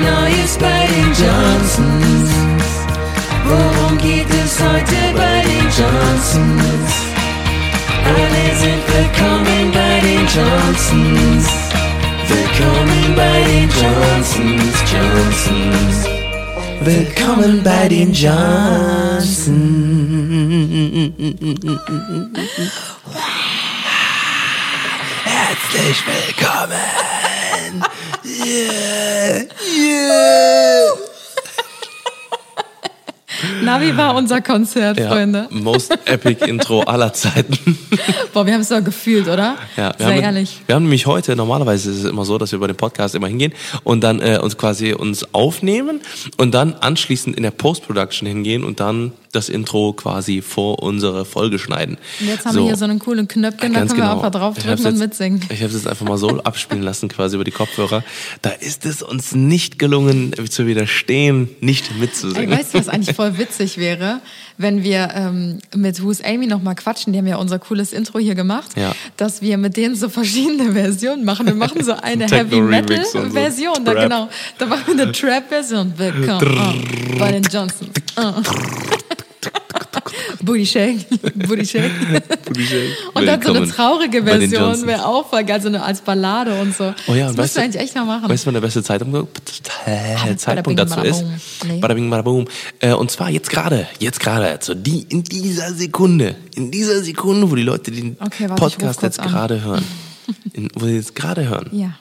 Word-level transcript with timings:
Neues 0.00 0.58
bei 0.58 0.86
den 0.86 1.08
Johnsons. 1.12 2.30
Worum 3.44 3.98
geht 3.98 4.28
es 4.30 4.60
heute 4.60 5.14
bei 5.14 5.42
den 5.42 5.64
Johnsons? 5.78 6.92
Alle 8.04 8.44
sind 8.58 8.82
willkommen 8.94 9.72
bei 9.72 10.00
den 10.00 10.26
Johnsons. 10.26 11.46
Willkommen 12.28 13.14
bei 13.16 13.44
den 13.44 13.68
Johnsons, 13.70 14.74
Johnsons. 14.92 15.96
Willkommen 16.80 17.62
bei 17.62 17.88
den 17.88 18.12
Johnsons. 18.12 19.50
Herzlich 25.24 26.04
willkommen. 26.06 27.04
Yeah, 28.24 29.44
yeah. 29.76 30.92
Na, 33.62 33.80
wie 33.80 33.94
war 33.96 34.14
unser 34.14 34.40
Konzert, 34.40 34.98
Ja, 34.98 35.08
Freunde? 35.08 35.46
most 35.50 35.92
epic 36.06 36.44
Intro 36.46 36.80
aller 36.82 37.12
Zeiten. 37.12 37.78
Boah, 38.32 38.46
wir 38.46 38.54
haben 38.54 38.62
es 38.62 38.68
doch 38.68 38.82
gefühlt, 38.82 39.26
oder? 39.28 39.56
Ja, 39.76 39.92
wir 39.98 40.06
Sehr 40.06 40.16
haben, 40.16 40.22
ehrlich. 40.22 40.60
Wir 40.66 40.74
haben 40.76 40.84
nämlich 40.84 41.04
heute, 41.06 41.36
normalerweise 41.36 41.90
ist 41.90 41.98
es 41.98 42.04
immer 42.04 42.24
so, 42.24 42.38
dass 42.38 42.52
wir 42.52 42.58
bei 42.60 42.66
dem 42.68 42.76
Podcast 42.76 43.14
immer 43.14 43.26
hingehen 43.28 43.52
und 43.82 44.02
dann 44.02 44.20
äh, 44.20 44.38
uns 44.42 44.56
quasi 44.56 44.92
uns 44.94 45.34
aufnehmen 45.34 46.00
und 46.38 46.54
dann 46.54 46.74
anschließend 46.74 47.36
in 47.36 47.42
der 47.42 47.50
Post-Production 47.50 48.26
hingehen 48.26 48.64
und 48.64 48.80
dann 48.80 49.12
das 49.34 49.48
Intro 49.48 49.92
quasi 49.92 50.42
vor 50.42 50.82
unsere 50.82 51.24
Folge 51.24 51.58
schneiden. 51.58 51.98
Und 52.20 52.28
jetzt 52.28 52.44
haben 52.46 52.56
wir 52.56 52.62
hier 52.64 52.76
so 52.76 52.84
einen 52.84 52.98
coolen 52.98 53.28
Knöpfchen, 53.28 53.72
da 53.72 53.80
Ganz 53.80 53.92
können 53.92 54.02
wir 54.02 54.10
genau. 54.10 54.22
einfach 54.24 54.40
Ich 54.40 54.44
hab's 54.44 54.82
draufdrücken 54.82 54.86
und 54.86 54.98
mitsingen. 54.98 55.40
Ich 55.50 55.60
habe 55.60 55.68
es 55.70 55.74
jetzt 55.74 55.86
einfach 55.88 56.06
mal 56.06 56.18
so 56.18 56.40
abspielen 56.44 56.82
lassen, 56.82 57.08
quasi 57.08 57.36
über 57.36 57.44
die 57.44 57.50
Kopfhörer. 57.50 58.02
Da 58.42 58.50
ist 58.50 58.86
es 58.86 59.02
uns 59.02 59.34
nicht 59.34 59.78
gelungen, 59.78 60.32
zu 60.48 60.66
widerstehen, 60.66 61.48
nicht 61.60 61.90
Ey, 61.90 62.00
mitzusingen. 62.00 62.50
weißt 62.50 62.74
du, 62.74 62.78
was 62.78 62.88
eigentlich 62.88 63.16
voll 63.16 63.38
witzig 63.38 63.78
wäre, 63.78 64.20
wenn 64.56 64.82
wir 64.84 65.10
ähm, 65.14 65.58
mit 65.74 66.02
Who's 66.02 66.22
Amy 66.22 66.46
noch 66.46 66.62
mal 66.62 66.74
quatschen, 66.74 67.12
die 67.12 67.18
haben 67.18 67.26
ja 67.26 67.36
unser 67.36 67.58
cooles 67.58 67.92
Intro 67.92 68.18
hier 68.18 68.34
gemacht, 68.34 68.76
Ja. 68.76 68.94
dass 69.16 69.42
wir 69.42 69.58
mit 69.58 69.76
denen 69.76 69.96
so 69.96 70.08
verschiedene 70.08 70.72
Versionen 70.72 71.24
machen. 71.24 71.46
Wir 71.46 71.54
machen 71.54 71.82
so 71.82 71.92
eine 72.02 72.26
Heavy 72.26 72.60
Metal 72.60 73.04
so 73.04 73.20
Version, 73.30 73.84
da 73.84 73.94
genau. 73.94 74.28
Da 74.58 74.66
machen 74.66 74.96
wir 74.96 75.02
eine 75.02 75.12
Trap 75.12 75.48
Version. 75.48 75.92
Willkommen 75.96 76.58
oh, 77.14 77.18
bei 77.18 77.32
den 77.32 77.42
Johnson. 77.42 77.88
Oh. 78.16 78.83
Booty 80.44 80.66
Shake, 80.66 81.06
Booty 81.34 81.64
Shake. 81.64 81.90
Und 83.14 83.26
dann 83.26 83.40
so 83.42 83.52
eine 83.52 83.66
traurige 83.68 84.22
Version 84.22 84.86
wäre 84.86 85.06
auch 85.06 85.28
voll 85.28 85.44
geil, 85.44 85.60
so 85.60 85.68
eine 85.68 85.82
als 85.82 86.00
Ballade 86.00 86.54
und 86.60 86.74
so. 86.76 86.94
Oh 87.06 87.14
ja, 87.14 87.32
das 87.32 87.52
du 87.54 87.58
du- 87.60 87.64
eigentlich 87.64 87.82
echt 87.82 87.94
mal 87.94 88.04
machen. 88.04 88.28
Weißt 88.28 88.44
du, 88.44 88.46
wann 88.48 88.54
der 88.54 88.60
beste 88.60 88.82
Zeitpunkt, 88.82 89.40
äh, 89.86 90.36
Zeitpunkt 90.36 90.78
dazu 90.78 91.00
ist? 91.00 91.24
Nee. 91.66 91.78
Bada 91.80 91.94
bing, 91.94 92.10
bada 92.10 92.22
boom. 92.22 92.46
Äh, 92.80 92.92
und 92.92 93.10
zwar 93.10 93.30
jetzt 93.30 93.50
gerade, 93.50 93.86
jetzt 93.98 94.20
gerade, 94.20 94.46
also 94.48 94.74
die, 94.74 95.02
in 95.08 95.24
dieser 95.24 95.72
Sekunde, 95.72 96.36
in 96.54 96.70
dieser 96.70 97.02
Sekunde, 97.02 97.50
wo 97.50 97.54
die 97.56 97.62
Leute 97.62 97.90
den 97.90 98.16
Okay, 98.20 98.48
warte, 98.48 98.54
Podcast 98.60 99.02
jetzt 99.02 99.20
gerade 99.20 99.62
hören, 99.62 99.84
in, 100.52 100.68
wo 100.74 100.86
sie 100.86 100.96
jetzt 100.96 101.14
gerade 101.14 101.48
hören, 101.48 101.68
ja. 101.72 101.94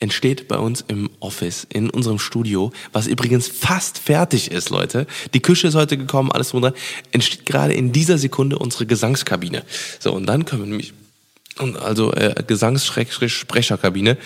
Entsteht 0.00 0.48
bei 0.48 0.56
uns 0.56 0.82
im 0.88 1.10
Office, 1.20 1.66
in 1.68 1.90
unserem 1.90 2.18
Studio, 2.18 2.72
was 2.92 3.06
übrigens 3.06 3.48
fast 3.48 3.98
fertig 3.98 4.50
ist, 4.50 4.70
Leute. 4.70 5.06
Die 5.34 5.40
Küche 5.40 5.68
ist 5.68 5.74
heute 5.74 5.96
gekommen, 5.98 6.32
alles 6.32 6.50
drum 6.50 6.62
dran. 6.62 6.72
Entsteht 7.12 7.46
gerade 7.46 7.74
in 7.74 7.92
dieser 7.92 8.18
Sekunde 8.18 8.58
unsere 8.58 8.86
Gesangskabine. 8.86 9.62
So, 9.98 10.12
und 10.12 10.26
dann 10.26 10.46
können 10.46 10.62
wir 10.62 10.68
nämlich, 10.68 10.94
und 11.58 11.76
also 11.76 12.12
äh, 12.14 12.34
Gesangs-Sprecherkabine. 12.46 14.16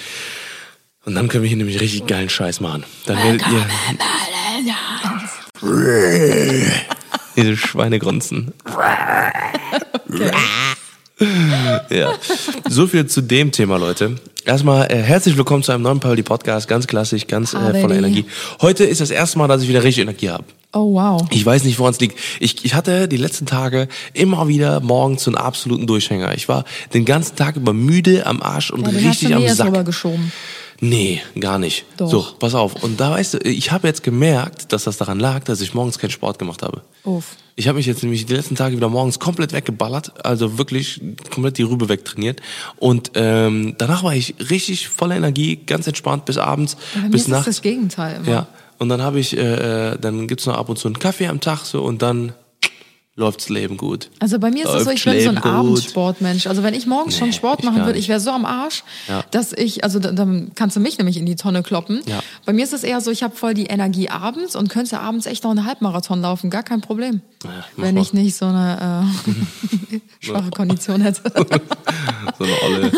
Und 1.04 1.16
dann 1.16 1.28
können 1.28 1.42
wir 1.42 1.48
hier 1.48 1.58
nämlich 1.58 1.80
richtig 1.80 2.06
geilen 2.06 2.30
Scheiß 2.30 2.60
machen. 2.60 2.84
Dann 3.06 3.18
werdet 3.18 3.42
ihr 3.48 3.66
diese 7.36 7.56
Schweine 7.56 7.98
grunzen. 7.98 8.54
Ja, 11.90 12.12
so 12.68 12.86
viel 12.86 13.06
zu 13.06 13.20
dem 13.20 13.52
Thema, 13.52 13.76
Leute. 13.78 14.16
Erstmal 14.44 14.90
äh, 14.92 14.96
herzlich 14.96 15.36
willkommen 15.36 15.62
zu 15.62 15.72
einem 15.72 15.82
neuen 15.82 16.00
Pauli 16.00 16.22
Podcast, 16.22 16.66
ganz 16.68 16.86
klassisch, 16.86 17.26
ganz 17.26 17.54
äh, 17.54 17.80
voller. 17.80 17.96
Energie. 17.96 18.24
Heute 18.60 18.84
ist 18.84 19.00
das 19.00 19.10
erste 19.10 19.38
Mal, 19.38 19.46
dass 19.48 19.62
ich 19.62 19.68
wieder 19.68 19.82
richtig 19.84 20.02
Energie 20.02 20.30
habe. 20.30 20.44
Oh, 20.72 20.94
wow. 20.94 21.22
Ich 21.30 21.46
weiß 21.46 21.64
nicht, 21.64 21.78
woran 21.78 21.92
es 21.92 22.00
liegt. 22.00 22.18
Ich, 22.40 22.64
ich 22.64 22.74
hatte 22.74 23.06
die 23.06 23.16
letzten 23.16 23.46
Tage 23.46 23.86
immer 24.12 24.48
wieder 24.48 24.80
morgens 24.80 25.26
einen 25.28 25.36
absoluten 25.36 25.86
Durchhänger. 25.86 26.34
Ich 26.34 26.48
war 26.48 26.64
den 26.94 27.04
ganzen 27.04 27.36
Tag 27.36 27.54
über 27.56 27.72
müde, 27.72 28.26
am 28.26 28.42
Arsch 28.42 28.70
und 28.70 28.82
Ja, 28.82 28.88
den 28.88 28.96
hast 28.96 29.04
richtig 29.10 29.28
du 29.28 29.34
am 29.36 29.42
mir 29.42 29.48
jetzt 29.48 29.58
Sack. 29.58 29.68
rübergeschoben. 29.68 30.32
Nee, 30.80 31.22
gar 31.38 31.58
nicht. 31.58 31.84
Doch. 31.96 32.10
So, 32.10 32.26
pass 32.38 32.54
auf. 32.54 32.82
Und 32.82 33.00
da 33.00 33.12
weißt 33.12 33.34
du, 33.34 33.38
ich 33.38 33.72
habe 33.72 33.86
jetzt 33.86 34.02
gemerkt, 34.02 34.72
dass 34.72 34.84
das 34.84 34.96
daran 34.96 35.20
lag, 35.20 35.44
dass 35.44 35.60
ich 35.60 35.74
morgens 35.74 35.98
keinen 35.98 36.10
Sport 36.10 36.38
gemacht 36.38 36.62
habe. 36.62 36.82
Uff. 37.04 37.36
Ich 37.56 37.68
habe 37.68 37.76
mich 37.76 37.86
jetzt 37.86 38.02
nämlich 38.02 38.26
die 38.26 38.34
letzten 38.34 38.56
Tage 38.56 38.76
wieder 38.76 38.88
morgens 38.88 39.20
komplett 39.20 39.52
weggeballert, 39.52 40.24
also 40.26 40.58
wirklich 40.58 41.00
komplett 41.32 41.56
die 41.58 41.62
Rübe 41.62 41.88
wegtrainiert. 41.88 42.40
Und 42.76 43.12
ähm, 43.14 43.74
danach 43.78 44.02
war 44.02 44.14
ich 44.14 44.34
richtig 44.50 44.88
voller 44.88 45.16
Energie, 45.16 45.56
ganz 45.56 45.86
entspannt 45.86 46.24
bis 46.24 46.36
abends, 46.36 46.76
Bei 46.94 47.02
mir 47.02 47.10
bis 47.10 47.22
ist 47.22 47.28
nachts. 47.28 47.44
das 47.46 47.56
das 47.56 47.62
Gegenteil 47.62 48.16
immer. 48.16 48.28
Ja. 48.28 48.46
Und 48.78 48.88
dann 48.88 49.02
habe 49.02 49.20
ich, 49.20 49.36
äh, 49.36 49.92
äh, 49.92 49.98
dann 50.00 50.26
gibt's 50.26 50.46
noch 50.46 50.56
ab 50.56 50.68
und 50.68 50.78
zu 50.78 50.88
einen 50.88 50.98
Kaffee 50.98 51.28
am 51.28 51.40
Tag 51.40 51.64
so 51.64 51.82
und 51.82 52.02
dann 52.02 52.32
läuft's 53.16 53.48
Leben 53.48 53.76
gut. 53.76 54.10
Also 54.18 54.40
bei 54.40 54.50
mir 54.50 54.64
ist 54.64 54.70
es 54.70 54.82
so, 54.84 54.90
Läuft 54.90 54.98
ich 54.98 55.04
bin 55.04 55.12
so 55.22 55.28
ein 55.28 55.34
Leben 55.36 55.40
gut. 55.42 55.52
Abendsportmensch. 55.52 56.46
Also 56.48 56.64
wenn 56.64 56.74
ich 56.74 56.86
morgens 56.86 57.16
schon 57.16 57.28
Nee, 57.28 57.32
Sport 57.32 57.60
ich 57.60 57.64
machen 57.64 57.84
würde, 57.86 57.96
ich 57.98 58.08
wäre 58.08 58.18
so 58.18 58.30
am 58.32 58.44
Arsch, 58.44 58.82
Ja. 59.08 59.22
dass 59.30 59.52
ich, 59.52 59.84
also 59.84 60.00
da- 60.00 60.10
dann 60.10 60.50
kannst 60.56 60.74
du 60.74 60.80
mich 60.80 60.98
nämlich 60.98 61.16
in 61.16 61.24
die 61.24 61.36
Tonne 61.36 61.62
kloppen. 61.62 62.02
Ja. 62.06 62.20
Bei 62.44 62.52
mir 62.52 62.64
ist 62.64 62.72
es 62.72 62.82
eher 62.82 63.00
so, 63.00 63.12
ich 63.12 63.22
habe 63.22 63.36
voll 63.36 63.54
die 63.54 63.66
Energie 63.66 64.08
abends 64.10 64.56
und 64.56 64.68
könnte 64.68 64.98
abends 64.98 65.26
echt 65.26 65.44
noch 65.44 65.52
einen 65.52 65.64
Halbmarathon 65.64 66.22
laufen, 66.22 66.50
gar 66.50 66.64
kein 66.64 66.80
Problem. 66.80 67.20
Ja, 67.44 67.50
wenn 67.76 67.94
mal. 67.94 68.00
ich 68.02 68.12
nicht 68.14 68.34
so 68.36 68.46
eine 68.46 69.06
äh, 69.90 70.00
schwache 70.20 70.50
Kondition 70.50 71.00
hätte. 71.00 71.22
So 72.36 72.44
eine 72.44 72.62
olle. 72.62 72.90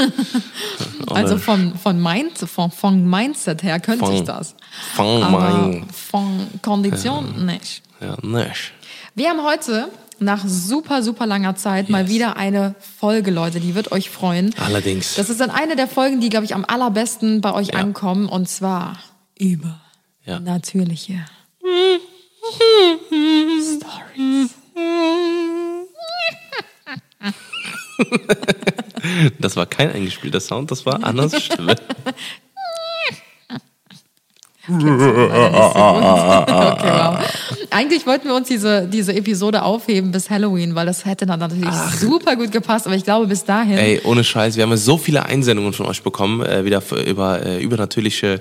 also 1.10 1.36
von, 1.36 1.76
von, 1.76 2.00
Mind, 2.02 2.38
von, 2.38 2.70
von 2.70 3.04
Mindset 3.08 3.62
her 3.62 3.80
könnte 3.80 4.06
Von- 4.06 4.14
ich 4.14 4.22
das. 4.22 4.54
von 4.94 5.22
Aber 5.22 5.38
mein- 5.50 5.86
von 5.90 6.46
Kondition 6.62 7.44
nicht. 7.44 7.82
Ja, 8.00 8.16
nicht. 8.22 8.72
Wir 9.14 9.28
haben 9.30 9.42
heute 9.44 9.88
nach 10.18 10.44
super, 10.46 11.02
super 11.02 11.26
langer 11.26 11.56
Zeit 11.56 11.88
mal 11.90 12.02
Yes. 12.02 12.10
wieder 12.10 12.36
eine 12.36 12.74
Folge, 12.98 13.30
Leute, 13.30 13.60
die 13.60 13.74
wird 13.74 13.92
euch 13.92 14.10
freuen. 14.10 14.54
Allerdings. 14.58 15.14
Das 15.14 15.30
ist 15.30 15.40
dann 15.40 15.50
eine 15.50 15.76
der 15.76 15.88
Folgen, 15.88 16.20
die, 16.20 16.28
glaube 16.28 16.44
ich, 16.44 16.54
am 16.54 16.64
allerbesten 16.66 17.40
bei 17.40 17.52
euch 17.52 17.68
Ja. 17.68 17.74
ankommen 17.80 18.28
und 18.28 18.48
zwar 18.48 18.98
über 19.38 19.80
Ja. 20.24 20.40
natürliche 20.40 21.24
Stories. 23.60 24.54
Das 29.38 29.56
war 29.56 29.66
kein 29.66 29.90
eingespielter 29.92 30.40
Sound, 30.40 30.70
das 30.70 30.84
war 30.84 31.02
Annas 31.04 31.40
Stimme. 31.42 31.76
okay, 34.68 34.82
wow. 36.90 37.18
Eigentlich 37.76 38.06
wollten 38.06 38.28
wir 38.28 38.34
uns 38.34 38.48
diese, 38.48 38.88
diese 38.88 39.14
Episode 39.14 39.62
aufheben 39.62 40.10
bis 40.10 40.30
Halloween, 40.30 40.74
weil 40.74 40.86
das 40.86 41.04
hätte 41.04 41.26
dann 41.26 41.40
natürlich 41.40 41.68
super 42.00 42.34
gut 42.34 42.50
gepasst, 42.50 42.86
aber 42.86 42.96
ich 42.96 43.04
glaube 43.04 43.26
bis 43.26 43.44
dahin. 43.44 43.76
Ey, 43.76 44.00
ohne 44.04 44.24
Scheiß, 44.24 44.56
wir 44.56 44.62
haben 44.62 44.74
so 44.78 44.96
viele 44.96 45.26
Einsendungen 45.26 45.74
von 45.74 45.84
euch 45.84 46.02
bekommen, 46.02 46.40
äh, 46.40 46.64
wieder 46.64 46.80
für, 46.80 47.02
über 47.02 47.44
äh, 47.44 47.62
übernatürliche 47.62 48.40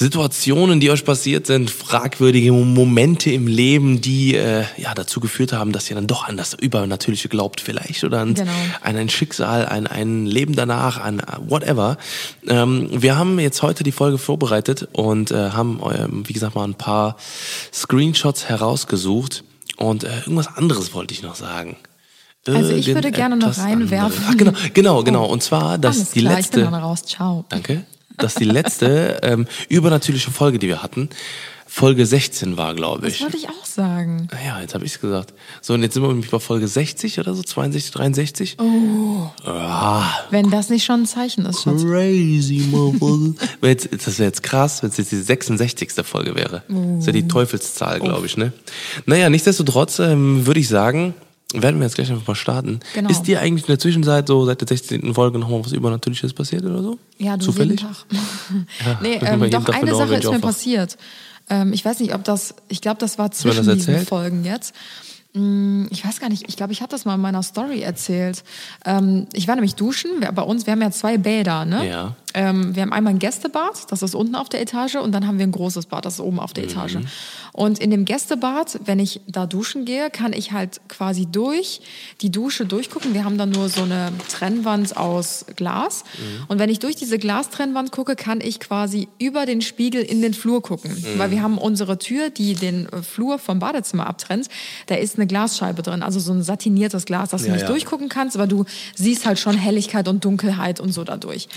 Situationen, 0.00 0.80
die 0.80 0.90
euch 0.90 1.04
passiert 1.04 1.46
sind, 1.46 1.70
fragwürdige 1.70 2.52
Momente 2.52 3.30
im 3.32 3.46
Leben, 3.46 4.00
die 4.00 4.34
äh, 4.34 4.64
ja 4.78 4.94
dazu 4.94 5.20
geführt 5.20 5.52
haben, 5.52 5.72
dass 5.72 5.90
ihr 5.90 5.94
dann 5.94 6.06
doch 6.06 6.26
an 6.26 6.38
das 6.38 6.54
Übernatürliche 6.54 7.28
glaubt, 7.28 7.60
vielleicht 7.60 8.02
oder 8.02 8.20
an, 8.20 8.32
Genau. 8.32 8.50
an 8.80 8.96
ein 8.96 9.10
Schicksal, 9.10 9.66
an 9.66 9.86
ein 9.86 10.24
Leben 10.24 10.56
danach, 10.56 10.98
an 10.98 11.20
whatever. 11.46 11.98
Ähm, 12.48 12.88
wir 12.90 13.18
haben 13.18 13.38
jetzt 13.38 13.60
heute 13.60 13.84
die 13.84 13.92
Folge 13.92 14.16
vorbereitet 14.16 14.88
und 14.92 15.32
äh, 15.32 15.50
haben, 15.50 15.80
ähm, 15.94 16.22
wie 16.26 16.32
gesagt, 16.32 16.54
mal 16.54 16.64
ein 16.64 16.74
paar 16.76 17.16
Screenshots 17.70 18.46
herausgesucht 18.48 19.44
und 19.76 20.04
äh, 20.04 20.20
irgendwas 20.20 20.48
anderes 20.56 20.94
wollte 20.94 21.12
ich 21.12 21.22
noch 21.22 21.34
sagen. 21.34 21.76
Also 22.48 22.72
ich 22.72 22.86
würde 22.86 23.12
gerne 23.12 23.36
noch 23.36 23.58
reinwerfen. 23.58 24.24
Ach, 24.26 24.34
genau, 24.34 24.52
genau, 24.72 25.02
genau. 25.04 25.26
Oh. 25.26 25.32
Und 25.32 25.42
zwar, 25.42 25.76
dass 25.76 25.96
Alles 25.98 26.10
die 26.12 26.20
klar, 26.20 26.38
ich 26.40 26.48
bin 26.50 26.60
letzte. 26.60 26.70
dann 26.72 26.82
raus. 26.82 27.02
Ciao. 27.04 27.44
Danke. 27.50 27.84
Dass 28.20 28.34
die 28.34 28.44
letzte 28.44 29.20
ähm, 29.22 29.46
übernatürliche 29.68 30.30
Folge, 30.30 30.58
die 30.58 30.68
wir 30.68 30.82
hatten, 30.82 31.08
Folge 31.72 32.04
16 32.04 32.56
war, 32.56 32.74
glaube 32.74 33.02
Das 33.02 33.14
ich. 33.14 33.20
wollte 33.22 33.36
ich 33.36 33.48
auch 33.48 33.64
sagen. 33.64 34.26
Ah 34.32 34.44
Ja, 34.44 34.60
jetzt 34.60 34.74
habe 34.74 34.84
ich 34.84 34.94
es 34.94 35.00
gesagt. 35.00 35.32
So, 35.60 35.74
und 35.74 35.82
jetzt 35.84 35.94
sind 35.94 36.02
wir 36.02 36.08
nämlich 36.08 36.28
bei 36.28 36.40
Folge 36.40 36.66
60 36.66 37.20
oder 37.20 37.32
so, 37.32 37.44
62, 37.44 37.92
63. 37.92 38.56
Oh. 38.58 39.30
Ah, 39.48 40.02
Wenn 40.30 40.50
das 40.50 40.68
nicht 40.68 40.84
schon 40.84 41.02
ein 41.02 41.06
Zeichen 41.06 41.46
ist, 41.46 41.62
Schatz. 41.62 41.82
crazy, 41.84 42.64
motherfucker. 42.72 43.34
Das 44.04 44.18
wäre 44.18 44.26
jetzt 44.28 44.42
krass, 44.42 44.82
wenn 44.82 44.90
es 44.90 44.96
jetzt 44.96 45.12
die 45.12 45.20
66. 45.20 45.92
Folge 46.02 46.34
wäre. 46.34 46.62
Das 46.68 47.06
wäre 47.06 47.12
die 47.12 47.28
Teufelszahl, 47.28 48.00
glaube 48.00 48.26
ich, 48.26 48.36
ne? 48.36 48.52
Naja, 49.06 49.30
nichtsdestotrotz 49.30 50.00
ähm, 50.00 50.46
würde 50.46 50.58
ich 50.58 50.66
sagen, 50.68 51.14
werden 51.54 51.80
wir 51.80 51.86
jetzt 51.86 51.94
gleich 51.94 52.10
einfach 52.10 52.26
mal 52.26 52.34
starten. 52.34 52.80
Genau. 52.94 53.10
Ist 53.10 53.22
dir 53.22 53.40
eigentlich 53.40 53.64
in 53.64 53.72
der 53.72 53.78
Zwischenzeit 53.78 54.26
so 54.28 54.44
seit 54.44 54.60
der 54.60 54.68
16. 54.68 55.14
Folge 55.14 55.38
nochmal 55.38 55.64
was 55.64 55.72
Übernatürliches 55.72 56.32
passiert 56.32 56.64
oder 56.64 56.82
so? 56.82 56.98
Ja, 57.18 57.36
du 57.36 57.46
Zufällig? 57.46 57.80
jeden 58.10 58.66
Tag. 58.78 59.02
nee, 59.02 59.12
jeden 59.14 59.26
ähm, 59.26 59.40
Tag 59.40 59.50
doch, 59.50 59.64
bin 59.66 59.74
eine 59.74 59.94
Sache 59.94 60.14
ist 60.14 60.30
mir 60.30 60.38
passiert. 60.40 60.96
Ähm, 61.48 61.72
ich 61.72 61.84
weiß 61.84 62.00
nicht, 62.00 62.14
ob 62.14 62.24
das, 62.24 62.54
ich 62.68 62.80
glaube, 62.80 62.98
das 62.98 63.18
war 63.18 63.30
zwischen 63.32 63.66
das 63.66 63.76
diesen? 63.76 64.06
Folgen 64.06 64.44
jetzt. 64.44 64.74
Mm, 65.32 65.86
Ich 65.90 66.04
weiß 66.04 66.20
gar 66.20 66.28
nicht, 66.28 66.48
ich 66.48 66.56
glaube, 66.56 66.72
ich 66.72 66.80
habe 66.80 66.90
das 66.90 67.04
mal 67.04 67.14
in 67.14 67.20
meiner 67.20 67.42
Story 67.42 67.80
erzählt. 67.80 68.42
Ähm, 68.84 69.26
ich 69.32 69.48
war 69.48 69.54
nämlich 69.54 69.74
duschen, 69.74 70.10
bei 70.20 70.42
uns, 70.42 70.66
wir 70.66 70.72
haben 70.72 70.82
ja 70.82 70.90
zwei 70.90 71.18
Bäder, 71.18 71.64
ne? 71.64 71.88
Ja. 71.88 72.16
Ähm, 72.34 72.74
wir 72.74 72.82
haben 72.82 72.92
einmal 72.92 73.12
ein 73.12 73.18
Gästebad, 73.18 73.90
das 73.90 74.02
ist 74.02 74.14
unten 74.14 74.34
auf 74.34 74.48
der 74.48 74.60
Etage, 74.60 74.96
und 74.96 75.12
dann 75.12 75.26
haben 75.26 75.38
wir 75.38 75.46
ein 75.46 75.52
großes 75.52 75.86
Bad, 75.86 76.04
das 76.04 76.14
ist 76.14 76.20
oben 76.20 76.38
auf 76.38 76.52
der 76.52 76.64
Mhm. 76.64 76.70
Etage. 76.70 76.96
Und 77.52 77.78
in 77.80 77.90
dem 77.90 78.04
Gästebad, 78.04 78.80
wenn 78.84 78.98
ich 79.00 79.20
da 79.26 79.46
duschen 79.46 79.84
gehe, 79.84 80.10
kann 80.10 80.32
ich 80.32 80.52
halt 80.52 80.80
quasi 80.88 81.26
durch 81.26 81.80
die 82.20 82.30
Dusche 82.30 82.64
durchgucken. 82.66 83.12
Wir 83.14 83.24
haben 83.24 83.38
dann 83.38 83.50
nur 83.50 83.68
so 83.68 83.82
eine 83.82 84.12
Trennwand 84.28 84.96
aus 84.96 85.44
Glas. 85.56 86.04
Mhm. 86.18 86.44
Und 86.48 86.58
wenn 86.60 86.70
ich 86.70 86.78
durch 86.78 86.94
diese 86.96 87.18
Glastrennwand 87.18 87.90
gucke, 87.90 88.14
kann 88.14 88.40
ich 88.40 88.60
quasi 88.60 89.08
über 89.18 89.46
den 89.46 89.62
Spiegel 89.62 90.02
in 90.02 90.22
den 90.22 90.32
Flur 90.34 90.62
gucken. 90.62 90.92
Mhm. 90.92 91.18
Weil 91.18 91.32
wir 91.32 91.42
haben 91.42 91.58
unsere 91.58 91.98
Tür, 91.98 92.30
die 92.30 92.54
den 92.54 92.86
äh, 92.92 93.02
Flur 93.02 93.38
vom 93.40 93.58
Badezimmer 93.58 94.06
abtrennt, 94.06 94.46
da 94.86 94.94
ist 94.94 95.16
eine 95.16 95.26
Glasscheibe 95.26 95.82
drin, 95.82 96.02
also 96.02 96.20
so 96.20 96.32
ein 96.32 96.42
satiniertes 96.42 97.04
Glas, 97.04 97.30
dass 97.30 97.42
du 97.42 97.48
Ja, 97.48 97.54
nicht 97.54 97.62
ja. 97.62 97.68
durchgucken 97.68 98.08
kannst, 98.08 98.36
aber 98.36 98.46
du 98.46 98.64
siehst 98.94 99.26
halt 99.26 99.38
schon 99.40 99.56
Helligkeit 99.56 100.06
und 100.06 100.24
Dunkelheit 100.24 100.78
und 100.78 100.92
so 100.92 101.02
dadurch. 101.02 101.48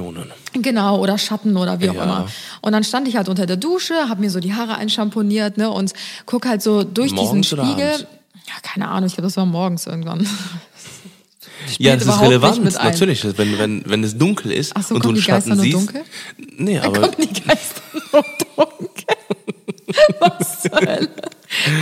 Reflexionen. 0.00 0.32
Genau, 0.54 0.98
oder 0.98 1.18
Schatten 1.18 1.56
oder 1.56 1.80
wie 1.80 1.90
auch 1.90 1.94
Ja. 1.94 2.02
immer. 2.04 2.28
Und 2.60 2.72
dann 2.72 2.84
stand 2.84 3.06
ich 3.08 3.16
halt 3.16 3.28
unter 3.28 3.46
der 3.46 3.56
Dusche, 3.56 3.94
habe 4.08 4.20
mir 4.20 4.30
so 4.30 4.40
die 4.40 4.54
Haare 4.54 4.76
einschamponiert 4.76 5.56
ne, 5.58 5.70
und 5.70 5.92
guck 6.26 6.46
halt 6.46 6.62
so 6.62 6.82
durch 6.84 7.12
Morgens 7.12 7.48
diesen 7.50 7.62
Spiegel. 7.64 8.06
Ja, 8.46 8.54
keine 8.62 8.88
Ahnung, 8.88 9.06
ich 9.06 9.14
glaube, 9.14 9.26
das 9.28 9.36
war 9.36 9.46
morgens 9.46 9.86
irgendwann. 9.86 10.26
Ja, 11.78 11.94
das 11.94 12.06
ist 12.06 12.20
relevant, 12.22 12.64
natürlich. 12.82 13.22
Wenn, 13.36 13.58
wenn, 13.58 13.82
wenn 13.86 14.02
es 14.02 14.16
dunkel 14.16 14.50
ist 14.50 14.72
Ach 14.74 14.82
so, 14.82 14.94
und 14.94 15.04
du 15.04 15.10
einen 15.10 15.18
Schatten 15.18 15.50
nur 15.50 15.58
siehst. 15.60 15.74
dunkel? 15.76 16.02
Nee, 16.56 16.78
Da 16.78 16.84
aber 16.84 17.00
kommen 17.02 17.14
die 17.18 17.42
Geister 17.42 17.82
so 18.10 18.24
dunkel. 18.56 19.16
Was 20.20 20.62
zur 20.62 20.70
Hölle? 20.80 21.08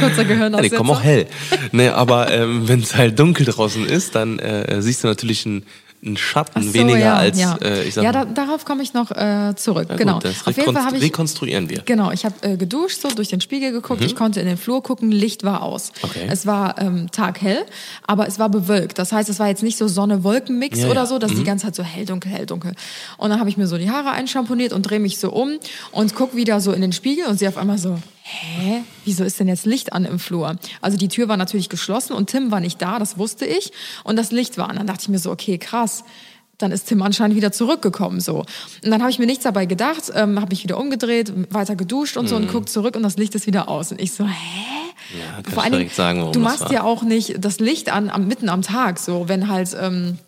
Kurzer 0.01 0.17
ja, 0.17 0.23
die 0.23 0.29
Gehirnaussetzer. 0.29 0.77
kommen 0.77 0.91
auch 0.91 1.03
hell. 1.03 1.27
nee, 1.73 1.89
aber 1.89 2.31
ähm, 2.33 2.67
wenn 2.69 2.81
es 2.81 2.97
halt 2.97 3.19
dunkel 3.19 3.47
draußen 3.47 3.87
ist, 3.87 4.15
dann 4.17 4.39
äh, 4.41 4.83
siehst 4.83 5.05
du 5.05 5.09
natürlich 5.09 5.47
einen, 5.47 5.65
einen 6.05 6.17
Schatten 6.17 6.63
so, 6.63 6.75
weniger 6.75 6.99
ja, 6.99 7.17
als, 7.17 7.41
ja. 7.41 7.57
äh, 7.57 7.83
ich 7.85 7.95
sag 7.95 8.05
ja 8.05 8.13
da, 8.13 8.25
darauf 8.25 8.65
komme 8.65 8.83
ich 8.83 8.95
noch 8.95 9.11
äh, 9.11 9.55
zurück. 9.57 9.89
Ja, 9.91 9.97
genau. 9.97 10.15
Gut, 10.15 10.25
das 10.27 10.47
Auf 10.47 10.57
jeden 10.57 10.73
Fall 10.75 10.95
ich 10.95 11.03
rekonstruieren 11.03 11.69
wir. 11.69 11.83
Genau, 11.85 12.13
ich 12.13 12.25
habe 12.25 12.35
äh, 12.43 12.57
geduscht, 12.57 13.01
so 13.01 13.09
durch 13.09 13.29
den 13.29 13.41
Spiegel 13.41 13.73
geguckt, 13.73 14.03
ich 14.03 14.15
konnte 14.15 14.41
in 14.41 14.47
den 14.47 14.57
Flur 14.57 14.83
gucken, 14.83 15.11
Licht 15.11 15.43
war 15.45 15.63
aus. 15.63 15.91
Mhm. 16.03 16.09
Okay. 16.09 16.29
Es 16.31 16.47
war 16.47 16.81
ähm, 16.81 17.11
taghell, 17.11 17.65
aber 18.07 18.29
es 18.29 18.39
war 18.39 18.49
bewölkt. 18.49 18.99
Das 18.99 19.13
heißt, 19.13 19.29
es 19.29 19.39
war 19.41 19.49
jetzt 19.49 19.63
nicht 19.63 19.77
so 19.77 19.89
Sonne-Wolken-Mix 19.89 20.81
Ja, 20.81 20.89
oder 20.89 21.07
so, 21.07 21.19
dass 21.19 21.33
die 21.33 21.39
Mhm. 21.39 21.45
ganze 21.45 21.67
Zeit 21.67 21.75
so 21.75 21.83
hell, 21.83 22.05
dunkel, 22.05 22.31
hell, 22.31 22.47
dunkel. 22.47 22.73
Und 23.17 23.31
dann 23.31 23.41
habe 23.41 23.51
ich 23.51 23.57
mir 23.57 23.67
so 23.67 23.77
die 23.77 23.91
Haare 23.91 24.11
einschamponiert 24.13 24.73
und 24.73 24.83
drehe 24.83 25.01
mich 25.01 25.19
so 25.19 25.31
um 25.33 25.59
und 25.91 26.15
guck 26.15 26.37
wieder 26.37 26.61
so 26.61 26.73
in 26.73 26.81
den 26.81 26.93
Spiegel 26.93 27.27
und 27.27 27.39
sehe 27.39 27.49
auf 27.49 27.57
einmal 27.57 27.79
so, 27.79 27.99
hä, 28.29 28.83
wieso 29.05 29.25
ist 29.25 29.41
denn 29.41 29.49
jetzt 29.49 29.67
Licht 29.67 29.93
an 29.93 30.05
im 30.05 30.19
Flur? 30.19 30.57
Also 30.81 30.97
die 30.97 31.09
Tür 31.09 31.29
war 31.29 31.37
natürlich 31.37 31.69
geschlossen 31.69 32.13
und 32.13 32.29
Tim 32.29 32.51
war 32.51 32.61
nicht 32.61 32.81
da, 32.83 32.99
das 32.99 33.19
wusste 33.19 33.47
ich. 33.47 33.73
Und 34.05 34.17
das 34.17 34.33
Licht 34.33 34.59
war 34.59 34.69
an. 34.69 34.77
Dann 34.77 34.87
dachte 34.87 35.03
ich 35.03 35.09
mir 35.09 35.19
so, 35.19 35.31
okay, 35.31 35.59
krass 35.59 36.05
dann 36.59 36.73
ist 36.73 36.89
Tim 36.89 37.01
anscheinend 37.03 37.37
wieder 37.37 37.53
zurückgekommen 37.53 38.21
so. 38.21 38.39
Und 38.85 38.91
dann 38.91 39.01
habe 39.01 39.11
ich 39.11 39.21
mir 39.21 39.27
nichts 39.27 39.45
dabei 39.45 39.67
gedacht, 39.67 40.11
ähm, 40.15 40.41
habe 40.41 40.51
mich 40.51 40.65
wieder 40.65 40.77
umgedreht, 40.77 41.33
weiter 41.55 41.77
geduscht 41.77 42.17
und 42.17 42.29
so 42.29 42.35
und 42.35 42.51
guck 42.51 42.69
zurück 42.69 42.97
und 42.97 43.05
das 43.05 43.17
Licht 43.17 43.37
ist 43.37 43.47
wieder 43.47 43.69
aus. 43.69 43.93
Und 43.93 44.01
ich 44.01 44.13
so, 44.13 44.27
hä? 44.27 44.31
Mhm. 44.31 45.21
Ja, 45.21 45.43
Vor 45.45 45.53
du 45.53 45.61
allen 45.61 45.73
Dingen, 45.73 45.91
sagen, 45.91 46.21
warum 46.21 46.33
du 46.33 46.41
machst 46.41 46.71
ja 46.71 46.83
auch 46.83 47.03
nicht 47.03 47.37
das 47.43 47.61
Licht 47.61 47.91
an 47.91 48.11
am, 48.11 48.27
mitten 48.27 48.49
am 48.49 48.63
Tag, 48.63 48.99
so 48.99 49.29
wenn 49.29 49.49
halt 49.49 49.77
ähm, 49.81 50.19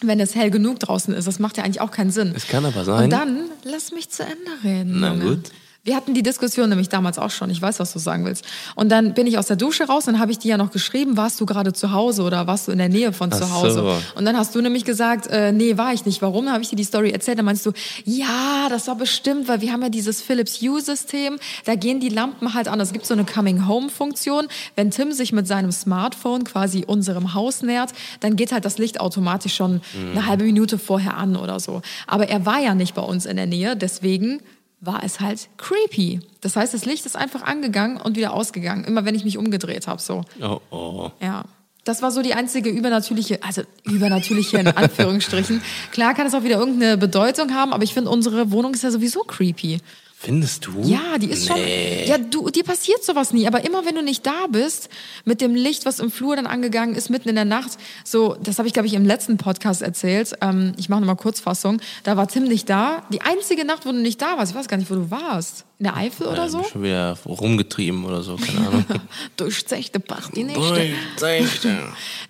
wenn 0.00 0.18
es 0.18 0.34
hell 0.34 0.50
genug 0.50 0.80
draußen 0.80 1.14
ist. 1.14 1.26
Das 1.26 1.38
macht 1.38 1.56
ja 1.56 1.64
eigentlich 1.64 1.80
auch 1.80 1.90
keinen 1.90 2.10
Sinn. 2.10 2.32
Es 2.34 2.48
kann 2.48 2.64
aber 2.64 2.84
sein. 2.84 3.04
Und 3.04 3.10
dann 3.10 3.44
lass 3.62 3.92
mich 3.92 4.10
zu 4.10 4.22
Ende 4.22 4.64
reden. 4.64 5.00
Na 5.00 5.12
Junge. 5.12 5.36
gut. 5.36 5.50
Wir 5.86 5.96
hatten 5.96 6.14
die 6.14 6.22
Diskussion 6.22 6.70
nämlich 6.70 6.88
damals 6.88 7.18
auch 7.18 7.30
schon. 7.30 7.50
Ich 7.50 7.60
weiß, 7.60 7.78
was 7.78 7.92
du 7.92 7.98
sagen 7.98 8.24
willst. 8.24 8.46
Und 8.74 8.88
dann 8.88 9.12
bin 9.12 9.26
ich 9.26 9.36
aus 9.36 9.48
der 9.48 9.56
Dusche 9.56 9.84
raus 9.84 10.08
und 10.08 10.18
habe 10.18 10.32
ich 10.32 10.38
dir 10.38 10.52
ja 10.52 10.56
noch 10.56 10.70
geschrieben, 10.70 11.18
warst 11.18 11.38
du 11.42 11.44
gerade 11.44 11.74
zu 11.74 11.92
Hause 11.92 12.22
oder 12.22 12.46
warst 12.46 12.68
du 12.68 12.72
in 12.72 12.78
der 12.78 12.88
Nähe 12.88 13.12
von 13.12 13.30
Ach 13.30 13.38
zu 13.38 13.52
Hause? 13.52 13.74
so. 13.74 13.96
Und 14.16 14.24
dann 14.24 14.34
hast 14.34 14.54
du 14.54 14.62
nämlich 14.62 14.86
gesagt, 14.86 15.26
äh, 15.26 15.52
nee, 15.52 15.76
war 15.76 15.92
ich 15.92 16.06
nicht. 16.06 16.22
Warum? 16.22 16.46
Dann 16.46 16.54
habe 16.54 16.62
ich 16.62 16.70
dir 16.70 16.76
die 16.76 16.84
Story 16.84 17.10
erzählt. 17.10 17.36
Dann 17.36 17.44
meinst 17.44 17.66
du, 17.66 17.72
ja, 18.06 18.68
das 18.70 18.86
war 18.88 18.96
bestimmt, 18.96 19.46
weil 19.46 19.60
wir 19.60 19.72
haben 19.72 19.82
ja 19.82 19.90
dieses 19.90 20.22
Philips 20.22 20.62
Hue-System. 20.62 21.38
Da 21.66 21.74
gehen 21.74 22.00
die 22.00 22.08
Lampen 22.08 22.54
halt 22.54 22.68
an. 22.68 22.80
Es 22.80 22.94
gibt 22.94 23.04
so 23.04 23.12
eine 23.12 23.26
Coming-Home-Funktion. 23.26 24.48
Wenn 24.76 24.90
Tim 24.90 25.12
sich 25.12 25.32
mit 25.32 25.46
seinem 25.46 25.70
Smartphone 25.70 26.44
quasi 26.44 26.84
unserem 26.86 27.34
Haus 27.34 27.60
nähert, 27.60 27.90
dann 28.20 28.36
geht 28.36 28.52
halt 28.52 28.64
das 28.64 28.78
Licht 28.78 29.00
automatisch 29.00 29.54
schon 29.54 29.82
eine 30.12 30.24
halbe 30.24 30.44
Minute 30.44 30.78
vorher 30.78 31.18
an 31.18 31.36
oder 31.36 31.60
so. 31.60 31.82
Aber 32.06 32.30
er 32.30 32.46
war 32.46 32.60
ja 32.60 32.74
nicht 32.74 32.94
bei 32.94 33.02
uns 33.02 33.26
in 33.26 33.36
der 33.36 33.46
Nähe, 33.46 33.76
deswegen 33.76 34.40
war 34.86 35.02
es 35.04 35.20
halt 35.20 35.48
creepy. 35.56 36.20
Das 36.40 36.56
heißt, 36.56 36.74
das 36.74 36.84
Licht 36.84 37.06
ist 37.06 37.16
einfach 37.16 37.42
angegangen 37.42 38.00
und 38.00 38.16
wieder 38.16 38.32
ausgegangen, 38.32 38.84
immer 38.84 39.04
wenn 39.04 39.14
ich 39.14 39.24
mich 39.24 39.38
umgedreht 39.38 39.86
habe. 39.86 40.00
So. 40.00 40.24
Oh, 40.40 40.60
oh. 40.70 41.10
Ja. 41.20 41.44
Das 41.84 42.00
war 42.00 42.10
so 42.10 42.22
die 42.22 42.32
einzige 42.32 42.70
übernatürliche, 42.70 43.42
also 43.42 43.62
übernatürliche 43.84 44.56
in 44.58 44.68
Anführungsstrichen. 44.76 45.62
Klar 45.92 46.14
kann 46.14 46.26
es 46.26 46.34
auch 46.34 46.42
wieder 46.42 46.58
irgendeine 46.58 46.96
Bedeutung 46.96 47.52
haben, 47.54 47.74
aber 47.74 47.84
ich 47.84 47.92
finde, 47.92 48.10
unsere 48.10 48.50
Wohnung 48.50 48.72
ist 48.72 48.82
ja 48.82 48.90
sowieso 48.90 49.20
creepy. 49.20 49.78
Findest 50.24 50.64
du? 50.64 50.80
Ja, 50.80 51.18
die 51.18 51.28
ist 51.28 51.46
schon. 51.46 51.58
Ja, 52.06 52.16
du, 52.16 52.48
dir 52.48 52.64
passiert 52.64 53.04
sowas 53.04 53.34
nie. 53.34 53.46
Aber 53.46 53.62
immer 53.66 53.84
wenn 53.84 53.94
du 53.94 54.02
nicht 54.02 54.24
da 54.24 54.46
bist, 54.48 54.88
mit 55.26 55.42
dem 55.42 55.54
Licht, 55.54 55.84
was 55.84 56.00
im 56.00 56.10
Flur 56.10 56.34
dann 56.34 56.46
angegangen 56.46 56.94
ist, 56.94 57.10
mitten 57.10 57.28
in 57.28 57.34
der 57.34 57.44
Nacht, 57.44 57.72
so, 58.04 58.34
das 58.42 58.56
habe 58.56 58.66
ich, 58.66 58.72
glaube 58.72 58.86
ich, 58.86 58.94
im 58.94 59.04
letzten 59.04 59.36
Podcast 59.36 59.82
erzählt. 59.82 60.32
Ähm, 60.40 60.72
ich 60.78 60.88
mache 60.88 61.00
nochmal 61.00 61.16
Kurzfassung. 61.16 61.78
Da 62.04 62.16
war 62.16 62.26
Tim 62.26 62.44
nicht 62.44 62.70
da. 62.70 63.02
Die 63.12 63.20
einzige 63.20 63.66
Nacht, 63.66 63.84
wo 63.84 63.92
du 63.92 63.98
nicht 63.98 64.22
da 64.22 64.38
warst, 64.38 64.52
ich 64.52 64.58
weiß 64.58 64.66
gar 64.66 64.78
nicht, 64.78 64.90
wo 64.90 64.94
du 64.94 65.10
warst. 65.10 65.66
In 65.80 65.84
der 65.86 65.96
Eifel 65.96 66.28
oder 66.28 66.44
Ja, 66.44 66.48
so? 66.48 66.62
Schon 66.62 66.84
wieder 66.84 67.18
rumgetrieben 67.26 68.04
oder 68.04 68.22
so, 68.22 68.36
keine 68.36 68.66
Ahnung. 68.68 68.84
Durchzechte 69.36 69.98
Party-Nächte. 70.00 70.94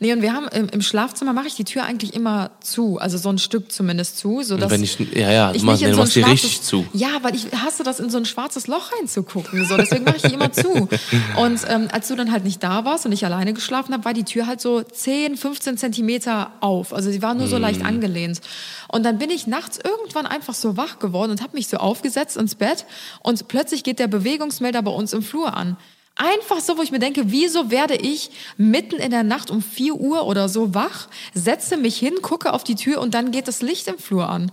Nee, 0.01 0.13
und 0.13 0.23
wir 0.23 0.33
haben 0.33 0.49
im, 0.49 0.69
im 0.71 0.83
Schlafzimmer 0.83 1.33
mache 1.33 1.47
ich 1.47 1.55
die 1.55 1.65
Tür 1.65 1.85
eigentlich 1.85 2.15
immer 2.15 2.51
zu, 2.61 2.99
also 2.99 3.17
so 3.17 3.29
ein 3.31 3.39
Stück 3.39 3.71
zumindest 3.71 4.19
zu, 4.19 4.43
so 4.43 4.57
dass 4.57 4.71
wenn 4.71 4.83
ich- 4.83 4.99
ja, 5.15 5.31
ja, 5.31 5.51
du 5.53 5.57
ich 5.57 5.63
machst- 5.63 5.81
nicht 5.83 5.89
in 5.89 5.95
so 5.95 6.01
machst 6.03 6.17
die 6.17 6.23
richtig 6.23 6.63
zu. 6.63 6.85
Ja, 6.93 7.09
weil 7.23 7.35
ich 7.35 7.47
hasse 7.53 7.85
das 7.85 8.01
in 8.01 8.11
so 8.11 8.19
ein 8.19 8.25
schwarzes 8.25 8.67
Loch 8.67 8.91
reinzugucken, 8.99 9.65
so 9.67 9.77
deswegen 9.77 10.05
mache 10.05 10.17
ich 10.17 10.23
die 10.23 10.35
immer 10.35 10.53
zu. 10.53 10.89
Und 11.37 11.61
ähm, 11.69 11.89
als 11.93 12.09
du 12.09 12.17
dann 12.17 12.33
halt 12.33 12.45
nicht 12.45 12.63
da 12.63 12.85
warst 12.85 13.07
und 13.07 13.13
ich 13.13 13.25
alleine 13.25 13.53
geschlafen 13.55 13.95
habe, 13.95 14.05
war 14.05 14.15
die 14.15 14.25
Tür 14.25 14.47
halt 14.47 14.61
so 14.61 14.83
10, 14.83 15.37
15 15.37 15.79
Zentimeter 15.79 16.51
auf, 16.61 16.93
also 16.93 17.11
sie 17.11 17.23
war 17.23 17.35
nur 17.35 17.47
so 17.47 17.57
leicht 17.57 17.81
Mhm. 17.81 17.87
angelehnt. 17.87 18.41
Und 18.89 19.05
dann 19.05 19.19
bin 19.19 19.31
ich 19.31 19.47
nachts 19.47 19.79
irgendwann 19.83 20.27
einfach 20.27 20.55
so 20.55 20.77
wach 20.77 20.99
geworden 20.99 21.31
und 21.33 21.41
habe 21.43 21.57
mich 21.57 21.69
so 21.69 21.79
aufgesetzt 21.79 22.37
ins 22.37 22.55
Bett 22.55 22.85
und 23.23 23.34
plötzlich 23.43 23.83
geht 23.83 23.99
der 23.99 24.07
Bewegungsmelder 24.07 24.83
bei 24.83 24.91
uns 24.93 25.13
im 25.13 25.23
Flur 25.23 25.55
an. 25.57 25.77
Einfach 26.17 26.61
so, 26.61 26.79
wo 26.79 26.83
ich 26.83 26.93
mir 26.93 27.01
denke, 27.01 27.33
wieso 27.33 27.73
werde 27.73 27.97
ich 27.97 28.31
mitten 28.57 28.97
in 29.01 29.11
der 29.11 29.25
Nacht 29.25 29.51
um 29.51 29.61
4 29.63 29.95
Uhr 29.97 30.27
oder 30.27 30.49
so 30.49 30.73
wach, 30.73 31.09
setze 31.35 31.77
mich 31.77 31.97
hin, 31.99 32.15
gucke 32.23 32.53
auf 32.53 32.63
die 32.63 32.77
Tür 32.77 33.01
und 33.01 33.15
dann 33.15 33.33
geht 33.33 33.49
das 33.49 33.63
Licht 33.63 33.89
im 33.89 33.99
Flur 33.99 34.29
an. 34.29 34.53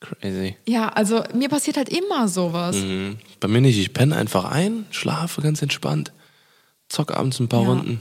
Crazy. 0.00 0.56
Ja, 0.66 0.88
also 0.88 1.22
mir 1.34 1.48
passiert 1.48 1.76
halt 1.76 1.88
immer 1.88 2.28
sowas. 2.28 2.76
Mhm. 2.76 3.18
Bei 3.40 3.48
mir 3.48 3.60
nicht. 3.60 3.78
Ich 3.78 3.92
penne 3.92 4.16
einfach 4.16 4.44
ein, 4.44 4.86
schlafe 4.90 5.40
ganz 5.42 5.62
entspannt, 5.62 6.12
zock 6.88 7.12
abends 7.12 7.40
ein 7.40 7.48
paar 7.48 7.62
Ja. 7.62 7.68
Runden 7.68 8.00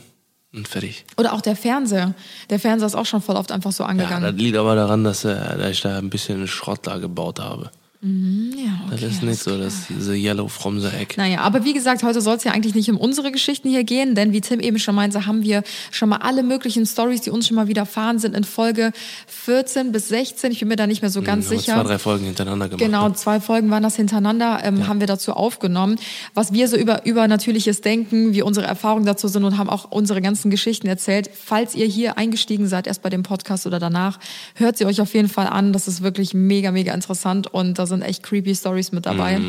und 0.54 0.68
fertig. 0.68 1.06
Oder 1.18 1.34
auch 1.34 1.42
der 1.42 1.56
Fernseher. 1.56 2.14
Der 2.50 2.60
Fernseher 2.60 2.88
ist 2.88 2.96
auch 2.96 3.06
schon 3.06 3.22
voll 3.22 3.36
oft 3.36 3.52
einfach 3.52 3.72
so 3.72 3.84
Ja, 3.84 3.90
angegangen. 3.90 4.24
das 4.24 4.42
liegt 4.42 4.58
aber 4.58 4.76
daran, 4.76 5.04
dass, 5.04 5.24
äh, 5.26 5.58
dass 5.58 5.72
ich 5.72 5.82
da 5.82 5.98
ein 5.98 6.10
bisschen 6.10 6.48
Schrott 6.48 6.80
da 6.84 6.98
gebaut 6.98 7.40
habe. 7.40 7.72
Ja, 8.06 8.86
Das 8.92 9.02
okay, 9.02 9.12
ist 9.12 9.24
nicht 9.24 9.42
so, 9.42 9.52
klar. 9.52 9.64
dass 9.64 9.88
diese 9.88 10.14
Yellow 10.16 10.48
from 10.48 10.80
the 10.80 10.88
Egg. 10.88 11.16
Naja, 11.18 11.40
aber 11.40 11.64
wie 11.64 11.74
gesagt, 11.74 12.04
heute 12.04 12.22
soll 12.22 12.36
es 12.38 12.44
ja 12.44 12.52
eigentlich 12.52 12.76
nicht 12.76 12.88
um 12.92 12.98
unsere 12.98 13.32
Geschichten 13.32 13.68
hier 13.68 13.84
gehen, 13.84 14.14
denn 14.14 14.32
wie 14.32 14.42
Tim 14.42 14.60
eben 14.60 14.78
schon 14.78 14.94
meinte, 14.94 15.26
haben 15.26 15.42
wir 15.42 15.64
schon 15.90 16.10
mal 16.10 16.18
alle 16.18 16.44
möglichen 16.44 16.86
Stories, 16.86 17.22
die 17.22 17.32
uns 17.32 17.48
schon 17.48 17.56
mal 17.56 17.68
widerfahren 17.68 18.20
sind, 18.20 18.36
in 18.36 18.44
Folge 18.44 18.92
14 19.28 19.92
bis 19.92 20.10
16. 20.10 20.52
Ich 20.52 20.60
bin 20.60 20.68
mir 20.68 20.76
da 20.76 20.86
nicht 20.86 21.02
mehr 21.02 21.10
so 21.10 21.22
ganz 21.24 21.46
Haben 21.46 21.52
wir 21.52 21.60
sicher. 21.60 21.74
zwei, 21.74 21.84
drei 21.84 21.98
Folgen 21.98 22.26
hintereinander 22.26 22.70
gemacht. 22.70 22.84
Genau, 22.86 23.08
ne? 23.10 23.16
zwei 23.16 23.40
Folgen 23.40 23.72
waren 23.72 23.82
das 23.82 23.96
hintereinander, 23.96 24.60
ähm, 24.64 24.88
haben 24.88 25.00
wir 25.00 25.08
dazu 25.08 25.34
aufgenommen, 25.34 25.98
was 26.36 26.54
wir 26.54 26.68
so 26.68 26.78
über 26.78 27.06
übernatürliches 27.06 27.82
denken, 27.82 28.34
wie 28.34 28.44
unsere 28.44 28.68
Erfahrungen 28.68 29.06
dazu 29.06 29.28
sind 29.28 29.44
und 29.44 29.58
haben 29.58 29.70
auch 29.70 29.90
unsere 29.92 30.22
ganzen 30.22 30.52
Geschichten 30.52 30.86
erzählt. 30.88 31.30
Falls 31.34 31.74
ihr 31.74 31.88
hier 31.88 32.18
eingestiegen 32.20 32.68
seid, 32.68 32.86
erst 32.86 33.02
bei 33.02 33.10
dem 33.10 33.24
Podcast 33.24 33.66
oder 33.66 33.80
danach, 33.80 34.20
hört 34.54 34.78
sie 34.78 34.86
euch 34.86 35.02
auf 35.02 35.14
jeden 35.16 35.30
Fall 35.30 35.48
an. 35.48 35.74
Das 35.74 35.88
ist 35.88 36.04
wirklich 36.04 36.34
mega, 36.36 36.72
mega 36.72 36.94
interessant 36.94 37.48
und 37.48 37.80
da 37.80 37.86
sind 37.88 37.95
echt 38.02 38.24
creepy 38.24 38.56
Stories 38.56 38.92
mit 38.92 39.06
dabei. 39.06 39.40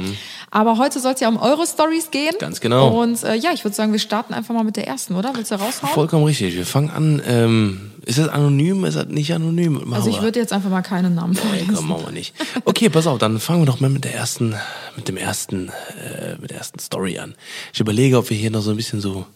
Aber 0.51 0.79
heute 0.79 1.01
soll 1.01 1.13
es 1.15 1.21
ja 1.21 1.29
um 1.29 1.37
eure 1.39 1.67
Stories 1.67 2.11
gehen. 2.11 2.35
Mhm. 2.35 2.39
Ganz 2.41 2.61
genau. 2.61 3.01
Und 3.03 3.23
äh, 3.25 3.35
ja, 3.37 3.51
ich 3.53 3.65
würde 3.65 3.75
sagen, 3.75 3.93
wir 3.93 3.99
starten 3.99 4.35
einfach 4.35 4.55
mal 4.55 4.65
mit 4.65 4.77
der 4.77 4.87
ersten, 4.87 5.15
oder? 5.15 5.33
Willst 5.35 5.51
du 5.51 5.57
raushauen? 5.57 5.93
Vollkommen 5.95 6.25
richtig. 6.25 6.55
Wir 6.57 6.67
fangen 6.67 6.91
an. 6.91 7.23
Ähm, 7.27 7.91
ist 8.05 8.19
das 8.19 8.29
anonym? 8.29 8.85
Ist 8.85 8.95
das 8.97 9.07
nicht 9.09 9.33
anonym? 9.35 9.75
Machen 9.75 9.95
also 9.95 10.11
ich 10.11 10.23
würde 10.23 10.39
jetzt 10.39 10.53
einfach 10.53 10.71
mal 10.71 10.83
keinen 10.83 11.15
Namen 11.17 11.33
Nee, 11.33 11.41
vorlesen. 11.41 11.75
komm, 11.75 11.89
machen 11.89 12.05
wir 12.07 12.13
nicht. 12.13 12.35
Okay, 12.65 12.89
pass 12.89 13.07
auf, 13.09 13.19
dann 13.19 13.41
fangen 13.41 13.63
wir 13.63 13.67
doch 13.67 13.81
mal 13.81 13.91
mit 13.91 14.05
der 14.05 14.15
ersten, 14.15 14.55
mit 14.95 15.09
dem 15.09 15.17
ersten, 15.17 15.71
äh, 15.71 16.37
mit 16.41 16.51
der 16.51 16.59
ersten 16.59 16.79
Story 16.79 17.19
an. 17.19 17.35
Ich 17.73 17.81
überlege, 17.81 18.17
ob 18.19 18.31
wir 18.31 18.37
hier 18.37 18.51
noch 18.53 18.63
so 18.63 18.71
ein 18.71 18.77
bisschen 18.77 19.01
so 19.01 19.27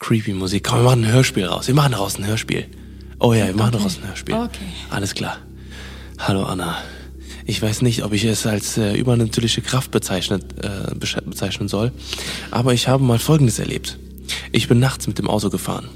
Creepy 0.00 0.32
Musik. 0.32 0.64
Komm, 0.64 0.78
wir 0.78 0.84
machen 0.84 1.04
ein 1.04 1.12
Hörspiel 1.12 1.46
raus. 1.46 1.68
Wir 1.68 1.74
machen 1.74 1.92
daraus 1.92 2.18
ein 2.18 2.26
Hörspiel. 2.26 2.66
Oh 3.20 3.32
ja, 3.32 3.46
wir 3.46 3.54
machen 3.54 3.68
Okay. 3.68 3.78
daraus 3.78 3.98
ein 4.02 4.08
Hörspiel. 4.08 4.34
Okay. 4.34 4.58
Alles 4.90 5.14
klar. 5.14 5.38
Hallo 6.18 6.44
Anna. 6.44 6.78
Ich 7.48 7.62
weiß 7.62 7.80
nicht, 7.80 8.04
ob 8.04 8.12
ich 8.12 8.24
es 8.24 8.46
als 8.46 8.76
äh, 8.76 8.92
übernatürliche 8.92 9.62
Kraft 9.62 9.90
bezeichnet, 9.90 10.44
äh, 10.62 10.94
bezeichnen 10.94 11.66
soll, 11.66 11.92
aber 12.50 12.74
ich 12.74 12.88
habe 12.88 13.02
mal 13.02 13.18
Folgendes 13.18 13.58
erlebt. 13.58 13.98
Ich 14.52 14.68
bin 14.68 14.78
nachts 14.80 15.06
mit 15.06 15.18
dem 15.18 15.30
Auto 15.30 15.48
gefahren 15.48 15.88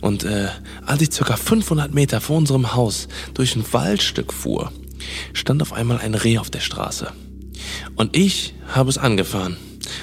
und 0.00 0.24
äh, 0.24 0.48
als 0.84 1.02
ich 1.02 1.12
circa 1.12 1.36
500 1.36 1.94
Meter 1.94 2.20
vor 2.20 2.36
unserem 2.36 2.74
Haus 2.74 3.06
durch 3.34 3.54
ein 3.54 3.64
Waldstück 3.72 4.32
fuhr, 4.32 4.72
stand 5.32 5.62
auf 5.62 5.72
einmal 5.72 5.98
ein 5.98 6.16
Reh 6.16 6.38
auf 6.38 6.50
der 6.50 6.58
Straße. 6.58 7.12
Und 7.94 8.16
ich 8.16 8.54
habe 8.66 8.90
es 8.90 8.98
angefahren 8.98 9.56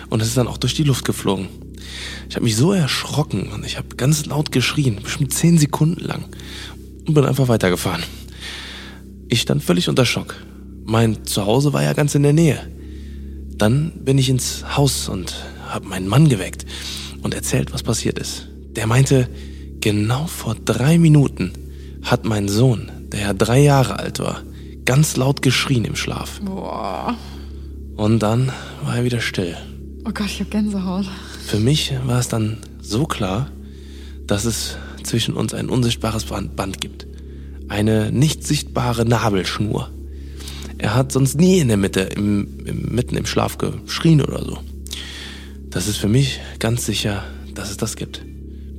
und 0.10 0.22
es 0.22 0.30
ist 0.30 0.38
dann 0.38 0.48
auch 0.48 0.58
durch 0.58 0.74
die 0.74 0.84
Luft 0.86 1.04
geflogen. 1.04 1.50
Ich 2.30 2.38
habe 2.38 2.46
mich 2.46 2.56
so 2.56 2.72
erschrocken 2.72 3.52
und 3.52 3.66
ich 3.66 3.78
habe 3.78 3.98
ganz 3.98 4.26
laut 4.26 4.54
geschrien, 4.54 5.02
bestimmt 5.04 5.34
10 5.34 5.58
Sekunden 5.58 6.00
lang 6.00 6.24
und 7.06 7.14
bin 7.14 7.26
einfach 7.26 7.50
weitergefahren. 7.50 8.04
Ich 9.28 9.42
stand 9.42 9.62
völlig 9.62 9.90
unter 9.90 10.06
Schock. 10.06 10.36
Mein 10.86 11.26
Zuhause 11.26 11.74
war 11.74 11.84
ja 11.84 11.94
ganz 11.94 12.16
in 12.16 12.24
der 12.24 12.34
Nähe. 12.34 12.60
Dann 13.58 13.92
bin 14.04 14.18
ich 14.18 14.30
ins 14.30 14.64
Haus 14.76 15.08
und 15.10 15.34
habe 15.70 15.88
meinen 15.88 16.08
Mann 16.08 16.30
geweckt 16.30 16.66
und 17.22 17.34
erzählt, 17.34 17.74
was 17.74 17.84
passiert 17.84 18.20
ist. 18.20 18.48
Der 18.76 18.88
meinte, 18.88 19.30
genau 19.80 20.28
vor 20.28 20.56
drei 20.56 20.98
Minuten 20.98 21.54
hat 22.04 22.26
mein 22.26 22.48
Sohn, 22.48 22.92
der 23.12 23.22
ja 23.22 23.34
drei 23.34 23.60
Jahre 23.62 24.00
alt 24.00 24.20
war, 24.20 24.42
ganz 24.86 25.16
laut 25.16 25.42
geschrien 25.42 25.86
im 25.86 25.96
Schlaf. 25.96 26.42
Boah. 26.42 27.16
Und 27.96 28.20
dann 28.20 28.52
war 28.84 28.98
er 28.98 29.04
wieder 29.06 29.22
still. 29.22 29.56
Oh 30.06 30.12
Gott, 30.14 30.28
ich 30.28 30.42
hab 30.42 30.52
Gänsehaut. 30.52 31.06
Für 31.46 31.60
mich 31.60 31.94
war 32.06 32.20
es 32.20 32.28
dann 32.28 32.58
so 32.82 33.06
klar, 33.06 33.50
dass 34.28 34.46
es 34.46 34.78
zwischen 35.04 35.36
uns 35.36 35.54
ein 35.54 35.70
unsichtbares 35.70 36.26
Band 36.26 36.82
gibt. 36.82 37.08
Eine 37.70 38.12
nicht 38.12 38.46
sichtbare 38.46 39.06
Nabelschnur. 39.06 39.90
Er 40.78 40.96
hat 40.96 41.12
sonst 41.12 41.36
nie 41.40 41.60
in 41.60 41.68
der 41.68 41.78
Mitte, 41.78 42.02
im, 42.02 42.66
im, 42.66 42.94
mitten 42.94 43.16
im 43.16 43.26
Schlaf 43.26 43.58
geschrien 43.58 44.22
oder 44.22 44.44
so. 44.44 44.60
Das 45.70 45.88
ist 45.88 45.98
für 45.98 46.08
mich 46.08 46.40
ganz 46.60 46.86
sicher, 46.86 47.24
dass 47.54 47.72
es 47.72 47.78
das 47.78 47.96
gibt. 47.96 48.22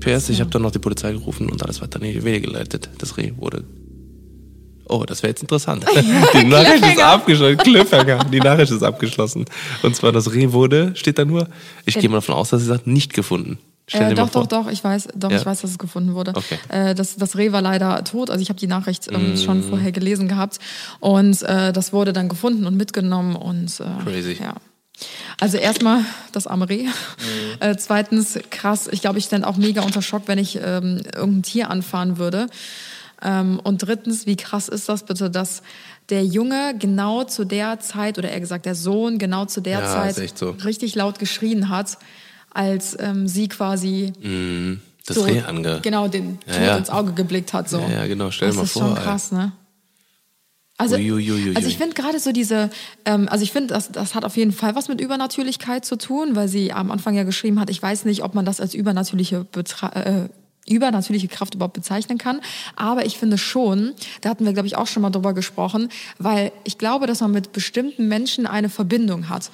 PS, 0.00 0.28
ich 0.28 0.40
habe 0.40 0.50
dann 0.50 0.62
noch 0.62 0.70
die 0.70 0.78
Polizei 0.78 1.12
gerufen 1.12 1.48
und 1.48 1.62
alles 1.62 1.80
weiter 1.80 2.00
in 2.02 2.12
die 2.12 2.24
Wege 2.24 2.46
geleitet. 2.46 2.90
Das 2.98 3.16
Reh 3.16 3.32
wurde. 3.36 3.64
Oh, 4.86 5.04
das 5.06 5.22
wäre 5.22 5.30
jetzt 5.30 5.40
interessant. 5.40 5.84
die 6.34 6.44
Nachricht 6.44 6.84
ist 6.84 7.00
abgeschlossen. 7.00 7.56
Cliffhanger. 7.56 8.24
Die 8.24 8.40
Nachricht 8.40 8.70
ist 8.70 8.82
abgeschlossen. 8.82 9.46
Und 9.82 9.96
zwar 9.96 10.12
das 10.12 10.32
Reh 10.32 10.52
wurde, 10.52 10.92
steht 10.94 11.18
da 11.18 11.24
nur, 11.24 11.48
ich 11.86 11.98
gehe 11.98 12.08
mal 12.10 12.16
davon 12.16 12.34
aus, 12.34 12.50
dass 12.50 12.60
sie 12.60 12.66
sagt, 12.66 12.86
nicht 12.86 13.14
gefunden. 13.14 13.58
Äh, 13.92 14.14
doch, 14.14 14.30
doch, 14.30 14.46
doch, 14.46 14.68
ich 14.70 14.82
weiß, 14.82 15.08
doch, 15.14 15.30
Ja? 15.30 15.36
ich 15.36 15.44
weiß, 15.46 15.60
dass 15.60 15.70
es 15.72 15.78
gefunden 15.78 16.14
wurde. 16.14 16.32
Okay. 16.34 16.58
Äh, 16.68 16.94
das, 16.94 17.16
das 17.16 17.36
Reh 17.36 17.52
war 17.52 17.60
leider 17.60 18.02
tot, 18.04 18.30
also 18.30 18.40
ich 18.40 18.48
habe 18.48 18.58
die 18.58 18.66
Nachricht 18.66 19.08
ähm, 19.12 19.34
Mm. 19.34 19.36
schon 19.36 19.62
vorher 19.62 19.92
gelesen 19.92 20.26
gehabt 20.28 20.58
und 21.00 21.42
äh, 21.42 21.72
das 21.72 21.92
wurde 21.92 22.12
dann 22.14 22.28
gefunden 22.30 22.66
und 22.66 22.76
mitgenommen 22.76 23.36
und 23.36 23.80
äh, 23.80 23.84
Crazy. 24.04 24.38
Ja. 24.40 24.54
Also 25.40 25.56
erstmal 25.58 26.00
das 26.32 26.46
arme 26.46 26.68
Reh. 26.68 26.84
Mm. 26.84 26.90
Äh, 27.60 27.76
zweitens 27.76 28.38
krass, 28.50 28.88
ich 28.90 29.00
glaube, 29.02 29.18
ich 29.18 29.24
stand 29.26 29.44
auch 29.44 29.56
mega 29.56 29.82
unter 29.82 30.00
Schock, 30.02 30.22
wenn 30.26 30.38
ich 30.38 30.56
ähm, 30.56 31.02
irgendein 31.14 31.42
Tier 31.42 31.70
anfahren 31.70 32.16
würde. 32.16 32.46
Ähm, 33.22 33.60
und 33.62 33.78
drittens, 33.78 34.26
wie 34.26 34.36
krass 34.36 34.68
ist 34.68 34.88
das 34.88 35.04
bitte, 35.04 35.30
dass 35.30 35.62
der 36.10 36.24
Junge 36.24 36.74
genau 36.78 37.24
zu 37.24 37.44
der 37.44 37.80
Zeit, 37.80 38.18
oder 38.18 38.30
eher 38.30 38.40
gesagt 38.40 38.66
der 38.66 38.74
Sohn 38.74 39.18
genau 39.18 39.46
zu 39.46 39.60
der 39.60 39.80
Ja, 39.80 39.86
Zeit 40.12 40.38
so. 40.38 40.50
richtig 40.64 40.94
laut 40.94 41.18
geschrien 41.18 41.68
hat, 41.70 41.98
als 42.54 42.96
ähm, 42.98 43.28
sie 43.28 43.48
quasi 43.48 44.12
Das 45.06 45.16
so, 45.16 45.24
Reh 45.24 45.42
ange. 45.42 45.80
Genau, 45.82 46.08
den 46.08 46.38
Ja, 46.46 46.62
ja. 46.62 46.76
ins 46.76 46.88
Auge 46.88 47.12
geblickt 47.12 47.52
hat. 47.52 47.68
So. 47.68 47.78
Ja, 47.80 47.90
ja, 47.90 48.06
genau, 48.06 48.30
stell 48.30 48.48
dir 48.48 48.52
das 48.52 48.56
mal 48.56 48.62
ist 48.64 48.72
vor, 48.72 48.82
schon 48.82 48.96
ey. 48.96 49.02
krass, 49.02 49.32
ne? 49.32 49.52
Also, 50.76 50.96
Uiuiuiui. 50.96 51.54
also 51.54 51.68
ich 51.68 51.78
finde 51.78 51.94
gerade 51.94 52.18
so 52.18 52.32
diese, 52.32 52.68
ähm, 53.04 53.28
also 53.28 53.44
ich 53.44 53.52
finde, 53.52 53.74
das, 53.74 53.92
das 53.92 54.16
hat 54.16 54.24
auf 54.24 54.36
jeden 54.36 54.50
Fall 54.50 54.74
was 54.74 54.88
mit 54.88 55.00
Übernatürlichkeit 55.00 55.84
zu 55.84 55.96
tun, 55.96 56.34
weil 56.34 56.48
sie 56.48 56.72
am 56.72 56.90
Anfang 56.90 57.14
ja 57.14 57.22
geschrieben 57.22 57.60
hat, 57.60 57.70
ich 57.70 57.80
weiß 57.80 58.06
nicht, 58.06 58.24
ob 58.24 58.34
man 58.34 58.44
das 58.44 58.60
als 58.60 58.74
übernatürliche 58.74 59.44
Betra 59.44 59.92
äh, 59.92 60.28
übernatürliche 60.66 61.28
Kraft 61.28 61.54
überhaupt 61.54 61.74
bezeichnen 61.74 62.18
kann. 62.18 62.40
Aber 62.74 63.04
ich 63.04 63.18
finde 63.18 63.38
schon, 63.38 63.92
da 64.22 64.30
hatten 64.30 64.44
wir, 64.46 64.52
glaube 64.52 64.66
ich, 64.66 64.76
auch 64.76 64.86
schon 64.86 65.02
mal 65.02 65.10
drüber 65.10 65.34
gesprochen, 65.34 65.90
weil 66.18 66.52
ich 66.64 66.78
glaube, 66.78 67.06
dass 67.06 67.20
man 67.20 67.32
mit 67.32 67.52
bestimmten 67.52 68.08
Menschen 68.08 68.46
eine 68.46 68.70
Verbindung 68.70 69.28
hat. 69.28 69.50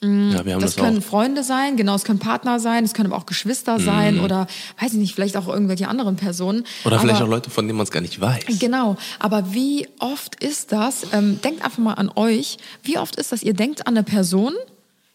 Ja, 0.00 0.44
wir 0.44 0.54
haben 0.54 0.60
Das 0.60 0.76
das, 0.76 0.84
können 0.84 0.98
auch. 0.98 1.02
Freunde 1.02 1.42
sein, 1.42 1.76
genau, 1.76 1.94
es 1.94 2.04
können 2.04 2.20
Partner 2.20 2.60
sein, 2.60 2.84
es 2.84 2.94
können 2.94 3.12
aber 3.12 3.20
auch 3.20 3.26
Geschwister 3.26 3.80
sein 3.80 4.20
oder, 4.20 4.46
weiß 4.80 4.92
ich 4.92 4.98
nicht, 4.98 5.14
vielleicht 5.14 5.36
auch 5.36 5.48
irgendwelche 5.48 5.88
anderen 5.88 6.16
Personen. 6.16 6.64
Oder 6.84 7.00
vielleicht 7.00 7.16
aber, 7.16 7.26
auch 7.26 7.30
Leute, 7.30 7.50
von 7.50 7.66
denen 7.66 7.78
man 7.78 7.84
es 7.84 7.90
gar 7.90 8.00
nicht 8.00 8.20
weiß. 8.20 8.60
Genau, 8.60 8.96
aber 9.18 9.52
wie 9.52 9.88
oft 9.98 10.42
ist 10.42 10.70
das, 10.72 11.06
ähm, 11.12 11.40
denkt 11.42 11.64
einfach 11.64 11.78
mal 11.78 11.94
an 11.94 12.10
euch, 12.14 12.58
wie 12.84 12.98
oft 12.98 13.16
ist 13.16 13.32
das, 13.32 13.42
ihr 13.42 13.54
denkt 13.54 13.86
an 13.88 13.96
eine 13.96 14.04
Person, 14.04 14.54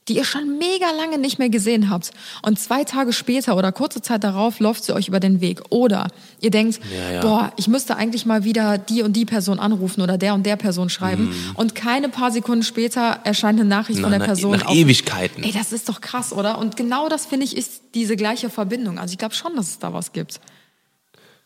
die 0.08 0.18
ihr 0.18 0.26
schon 0.26 0.58
mega 0.58 0.92
lange 0.98 1.18
nicht 1.18 1.40
mehr 1.40 1.50
gesehen 1.50 1.90
habt 1.90 2.12
und 2.42 2.60
zwei 2.60 2.84
Tage 2.84 3.14
später 3.14 3.56
oder 3.56 3.72
kurze 3.72 4.02
Zeit 4.02 4.24
darauf 4.24 4.60
läuft 4.60 4.84
sie 4.84 4.94
euch 4.94 5.08
über 5.08 5.20
den 5.20 5.40
Weg. 5.40 5.62
Oder 5.70 6.08
ihr 6.42 6.52
denkt, 6.52 6.80
Ja, 6.94 7.12
ja. 7.12 7.22
boah, 7.22 7.54
ich 7.56 7.68
müsste 7.70 7.96
eigentlich 7.96 8.26
mal 8.26 8.44
wieder 8.44 8.78
die 8.78 9.02
und 9.02 9.14
die 9.14 9.26
Person 9.26 9.60
anrufen 9.60 10.02
oder 10.02 10.18
der 10.18 10.34
und 10.34 10.46
der 10.46 10.58
Person 10.58 10.90
schreiben 10.90 11.34
und 11.56 11.74
keine 11.76 12.10
paar 12.10 12.32
Sekunden 12.32 12.64
später 12.64 13.20
erscheint 13.24 13.60
eine 13.60 13.68
Nachricht 13.70 14.00
von 14.00 14.10
Nach- 14.12 14.18
der 14.18 14.20
nach- 14.20 14.26
Person. 14.26 14.58
nach 14.60 14.74
Ewigkeiten. 14.74 15.44
Ey, 15.44 15.52
das 15.54 15.72
ist 15.72 15.88
doch 15.88 16.02
krass, 16.02 16.34
oder? 16.34 16.58
Und 16.58 16.76
genau 16.76 17.08
das, 17.08 17.26
finde 17.26 17.46
ich, 17.46 17.56
ist 17.56 17.82
diese 17.96 18.16
gleiche 18.18 18.50
Verbindung. 18.50 19.00
Also 19.00 19.14
ich 19.14 19.18
glaube 19.18 19.36
schon, 19.36 19.56
dass 19.56 19.70
es 19.70 19.80
da 19.80 19.94
was 19.94 20.12
gibt. 20.12 20.40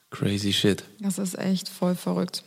Crazy 0.10 0.54
shit. 0.54 0.84
Das 1.00 1.18
ist 1.18 1.38
echt 1.38 1.68
voll 1.70 1.94
verrückt. 1.96 2.44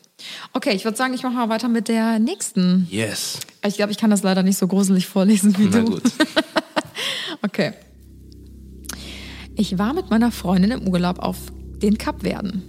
Okay, 0.53 0.73
ich 0.75 0.85
würde 0.85 0.97
sagen, 0.97 1.15
ich 1.15 1.23
mache 1.23 1.35
mal 1.35 1.49
weiter 1.49 1.69
mit 1.69 1.89
der 1.89 2.19
nächsten. 2.19 2.87
Yes. 2.91 3.41
Ich 3.67 3.77
glaube, 3.77 3.93
ich 3.93 3.99
kann 3.99 4.11
das 4.11 4.23
leider 4.23 4.43
nicht 4.43 4.59
so 4.59 4.67
gruselig 4.67 5.07
vorlesen 5.07 5.57
wie 5.59 5.69
Na 5.71 5.81
du. 5.81 5.85
gut. 5.93 6.03
Okay. 7.43 7.73
Ich 9.57 9.79
war 9.79 9.95
mit 9.95 10.11
meiner 10.11 10.31
Freundin 10.31 10.71
im 10.73 10.89
Urlaub 10.89 11.19
auf 11.21 11.37
den 11.83 11.97
Kapverden. 11.97 12.63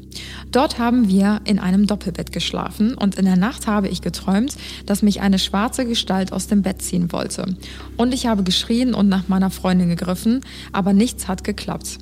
Dort 0.52 0.80
haben 0.80 1.10
wir 1.10 1.42
in 1.46 1.60
einem 1.60 1.88
Doppelbett 1.88 2.32
geschlafen 2.32 2.94
und 2.96 3.16
in 3.16 3.26
der 3.26 3.36
Nacht 3.36 3.68
habe 3.68 3.90
ich 3.90 4.02
geträumt, 4.02 4.56
dass 4.86 5.02
mich 5.02 5.22
eine 5.22 5.40
schwarze 5.40 5.86
Gestalt 5.86 6.32
aus 6.32 6.48
dem 6.48 6.62
Bett 6.62 6.82
ziehen 6.82 7.12
wollte. 7.12 7.58
Und 7.98 8.14
ich 8.14 8.28
habe 8.28 8.44
geschrien 8.44 8.94
und 8.94 9.10
nach 9.10 9.28
meiner 9.28 9.50
Freundin 9.50 9.90
gegriffen, 9.90 10.42
aber 10.72 10.94
nichts 10.94 11.28
hat 11.28 11.44
geklappt. 11.44 11.98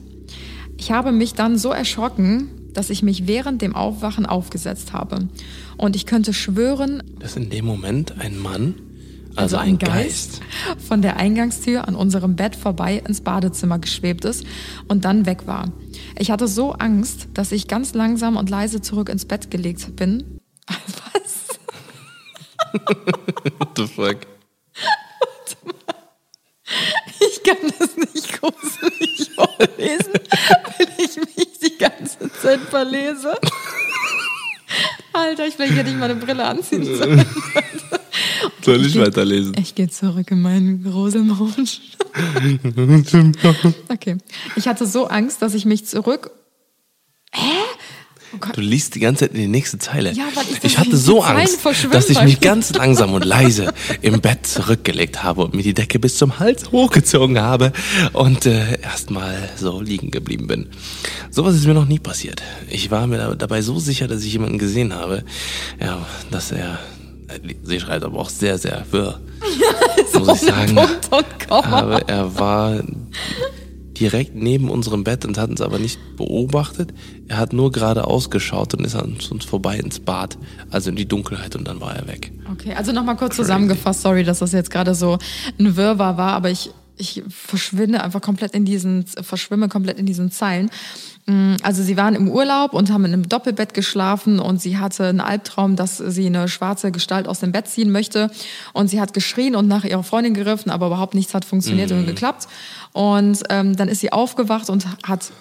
Ich 0.77 0.91
habe 0.91 1.12
mich 1.12 1.34
dann 1.34 1.58
so 1.58 1.72
erschrocken, 1.72 2.50
dass 2.74 2.90
ich 2.90 3.04
mich 3.04 3.28
während 3.28 3.62
dem 3.62 3.76
Aufwachen 3.76 4.26
aufgesetzt 4.26 4.94
habe. 4.94 5.28
Und 5.78 5.96
ich 5.96 6.06
könnte 6.06 6.34
schwören, 6.34 7.04
Dass 7.20 7.36
in 7.36 7.50
dem 7.50 7.66
Moment 7.66 8.20
ein 8.20 8.38
Mann, 8.38 8.76
also, 9.36 9.58
ein 9.58 9.78
Geist, 9.78 10.42
von 10.88 11.02
der 11.02 11.18
Eingangstür 11.18 11.88
an 11.88 11.96
unserem 11.96 12.36
Bett 12.36 12.56
vorbei 12.56 13.02
ins 13.08 13.22
Badezimmer 13.22 13.80
geschwebt 13.80 14.26
ist 14.26 14.44
und 14.88 15.06
dann 15.06 15.26
weg 15.26 15.48
war. 15.48 15.72
Ich 16.18 16.32
hatte 16.32 16.48
so 16.48 16.74
Angst, 16.74 17.28
dass 17.34 17.52
ich 17.52 17.68
ganz 17.68 17.94
langsam 17.94 18.36
und 18.36 18.50
leise 18.50 18.82
zurück 18.82 19.08
ins 19.08 19.26
Bett 19.26 19.50
gelegt 19.50 19.96
bin. 19.96 20.40
Was? 20.68 21.60
What 23.58 23.70
the 23.78 23.88
fuck? 23.88 24.18
Ich 27.22 27.44
kann 27.44 27.58
das 27.80 27.98
nicht 27.98 28.40
gruselig 28.40 29.32
vorlesen, 29.36 30.14
weil 30.14 30.88
Zeit 32.41 32.60
verlese. 32.69 33.38
Alter, 35.13 35.48
ich 35.48 35.55
vielleicht 35.55 35.74
hätte 35.74 35.89
ich 35.89 35.96
mal 35.96 36.10
eine 36.10 36.15
Brille 36.19 36.46
anziehen 36.46 36.86
sollen. 36.86 37.25
Soll 38.62 38.86
ich 38.86 38.93
geh- 38.93 39.01
weiterlesen? 39.01 39.55
Ich 39.60 39.74
gehe 39.75 39.89
zurück 39.89 40.29
in 40.31 40.41
meinen 40.41 40.86
Rosenrausch. 40.86 41.81
okay. 43.89 44.17
Ich 44.55 44.67
hatte 44.67 44.86
so 44.86 45.08
Angst, 45.08 45.41
dass 45.41 45.53
ich 45.53 45.65
mich 45.65 45.86
zurück. 45.86 46.31
Hä? 47.31 47.51
Oh. 48.31 48.45
Du 48.53 48.62
liest 48.62 48.95
die 48.95 49.00
ganze 49.00 49.25
Zeit 49.25 49.31
in 49.33 49.41
die 49.41 49.48
nächste 49.48 49.79
Zeile. 49.79 50.12
Ja, 50.13 50.25
ich 50.62 50.77
hatte 50.77 50.95
so 50.98 51.24
Angst, 51.24 51.59
dass 51.91 52.09
ich 52.09 52.21
mich 52.21 52.39
ganz 52.39 52.74
langsam 52.74 53.13
und 53.13 53.25
leise 53.25 53.74
im 54.01 54.21
Bett 54.21 54.45
zurückgelegt 54.45 55.24
habe 55.24 55.43
und 55.45 55.55
mir 55.55 55.63
die 55.63 55.74
Decke 55.74 55.98
bis 56.00 56.17
zum 56.17 56.38
Hals 56.39 56.71
hochgezogen 56.71 57.39
habe 57.39 57.71
und 58.13 58.45
äh, 58.45 58.79
erstmal 58.81 59.50
so 59.57 59.81
liegen 59.81 60.12
geblieben 60.12 60.48
bin. 60.48 60.69
Sowas 61.31 61.55
ist 61.55 61.65
mir 61.65 61.74
noch 61.74 61.88
nie 61.88 62.00
passiert. 62.00 62.41
Ich 62.69 62.91
war 62.91 63.07
mir 63.07 63.17
da- 63.17 63.36
dabei 63.36 63.62
so 63.62 63.79
sicher, 63.79 64.07
dass 64.07 64.24
ich 64.24 64.33
jemanden 64.33 64.59
gesehen 64.59 64.93
habe, 64.93 65.24
ja, 65.79 66.05
dass 66.29 66.51
er, 66.51 66.79
sie 67.63 67.79
schreibt 67.79 68.03
aber 68.03 68.19
auch 68.19 68.29
sehr, 68.29 68.57
sehr 68.57 68.86
wirr, 68.91 69.19
muss 70.13 70.41
ich 70.43 70.48
sagen. 70.50 70.77
Aber 71.50 72.07
er 72.07 72.38
war 72.38 72.83
direkt 74.00 74.36
neben 74.36 74.70
unserem 74.70 75.03
Bett 75.03 75.25
und 75.25 75.38
hat 75.38 75.50
uns 75.50 75.62
aber 75.62 75.79
nicht 75.79 76.00
beobachtet. 76.15 76.94
Er 77.27 77.38
hat 77.38 77.53
nur 77.53 77.72
gerade 77.72 78.06
ausgeschaut 78.06 78.74
und 78.74 78.86
ist 78.86 78.96
an 78.96 79.18
uns 79.29 79.46
vorbei 79.46 79.77
ins 79.77 80.00
Bad, 80.00 80.38
also 80.70 80.89
in 80.89 80.96
die 80.96 81.08
Dunkelheit 81.08 81.56
und 81.56 81.68
dann 81.68 81.82
war 81.82 81.96
er 81.96 82.08
weg. 82.08 82.32
Okay, 82.51 82.74
also 82.74 82.91
nochmal 82.91 83.18
kurz 83.18 83.36
zusammengefasst. 83.36 84.01
Sorry, 84.01 84.24
dass 84.24 84.39
das 84.39 84.51
jetzt 84.51 84.72
gerade 84.72 84.96
so 84.96 85.18
ein 85.60 85.75
Wirrwarr 85.75 86.18
war, 86.18 86.34
aber 86.34 86.50
ich, 86.50 86.72
ich 86.98 87.24
verschwinde 87.29 88.03
einfach 88.03 88.22
komplett 88.22 88.53
in 88.53 88.65
diesen, 88.65 89.06
verschwimme 89.06 89.68
komplett 89.68 90.00
in 90.00 90.06
diesen 90.06 90.32
Zeilen. 90.32 90.70
Mm, 91.29 91.57
Also 91.62 91.83
sie 91.83 91.95
waren 91.95 92.15
im 92.15 92.27
Urlaub 92.27 92.74
und 92.74 92.91
haben 92.91 93.05
in 93.05 93.13
einem 93.13 93.29
Doppelbett 93.29 93.75
geschlafen 93.75 94.39
und 94.39 94.59
sie 94.59 94.77
hatte 94.77 95.05
einen 95.05 95.21
Albtraum, 95.21 95.75
dass 95.75 95.98
sie 95.98 96.25
eine 96.25 96.48
schwarze 96.48 96.91
Gestalt 96.91 97.27
aus 97.27 97.39
dem 97.39 97.51
Bett 97.51 97.67
ziehen 97.67 97.91
möchte 97.91 98.31
und 98.74 98.88
sie 98.89 99.00
hat 99.00 99.13
geschrien 99.13 99.55
und 99.55 99.67
nach 99.67 99.83
ihrer 99.83 100.03
Freundin 100.03 100.33
gegriffen, 100.33 100.71
aber 100.71 100.88
überhaupt 100.88 101.13
nichts 101.13 101.33
hat 101.36 101.45
funktioniert 101.45 101.91
und 101.91 102.07
geklappt. 102.07 102.48
Und 102.93 103.43
ähm, 103.50 103.75
dann 103.75 103.88
ist 103.88 104.00
sie 104.00 104.12
aufgewacht 104.12 104.69
und 104.69 104.88
hat 105.07 105.31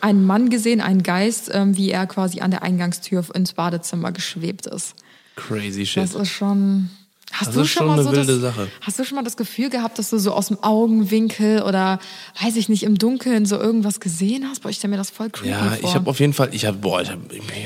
einen 0.00 0.24
Mann 0.24 0.48
gesehen, 0.48 0.80
einen 0.80 1.02
Geist, 1.02 1.50
ähm, 1.52 1.76
wie 1.76 1.90
er 1.90 2.06
quasi 2.06 2.40
an 2.40 2.52
der 2.52 2.62
Eingangstür 2.62 3.24
ins 3.34 3.52
Badezimmer 3.52 4.12
geschwebt 4.12 4.66
ist. 4.66 4.94
Crazy 5.34 5.86
shit. 5.86 6.04
Das 6.04 6.14
ist 6.14 6.30
schon. 6.30 6.90
Hast 7.32 7.48
Das 7.48 7.54
du 7.54 7.60
ist 7.62 7.70
schon 7.70 7.86
mal 7.86 7.94
eine 7.94 8.02
so 8.04 8.12
wilde 8.12 8.34
das, 8.34 8.40
Sache. 8.54 8.68
Hast 8.82 8.98
du 8.98 9.04
schon 9.04 9.16
mal 9.16 9.22
das 9.24 9.36
Gefühl 9.38 9.70
gehabt, 9.70 9.98
dass 9.98 10.10
du 10.10 10.18
so 10.18 10.32
aus 10.32 10.48
dem 10.48 10.62
Augenwinkel 10.62 11.62
oder 11.62 11.98
weiß 12.42 12.56
ich 12.56 12.68
nicht 12.68 12.82
im 12.82 12.98
Dunkeln 12.98 13.46
so 13.46 13.56
irgendwas 13.58 14.00
gesehen 14.00 14.46
hast? 14.48 14.62
Boah, 14.62 14.68
ich 14.68 14.76
stelle 14.76 14.90
mir 14.92 14.98
das 14.98 15.10
voll 15.10 15.30
creepy 15.30 15.48
Ja, 15.50 15.70
vor. 15.70 15.88
ich 15.88 15.94
habe 15.94 16.10
auf 16.10 16.20
jeden 16.20 16.34
Fall, 16.34 16.50
ich 16.52 16.66
habe, 16.66 16.76
boah, 16.76 17.00
ich 17.00 17.10
habe 17.10 17.22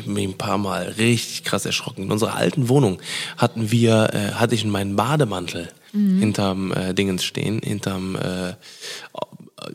mich 0.06 0.28
ein 0.28 0.38
paar 0.38 0.56
Mal 0.58 0.94
richtig 0.98 1.42
krass 1.44 1.66
erschrocken. 1.66 2.04
In 2.04 2.12
unserer 2.12 2.34
alten 2.36 2.68
Wohnung 2.68 3.00
hatten 3.36 3.70
wir, 3.72 4.10
äh, 4.14 4.32
hatte 4.34 4.54
ich 4.54 4.64
meinen 4.64 4.94
Bademantel 4.96 5.68
Mhm. 5.92 6.18
hinterm 6.18 6.72
äh, 6.72 6.92
Dingens 6.94 7.24
stehen, 7.24 7.60
hinterm 7.62 8.16
äh, 8.16 8.54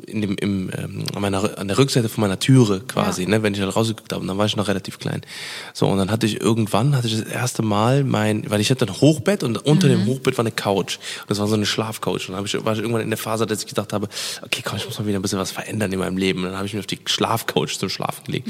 in 0.06 0.22
dem, 0.22 0.36
im, 0.36 0.70
ähm, 0.78 1.04
an, 1.16 1.22
meiner, 1.24 1.58
an 1.58 1.68
der 1.68 1.78
Rückseite 1.78 2.08
von 2.08 2.22
meiner 2.22 2.38
Türe 2.38 2.82
quasi, 2.88 3.24
Ja. 3.24 3.30
ne, 3.30 3.42
wenn 3.44 3.56
ich 3.56 3.62
halt 3.62 3.76
rausgeguckt 3.76 4.14
habe, 4.14 4.22
und 4.22 4.28
dann 4.28 4.38
war 4.38 4.46
ich 4.46 4.56
noch 4.56 4.68
relativ 4.68 5.00
klein. 5.00 5.22
So, 5.74 5.88
und 5.88 5.98
dann 5.98 6.12
hatte 6.12 6.28
ich 6.28 6.40
irgendwann, 6.40 6.96
hatte 6.96 7.08
ich 7.08 7.18
das 7.20 7.24
erste 7.28 7.64
Mal 7.64 8.04
mein, 8.04 8.48
weil 8.52 8.62
ich 8.62 8.70
hatte 8.70 8.86
ein 8.86 9.02
Hochbett 9.02 9.44
und 9.44 9.58
unter 9.66 9.88
Mhm. 9.88 9.92
dem 9.92 10.06
Hochbett 10.06 10.38
war 10.38 10.44
eine 10.44 10.52
Couch. 10.52 10.98
Und 11.22 11.30
das 11.32 11.40
war 11.40 11.48
so 11.48 11.56
eine 11.56 11.66
Schlafcouch. 11.66 12.28
Und 12.28 12.34
dann 12.34 12.38
hab 12.38 12.46
ich, 12.46 12.64
war 12.64 12.74
ich 12.74 12.80
irgendwann 12.80 13.02
in 13.02 13.10
der 13.10 13.18
Phase, 13.18 13.48
dass 13.48 13.62
ich 13.62 13.68
gedacht 13.68 13.92
habe, 13.92 14.08
okay, 14.44 14.62
komm, 14.64 14.78
ich 14.78 14.86
muss 14.86 15.00
mal 15.00 15.08
wieder 15.08 15.18
ein 15.18 15.24
bisschen 15.24 15.40
was 15.40 15.50
verändern 15.50 15.92
in 15.92 15.98
meinem 15.98 16.18
Leben. 16.18 16.40
Und 16.44 16.50
dann 16.50 16.58
habe 16.58 16.68
ich 16.68 16.74
mich 16.74 16.82
auf 16.82 16.88
die 16.88 17.00
Schlafcouch 17.06 17.80
zum 17.80 17.90
Schlafen 17.90 18.24
gelegt. 18.26 18.50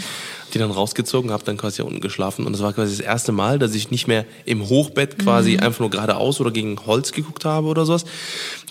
Die 0.53 0.57
dann 0.59 0.69
rausgezogen, 0.71 1.31
habe 1.31 1.45
dann 1.45 1.55
quasi 1.55 1.77
hier 1.77 1.85
unten 1.85 2.01
geschlafen. 2.01 2.45
Und 2.45 2.51
das 2.51 2.61
war 2.61 2.73
quasi 2.73 2.97
das 2.97 3.05
erste 3.05 3.31
Mal, 3.31 3.57
dass 3.57 3.73
ich 3.73 3.89
nicht 3.89 4.05
mehr 4.07 4.25
im 4.43 4.67
Hochbett 4.67 5.17
quasi 5.17 5.57
einfach 5.57 5.79
nur 5.79 5.89
geradeaus 5.89 6.41
oder 6.41 6.51
gegen 6.51 6.77
Holz 6.85 7.13
geguckt 7.13 7.45
habe 7.45 7.67
oder 7.67 7.85
sowas, 7.85 8.03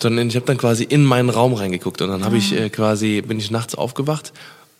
sondern 0.01 0.27
ich 0.27 0.35
habe 0.35 0.45
dann 0.45 0.57
quasi 0.57 0.83
in 0.83 1.03
meinen 1.03 1.29
Raum 1.29 1.53
reingeguckt. 1.53 2.01
Und 2.01 2.09
dann 2.09 2.25
habe 2.25 2.37
ich 2.37 2.53
äh, 2.53 2.69
quasi, 2.69 3.21
bin 3.21 3.37
ich 3.37 3.51
nachts 3.51 3.75
aufgewacht 3.75 4.33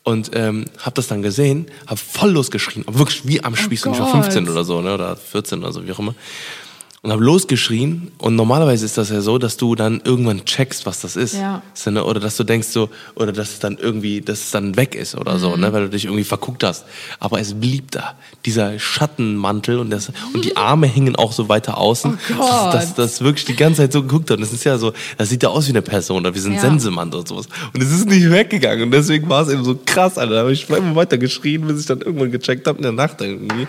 und 0.04 0.32
ähm, 0.34 0.66
habe 0.80 0.96
das 0.96 1.08
dann 1.08 1.22
gesehen, 1.22 1.68
habe 1.88 1.98
voll 1.98 2.32
losgeschrien, 2.32 2.88
aber 2.88 3.00
wirklich 3.00 3.28
wie 3.28 3.44
am 3.44 3.56
Spieß. 3.56 3.86
und 3.86 3.94
ich 3.94 4.00
war 4.00 4.12
Gott. 4.12 4.24
15 4.24 4.50
oder 4.50 4.64
so, 4.64 4.82
ne, 4.82 4.94
oder 4.94 5.16
14 5.16 5.60
oder 5.60 5.72
so, 5.72 5.86
wie 5.86 5.92
auch 5.92 6.00
immer. 6.00 6.16
Und 7.04 7.12
habe 7.12 7.24
losgeschrien 7.24 8.12
und 8.20 8.36
normalerweise 8.36 8.86
ist 8.86 8.96
das 8.96 9.10
ja 9.10 9.22
so, 9.22 9.40
dass 9.40 9.58
du 9.58 9.74
dann 9.74 10.02
irgendwann 10.06 10.46
checkst, 10.46 10.86
was 10.86 11.00
das 11.00 11.16
ist. 11.16 11.34
Ja. 11.34 11.64
So, 11.74 11.90
ne? 11.90 12.04
Oder 12.04 12.20
dass 12.20 12.38
du 12.38 12.44
denkst 12.44 12.68
so, 12.68 12.92
oder 13.16 13.32
dass 13.32 13.54
es 13.54 13.60
dann 13.60 13.80
irgendwie, 13.80 14.22
dass 14.22 14.40
es 14.42 14.52
dann 14.52 14.78
weg 14.78 14.94
ist 14.94 15.16
oder 15.16 15.40
so, 15.40 15.50
Mhm. 15.56 15.62
ne? 15.62 15.74
weil 15.74 15.82
du 15.86 15.90
dich 15.90 16.06
irgendwie 16.06 16.24
verguckt 16.24 16.64
hast. 16.64 16.86
Aber 17.20 17.40
es 17.40 17.56
blieb 17.56 17.90
da. 17.90 18.14
Dieser 18.46 18.78
Schattenmantel 18.78 19.80
und, 19.80 19.90
das, 19.90 20.12
und 20.36 20.46
die 20.46 20.56
Arme 20.58 20.86
hingen 20.86 21.16
auch 21.16 21.32
so 21.32 21.50
weiter 21.50 21.80
außen. 21.80 22.20
Oh. 22.38 22.44
Dass, 22.72 22.72
dass 22.72 22.94
das 22.94 23.22
wirklich 23.22 23.46
die 23.46 23.56
ganze 23.56 23.82
Zeit 23.82 23.94
so 23.94 24.04
geguckt 24.04 24.30
hat. 24.30 24.38
Und 24.38 24.44
das 24.44 24.54
ist 24.54 24.64
ja 24.64 24.78
so, 24.78 24.94
das 25.18 25.30
sieht 25.30 25.42
ja 25.42 25.50
aus 25.50 25.66
wie 25.66 25.72
eine 25.72 25.82
Person 25.82 26.18
oder 26.20 26.36
wie 26.36 26.40
so 26.40 26.50
ein 26.50 26.56
Ja. 26.56 26.62
Sensemantel 26.62 27.22
und 27.22 27.28
sowas. 27.28 27.48
Und 27.74 27.82
es 27.82 27.92
ist 27.92 28.08
nicht 28.08 28.30
weggegangen. 28.30 28.84
Und 28.84 28.92
deswegen 28.92 29.28
war 29.28 29.42
es 29.42 29.50
eben 29.52 29.64
so 29.64 29.76
krass, 29.88 30.20
Alter. 30.20 30.34
Da 30.36 30.40
habe 30.42 30.54
ich 30.54 30.70
immer 30.70 30.96
weiter 30.96 31.18
geschrien, 31.18 31.66
bis 31.66 31.80
ich 31.80 31.88
dann 31.88 32.02
irgendwann 32.02 32.30
gecheckt 32.32 32.68
habe 32.68 32.78
in 32.78 32.84
der 32.84 32.92
Nacht 32.92 33.22
irgendwie, 33.22 33.68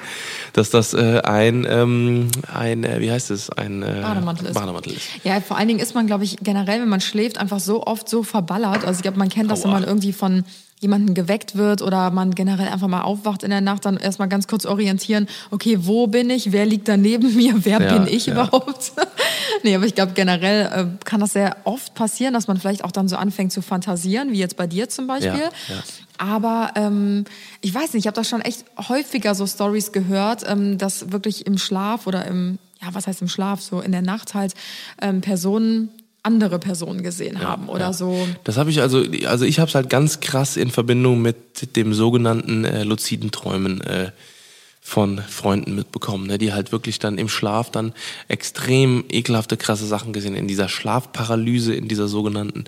dass 0.52 0.70
das 0.70 0.94
äh, 0.94 1.20
ein, 1.24 1.66
ähm, 1.68 2.28
ein, 2.52 2.84
äh, 2.84 3.00
wie 3.00 3.10
heißt 3.10 3.30
es, 3.30 3.50
ein 3.50 3.82
äh, 3.82 4.00
Bademantel 4.02 4.46
ist. 4.46 4.54
Bademantel 4.54 4.92
ist. 4.94 5.08
Ja, 5.24 5.40
vor 5.40 5.56
allen 5.56 5.68
Dingen 5.68 5.80
ist 5.80 5.94
man, 5.94 6.06
glaube 6.06 6.24
ich, 6.24 6.38
generell, 6.42 6.80
wenn 6.80 6.88
man 6.88 7.00
schläft, 7.00 7.38
einfach 7.38 7.60
so 7.60 7.86
oft 7.86 8.08
so 8.08 8.22
verballert. 8.22 8.84
Also 8.84 8.98
ich 8.98 9.02
glaube, 9.02 9.18
man 9.18 9.28
kennt 9.28 9.50
das, 9.50 9.64
wenn 9.64 9.70
Aua. 9.70 9.80
man 9.80 9.88
irgendwie 9.88 10.12
von 10.12 10.44
jemandem 10.82 11.14
geweckt 11.14 11.54
wird 11.56 11.80
oder 11.80 12.10
man 12.10 12.34
generell 12.34 12.66
einfach 12.68 12.88
mal 12.88 13.02
aufwacht 13.02 13.44
in 13.44 13.50
der 13.50 13.60
Nacht, 13.60 13.84
dann 13.84 13.96
erstmal 13.96 14.28
ganz 14.28 14.48
kurz 14.48 14.66
orientieren, 14.66 15.28
okay, 15.52 15.78
wo 15.82 16.08
bin 16.08 16.28
ich, 16.28 16.50
wer 16.50 16.66
liegt 16.66 16.88
da 16.88 16.96
neben 16.96 17.34
mir, 17.36 17.64
wer 17.64 17.80
Ja, 17.80 17.98
bin 17.98 18.12
ich 18.12 18.26
ja. 18.26 18.32
überhaupt? 18.34 18.92
nee, 19.62 19.74
aber 19.76 19.86
ich 19.86 19.94
glaube, 19.94 20.12
generell 20.14 20.66
äh, 20.66 21.04
kann 21.04 21.20
das 21.20 21.34
sehr 21.34 21.56
oft 21.64 21.94
passieren, 21.94 22.34
dass 22.34 22.48
man 22.48 22.58
vielleicht 22.58 22.84
auch 22.84 22.90
dann 22.90 23.08
so 23.08 23.14
anfängt 23.16 23.52
zu 23.52 23.62
fantasieren, 23.62 24.32
wie 24.32 24.38
jetzt 24.38 24.56
bei 24.56 24.66
dir 24.66 24.88
zum 24.88 25.06
Beispiel. 25.06 25.30
Ja. 25.68 25.82
Aber 26.18 26.72
ähm, 26.74 27.24
ich 27.60 27.72
weiß 27.72 27.94
nicht, 27.94 28.02
ich 28.02 28.06
habe 28.08 28.16
da 28.16 28.24
schon 28.24 28.40
echt 28.40 28.64
häufiger 28.88 29.36
so 29.36 29.46
Stories 29.46 29.92
gehört, 29.92 30.42
ähm, 30.48 30.78
dass 30.78 31.12
wirklich 31.12 31.46
im 31.46 31.58
Schlaf 31.58 32.08
oder 32.08 32.26
im, 32.26 32.58
ja, 32.82 32.88
was 32.92 33.06
heißt 33.06 33.22
im 33.22 33.28
Schlaf, 33.28 33.60
so 33.62 33.80
in 33.80 33.92
der 33.92 34.02
Nacht 34.02 34.34
halt 34.34 34.54
ähm, 35.00 35.20
Personen 35.20 35.90
andere 36.22 36.58
Personen 36.58 37.02
gesehen 37.02 37.40
haben 37.42 37.68
oder 37.68 37.86
ja. 37.86 37.92
so. 37.92 38.26
Das 38.44 38.56
habe 38.56 38.70
ich 38.70 38.80
also, 38.80 39.04
also 39.26 39.44
ich 39.44 39.58
habe 39.58 39.68
es 39.68 39.74
halt 39.74 39.90
ganz 39.90 40.20
krass 40.20 40.56
in 40.56 40.70
Verbindung 40.70 41.20
mit 41.20 41.76
dem 41.76 41.94
sogenannten 41.94 42.64
äh, 42.64 42.84
luziden 42.84 43.30
Träumen 43.32 43.80
äh, 43.80 44.12
von 44.80 45.18
Freunden 45.18 45.74
mitbekommen, 45.74 46.26
ne, 46.26 46.38
die 46.38 46.52
halt 46.52 46.72
wirklich 46.72 46.98
dann 46.98 47.18
im 47.18 47.28
Schlaf 47.28 47.70
dann 47.70 47.92
extrem 48.28 49.04
ekelhafte, 49.08 49.56
krasse 49.56 49.86
Sachen 49.86 50.12
gesehen, 50.12 50.34
in 50.34 50.48
dieser 50.48 50.68
Schlafparalyse, 50.68 51.74
in 51.74 51.86
dieser 51.88 52.08
sogenannten, 52.08 52.64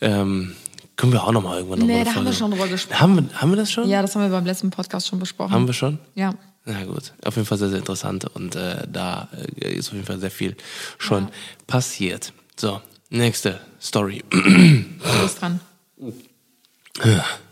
ähm, 0.00 0.54
können 0.96 1.12
wir 1.12 1.24
auch 1.24 1.32
nochmal 1.32 1.58
irgendwann 1.58 1.80
noch 1.80 1.86
Nee, 1.86 2.04
da 2.04 2.14
haben 2.14 2.24
wir 2.24 2.32
schon 2.32 2.52
drüber 2.52 2.68
gesprochen. 2.68 3.00
Haben 3.00 3.16
wir, 3.16 3.40
haben 3.40 3.50
wir 3.50 3.56
das 3.56 3.70
schon? 3.70 3.88
Ja, 3.88 4.00
das 4.00 4.14
haben 4.14 4.22
wir 4.22 4.30
beim 4.30 4.46
letzten 4.46 4.70
Podcast 4.70 5.08
schon 5.08 5.18
besprochen. 5.18 5.52
Haben 5.52 5.66
wir 5.66 5.74
schon? 5.74 5.98
Ja. 6.14 6.34
Na 6.64 6.84
gut, 6.84 7.12
auf 7.24 7.36
jeden 7.36 7.46
Fall 7.46 7.58
sehr, 7.58 7.68
sehr 7.68 7.78
interessant 7.78 8.24
und 8.34 8.56
äh, 8.56 8.86
da 8.90 9.28
äh, 9.60 9.74
ist 9.74 9.88
auf 9.88 9.94
jeden 9.94 10.06
Fall 10.06 10.18
sehr 10.18 10.30
viel 10.32 10.56
schon 10.98 11.24
Ja. 11.24 11.30
passiert. 11.66 12.32
So, 12.56 12.80
nächste 13.10 13.60
Story. 13.80 14.22
Du 14.30 15.22
bist 15.22 15.40
dran. 15.40 15.60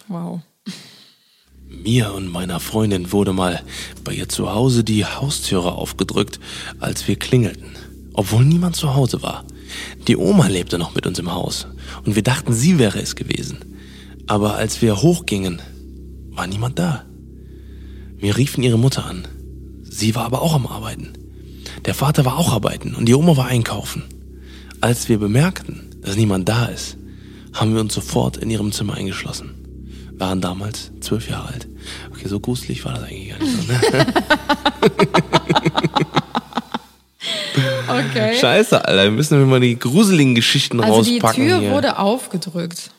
Wow. 0.08 0.40
Mir 1.68 2.12
und 2.14 2.28
meiner 2.28 2.60
Freundin 2.60 3.12
wurde 3.12 3.32
mal 3.32 3.62
bei 4.04 4.14
ihr 4.14 4.28
zu 4.28 4.52
Hause 4.52 4.84
die 4.84 5.04
Haustüre 5.04 5.72
aufgedrückt, 5.72 6.40
als 6.78 7.06
wir 7.08 7.16
klingelten, 7.16 7.76
obwohl 8.12 8.44
niemand 8.44 8.76
zu 8.76 8.94
Hause 8.94 9.22
war. 9.22 9.44
Die 10.06 10.16
Oma 10.16 10.46
lebte 10.46 10.78
noch 10.78 10.94
mit 10.94 11.06
uns 11.06 11.18
im 11.18 11.32
Haus 11.32 11.66
und 12.04 12.14
wir 12.14 12.22
dachten, 12.22 12.52
sie 12.52 12.78
wäre 12.78 13.00
es 13.00 13.16
gewesen. 13.16 13.58
Aber 14.26 14.54
als 14.54 14.80
wir 14.82 15.02
hochgingen, 15.02 15.60
war 16.30 16.46
niemand 16.46 16.78
da. 16.78 17.04
Wir 18.16 18.36
riefen 18.36 18.62
ihre 18.62 18.78
Mutter 18.78 19.04
an. 19.04 19.28
Sie 19.82 20.14
war 20.14 20.24
aber 20.24 20.42
auch 20.42 20.54
am 20.54 20.66
Arbeiten. 20.66 21.12
Der 21.84 21.94
Vater 21.94 22.24
war 22.24 22.38
auch 22.38 22.52
arbeiten 22.52 22.94
und 22.94 23.06
die 23.06 23.14
Oma 23.14 23.36
war 23.36 23.46
einkaufen. 23.46 24.04
Als 24.84 25.08
wir 25.08 25.18
bemerkten, 25.18 25.96
dass 26.02 26.14
niemand 26.14 26.46
da 26.46 26.66
ist, 26.66 26.98
haben 27.54 27.72
wir 27.72 27.80
uns 27.80 27.94
sofort 27.94 28.36
in 28.36 28.50
ihrem 28.50 28.70
Zimmer 28.70 28.92
eingeschlossen. 28.92 29.54
Waren 30.18 30.42
damals 30.42 30.92
zwölf 31.00 31.26
Jahre 31.26 31.54
alt. 31.54 31.66
Okay, 32.12 32.28
so 32.28 32.38
gruselig 32.38 32.84
war 32.84 32.92
das 32.92 33.04
eigentlich 33.04 33.30
gar 33.30 33.38
nicht 33.38 33.62
so, 33.62 33.72
ne? 33.72 33.80
Okay. 37.88 38.36
Scheiße, 38.38 38.84
Alter, 38.84 39.04
wir 39.04 39.10
müssen 39.10 39.48
mal 39.48 39.60
die 39.60 39.78
gruseligen 39.78 40.34
Geschichten 40.34 40.82
Also 40.82 41.02
die 41.02 41.12
rauspacken 41.18 41.46
Tür 41.46 41.60
hier. 41.60 41.70
wurde 41.70 41.98
aufgedrückt, 41.98 42.90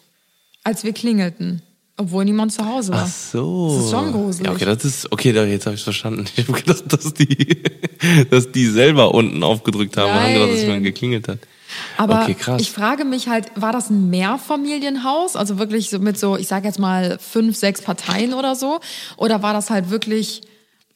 als 0.64 0.84
wir 0.84 0.94
klingelten, 0.94 1.62
obwohl 1.98 2.26
niemand 2.26 2.52
zu 2.52 2.66
Hause 2.66 2.94
war. 2.94 3.04
Ach 3.04 3.08
so. 3.08 3.76
Das 3.76 3.86
ist 3.86 3.92
schon 3.92 4.12
gruselig. 4.12 4.48
Ja, 4.48 4.54
okay, 4.54 4.66
das 4.66 4.84
ist, 4.86 5.12
okay, 5.12 5.34
jetzt 5.34 5.68
habe 5.68 5.76
ich 5.76 5.84
verstanden. 5.84 6.26
Ich 6.36 6.48
habe 6.48 6.60
gedacht, 6.60 6.92
dass 6.92 7.14
die, 7.14 7.62
dass 8.32 8.52
die 8.52 8.66
selber 8.66 9.14
unten 9.14 9.44
aufgedrückt 9.44 9.98
haben 9.98 10.10
und 10.10 10.20
haben 10.20 10.34
gedacht, 10.34 10.50
dass 10.50 10.58
Nein. 10.58 10.68
jemand 10.68 10.84
geklingelt 10.86 11.28
hat. 11.28 11.40
Aber 11.98 12.24
okay, 12.24 12.36
ich 12.60 12.72
frage 12.72 13.06
mich 13.06 13.28
halt, 13.28 13.48
war 13.56 13.72
das 13.72 13.90
ein 13.90 14.10
Mehrfamilienhaus? 14.10 15.36
Also 15.36 15.58
wirklich 15.58 15.90
so 15.90 16.00
mit 16.00 16.18
so, 16.20 16.38
ich 16.38 16.48
sage 16.48 16.66
jetzt 16.68 16.80
mal 16.80 17.18
fünf, 17.20 17.56
sechs 17.56 17.82
Parteien 17.82 18.34
oder 18.34 18.56
so? 18.56 18.80
Oder 19.18 19.42
war 19.42 19.54
das 19.54 19.70
halt 19.70 19.90
wirklich 19.90 20.42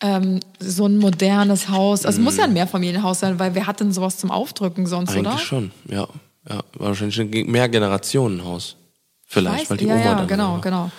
ähm, 0.01 0.39
so 0.59 0.85
ein 0.87 0.97
modernes 0.97 1.69
Haus? 1.69 2.05
Also 2.05 2.19
es 2.19 2.23
muss 2.23 2.37
ja 2.37 2.45
ein 2.45 2.53
Mehrfamilienhaus 2.53 3.19
sein, 3.19 3.39
weil 3.39 3.55
wer 3.55 3.67
hat 3.67 3.79
denn 3.79 3.91
sowas 3.91 4.17
zum 4.17 4.31
Aufdrücken 4.31 4.85
sonst, 4.87 5.11
Eigentlich 5.11 5.27
oder? 5.27 5.37
schon, 5.37 5.71
ja. 5.89 6.07
ja. 6.49 6.55
War 6.77 6.89
wahrscheinlich 6.89 7.19
ein 7.19 7.51
Mehrgenerationenhaus. 7.51 8.75
Vielleicht, 9.25 9.65
Weiß- 9.65 9.69
weil 9.71 9.77
die 9.77 9.85
ja, 9.85 9.95
Oma 9.95 10.03
ja, 10.03 10.15
dann 10.15 10.27
genau, 10.27 10.51
war. 10.53 10.61
genau. 10.61 10.91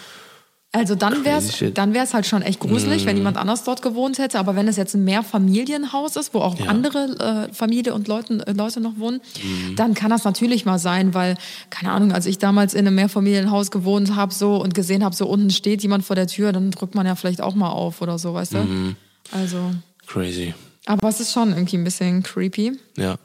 Also 0.73 0.95
dann 0.95 1.25
wäre 1.25 1.39
es. 1.39 1.61
Mm. 1.61 1.75
dann 1.75 1.95
wär's 1.95 2.15
halt 2.15 2.27
schon 2.27 2.43
echt 2.43 2.61
gruselig, 2.61 3.05
wenn 3.05 3.17
jemand 3.17 3.37
anders 3.37 3.65
dort 3.65 3.83
gewohnt 3.83 4.19
hätte. 4.19 4.39
Aber 4.39 4.55
wenn 4.55 4.69
es 4.69 4.77
jetzt 4.77 4.95
ein 4.95 5.03
Mehrfamilienhaus 5.05 6.15
ist, 6.15 6.33
wo 6.33 6.39
auch 6.39 6.57
Ja. 6.61 6.67
andere 6.67 7.49
äh, 7.51 7.53
Familie 7.53 7.93
und 7.93 8.07
Leuten, 8.07 8.39
äh, 8.41 8.53
Leute 8.53 8.81
noch 8.81 8.97
wohnen, 8.99 9.21
Mm. 9.43 9.75
dann 9.75 9.95
kann 9.95 10.11
das 10.11 10.23
natürlich 10.23 10.65
mal 10.67 10.79
sein, 10.79 11.13
weil, 11.13 11.37
keine 11.71 11.91
Ahnung, 11.91 12.13
als 12.13 12.27
ich 12.27 12.39
damals 12.39 12.75
in 12.75 12.87
einem 12.87 12.95
Mehrfamilienhaus 12.95 13.73
gewohnt 13.73 14.15
habe 14.15 14.33
so 14.33 14.63
und 14.63 14.73
gesehen 14.75 15.03
habe, 15.05 15.17
so 15.17 15.27
unten 15.27 15.51
steht 15.51 15.83
jemand 15.83 16.05
vor 16.05 16.15
der 16.15 16.29
Tür, 16.29 16.53
dann 16.53 16.71
drückt 16.71 16.95
man 16.95 17.05
ja 17.05 17.17
vielleicht 17.17 17.41
auch 17.41 17.57
mal 17.57 17.71
auf 17.71 18.01
oder 18.01 18.19
so, 18.21 18.33
weißt 18.35 18.55
du? 18.55 18.59
Mm. 18.59 18.97
Also, 19.33 19.73
Crazy. 20.07 20.55
aber 20.87 21.09
es 21.09 21.19
ist 21.19 21.33
schon 21.33 21.51
irgendwie 21.51 21.79
ein 21.79 21.85
bisschen 21.85 22.23
creepy. 22.23 22.79
Ja. 22.97 23.17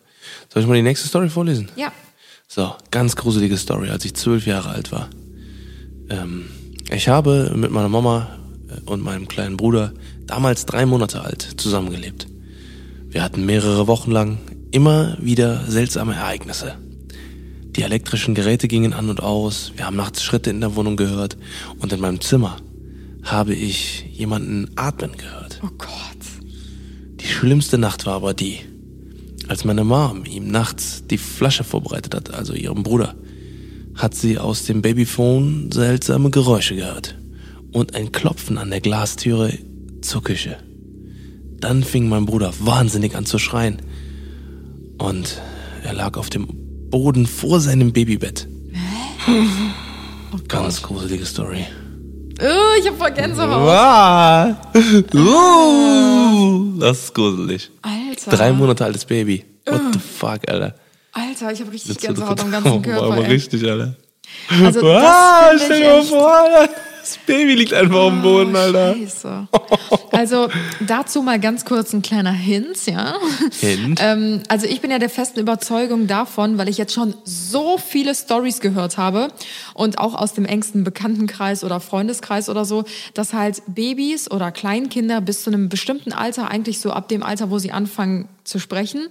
Soll 0.51 0.63
ich 0.63 0.67
mal 0.67 0.73
die 0.73 0.81
nächste 0.81 1.07
Story 1.07 1.29
vorlesen? 1.29 1.69
Ja. 1.75 1.91
So, 2.47 2.73
ganz 2.89 3.15
gruselige 3.15 3.57
Story, 3.57 3.89
als 3.91 4.03
ich 4.03 4.15
zwölf 4.15 4.47
Jahre 4.47 4.69
alt 4.69 4.91
war. 4.91 5.09
Ähm, 6.09 6.49
ich 6.91 7.07
habe 7.07 7.53
mit 7.55 7.71
meiner 7.71 7.89
Mama 7.89 8.29
äh, 8.69 8.89
und 8.89 9.01
meinem 9.01 9.27
kleinen 9.27 9.57
Bruder, 9.57 9.93
damals 10.25 10.65
drei 10.65 10.85
Monate 10.85 11.21
alt, 11.21 11.41
zusammengelebt. 11.57 12.27
Wir 13.09 13.23
hatten 13.23 13.45
mehrere 13.45 13.87
Wochen 13.87 14.11
lang 14.11 14.39
immer 14.71 15.17
wieder 15.21 15.63
seltsame 15.67 16.15
Ereignisse. 16.15 16.75
Die 17.75 17.81
elektrischen 17.83 18.35
Geräte 18.35 18.67
gingen 18.67 18.93
an 18.93 19.09
und 19.09 19.21
aus. 19.21 19.73
Wir 19.75 19.85
haben 19.85 19.97
nachts 19.97 20.23
Schritte 20.23 20.49
in 20.49 20.61
der 20.61 20.75
Wohnung 20.75 20.95
gehört. 20.95 21.37
Und 21.79 21.91
in 21.91 21.99
meinem 21.99 22.21
Zimmer 22.21 22.57
habe 23.23 23.53
ich 23.53 24.05
jemanden 24.13 24.69
atmen 24.75 25.11
gehört. 25.17 25.59
Oh 25.63 25.69
Gott. 25.77 25.89
Die 27.19 27.27
schlimmste 27.27 27.77
Nacht 27.77 28.05
war 28.05 28.15
aber 28.15 28.33
die, 28.33 28.59
als 29.47 29.65
meine 29.65 29.83
Mom 29.83 30.25
ihm 30.25 30.47
nachts 30.47 31.03
die 31.09 31.17
Flasche 31.17 31.63
vorbereitet 31.63 32.15
hat, 32.15 32.33
also 32.33 32.53
ihrem 32.53 32.83
Bruder, 32.83 33.15
hat 33.95 34.13
sie 34.15 34.37
aus 34.37 34.63
dem 34.65 34.81
Babyphone 34.81 35.71
seltsame 35.71 36.29
Geräusche 36.29 36.75
gehört 36.75 37.17
und 37.71 37.95
ein 37.95 38.11
Klopfen 38.11 38.57
an 38.57 38.69
der 38.69 38.81
Glastüre 38.81 39.53
zur 40.01 40.23
Küche. 40.23 40.57
Dann 41.59 41.83
fing 41.83 42.09
mein 42.09 42.25
Bruder 42.25 42.53
wahnsinnig 42.59 43.15
an 43.15 43.25
zu 43.25 43.39
schreien 43.39 43.81
und 44.97 45.41
er 45.83 45.93
lag 45.93 46.17
auf 46.17 46.29
dem 46.29 46.47
Boden 46.89 47.25
vor 47.25 47.59
seinem 47.59 47.93
Babybett. 47.93 48.47
Oh 50.33 50.37
Ganz 50.47 50.81
gruselige 50.81 51.25
Story. 51.25 51.65
Oh, 52.41 52.79
ich 52.79 52.87
hab 52.87 52.97
voll 52.97 53.11
Gänsehaut. 53.11 53.61
Wow. 53.61 54.55
Uh, 55.13 56.79
das 56.79 57.05
ist 57.05 57.13
gruselig. 57.13 57.71
Alter. 57.81 58.31
Drei 58.35 58.51
Monate 58.51 58.83
altes 58.83 59.05
Baby. 59.05 59.45
What 59.65 59.81
the 59.93 59.99
fuck, 59.99 60.39
Alter. 60.47 60.75
Alter, 61.17 61.51
ich 61.51 61.61
hab 61.61 61.71
richtig 61.71 61.89
wird 61.91 62.01
Gänsehaut 62.01 62.41
am 62.41 62.51
ganzen 62.51 62.71
Oh, 62.73 62.79
Körper. 62.81 63.03
aber 63.05 63.23
ey. 63.25 63.31
richtig, 63.31 63.63
Alter. 63.63 63.95
Also 64.63 64.81
das 64.81 65.63
stell 65.63 65.79
dir 65.81 65.87
mal 65.95 66.03
vor, 66.03 66.35
Alter. 66.35 66.69
Das 66.99 67.19
Baby 67.27 67.53
liegt 67.53 67.71
einfach 67.71 67.95
auf 67.97 68.09
dem 68.11 68.21
Boden, 68.23 68.55
Oh, 68.55 68.57
Alter. 68.57 68.95
Scheiße. 68.95 69.47
Also 70.11 70.49
dazu 70.81 71.21
mal 71.21 71.39
ganz 71.39 71.63
kurz 71.63 71.93
ein 71.93 72.01
kleiner 72.01 72.31
Hint, 72.31 72.87
ja. 72.87 73.13
Hint? 73.59 73.99
Ähm, 74.01 74.41
also 74.49 74.65
ich 74.65 74.81
bin 74.81 74.89
ja 74.89 74.97
der 74.97 75.11
festen 75.11 75.39
Überzeugung 75.39 76.07
davon, 76.07 76.57
weil 76.57 76.67
ich 76.67 76.79
jetzt 76.79 76.93
schon 76.95 77.13
so 77.23 77.77
viele 77.77 78.15
Stories 78.15 78.59
gehört 78.59 78.97
habe 78.97 79.27
und 79.75 79.99
auch 79.99 80.15
aus 80.15 80.33
dem 80.33 80.45
engsten 80.45 80.83
Bekanntenkreis 80.83 81.63
oder 81.63 81.79
Freundeskreis 81.79 82.49
oder 82.49 82.65
so, 82.65 82.85
dass 83.13 83.33
halt 83.33 83.61
Babys 83.67 84.29
oder 84.31 84.51
Kleinkinder 84.51 85.21
bis 85.21 85.43
zu 85.43 85.51
einem 85.51 85.69
bestimmten 85.69 86.11
Alter, 86.11 86.49
eigentlich 86.49 86.79
so 86.81 86.89
ab 86.91 87.07
dem 87.07 87.21
Alter, 87.21 87.51
wo 87.51 87.59
sie 87.59 87.71
anfangen 87.71 88.27
zu 88.45 88.59
sprechen, 88.59 89.07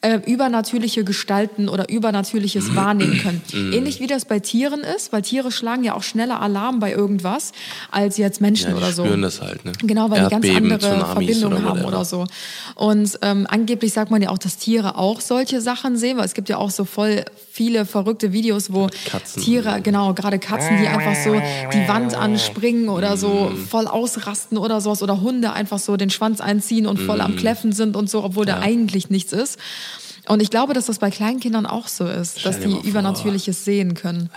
äh, 0.00 0.18
übernatürliche 0.26 1.04
Gestalten 1.04 1.68
oder 1.68 1.88
Übernatürliches 1.90 2.74
wahrnehmen 2.74 3.18
können. 3.18 3.42
Ähnlich 3.52 4.00
wie 4.00 4.06
das 4.06 4.24
bei 4.24 4.40
Tieren 4.40 4.80
ist, 4.80 5.12
weil 5.12 5.22
Tiere 5.22 5.52
schlagen 5.52 5.84
ja 5.84 5.94
auch 5.94 6.02
schneller 6.02 6.40
Alarm 6.40 6.80
bei 6.80 6.90
irgendwas 6.92 7.52
als 7.90 8.16
jetzt 8.16 8.40
Menschen 8.40 8.70
Ja, 8.70 8.76
oder 8.76 8.90
so. 8.92 9.04
spüren 9.04 9.22
das 9.22 9.40
halt, 9.40 9.64
ne? 9.64 9.72
Genau, 9.82 10.10
weil 10.10 10.24
die 10.24 10.30
ganz 10.30 10.46
Erdbeben, 10.46 10.72
andere 10.72 10.78
Tsunamis 10.80 11.12
Verbindungen 11.12 11.64
haben 11.64 11.84
oder 11.84 12.04
so. 12.04 12.26
Und 12.74 13.18
ähm, 13.22 13.46
angeblich 13.48 13.92
sagt 13.92 14.10
man 14.10 14.22
ja 14.22 14.30
auch, 14.30 14.38
dass 14.38 14.56
Tiere 14.56 14.96
auch 14.96 15.20
solche 15.20 15.60
Sachen 15.60 15.96
sehen, 15.96 16.16
weil 16.16 16.24
es 16.24 16.34
gibt 16.34 16.48
ja 16.48 16.56
auch 16.56 16.70
so 16.70 16.84
voll 16.84 17.24
viele 17.52 17.84
verrückte 17.84 18.32
Videos, 18.32 18.72
wo 18.72 18.88
Katzen. 19.04 19.42
Tiere, 19.42 19.80
genau, 19.82 20.14
gerade 20.14 20.38
Katzen, 20.38 20.78
die 20.78 20.88
einfach 20.88 21.14
so 21.14 21.40
die 21.72 21.86
Wand 21.88 22.14
anspringen 22.14 22.88
oder 22.88 23.16
so 23.16 23.50
Mhm. 23.50 23.66
voll 23.66 23.86
ausrasten 23.86 24.56
oder 24.58 24.80
sowas 24.80 25.02
oder 25.02 25.20
Hunde 25.20 25.52
einfach 25.52 25.78
so 25.78 25.96
den 25.96 26.10
Schwanz 26.10 26.40
einziehen 26.40 26.86
und 26.86 26.98
voll 26.98 27.16
Mhm. 27.16 27.20
am 27.22 27.36
Kläffen 27.36 27.72
sind 27.72 27.96
und 27.96 28.08
so, 28.08 28.24
obwohl 28.24 28.46
da 28.46 28.58
eigentlich 28.70 29.10
nichts 29.10 29.32
ist. 29.32 29.58
Und 30.28 30.40
ich 30.40 30.50
glaube, 30.50 30.74
dass 30.74 30.86
das 30.86 30.98
bei 30.98 31.10
Kleinkindern 31.10 31.66
auch 31.66 31.88
so 31.88 32.06
ist, 32.06 32.44
dass 32.46 32.60
die. 32.60 32.76
Übernatürliches 32.88 33.64
sehen 33.64 33.94
können. 33.94 34.30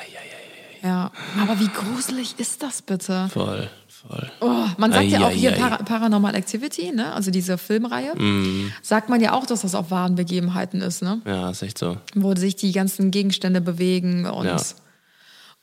Ja, 0.82 1.12
aber 1.42 1.60
wie 1.60 1.70
gruselig 1.70 2.36
ist 2.40 2.62
das 2.64 2.82
bitte? 2.82 3.30
Voll, 3.32 3.70
voll. 3.88 4.32
Oh, 4.42 4.66
man 4.78 4.92
sagt 4.92 5.06
ja 5.06 5.26
auch 5.26 5.30
hier. 5.30 5.52
Para 5.52 5.78
Paranormal 5.78 6.36
Activity, 6.36 6.92
ne? 6.92 7.14
also 7.14 7.32
diese 7.32 7.58
Filmreihe, 7.58 8.14
Mhm. 8.18 8.74
sagt 8.82 9.08
man 9.08 9.22
ja 9.22 9.32
auch, 9.34 9.46
dass 9.46 9.62
das 9.62 9.76
auf 9.76 9.92
wahren 9.92 10.16
Begebenheiten 10.16 10.82
ist, 10.82 11.02
ne? 11.02 11.22
Ja, 11.26 11.52
ist 11.52 11.62
echt 11.62 11.78
so. 11.78 11.98
wo 12.16 12.36
sich 12.36 12.56
die 12.58 12.72
ganzen 12.74 13.12
Gegenstände 13.12 13.62
bewegen 13.62 14.26
und 14.26 14.46
Ja. 14.46 14.58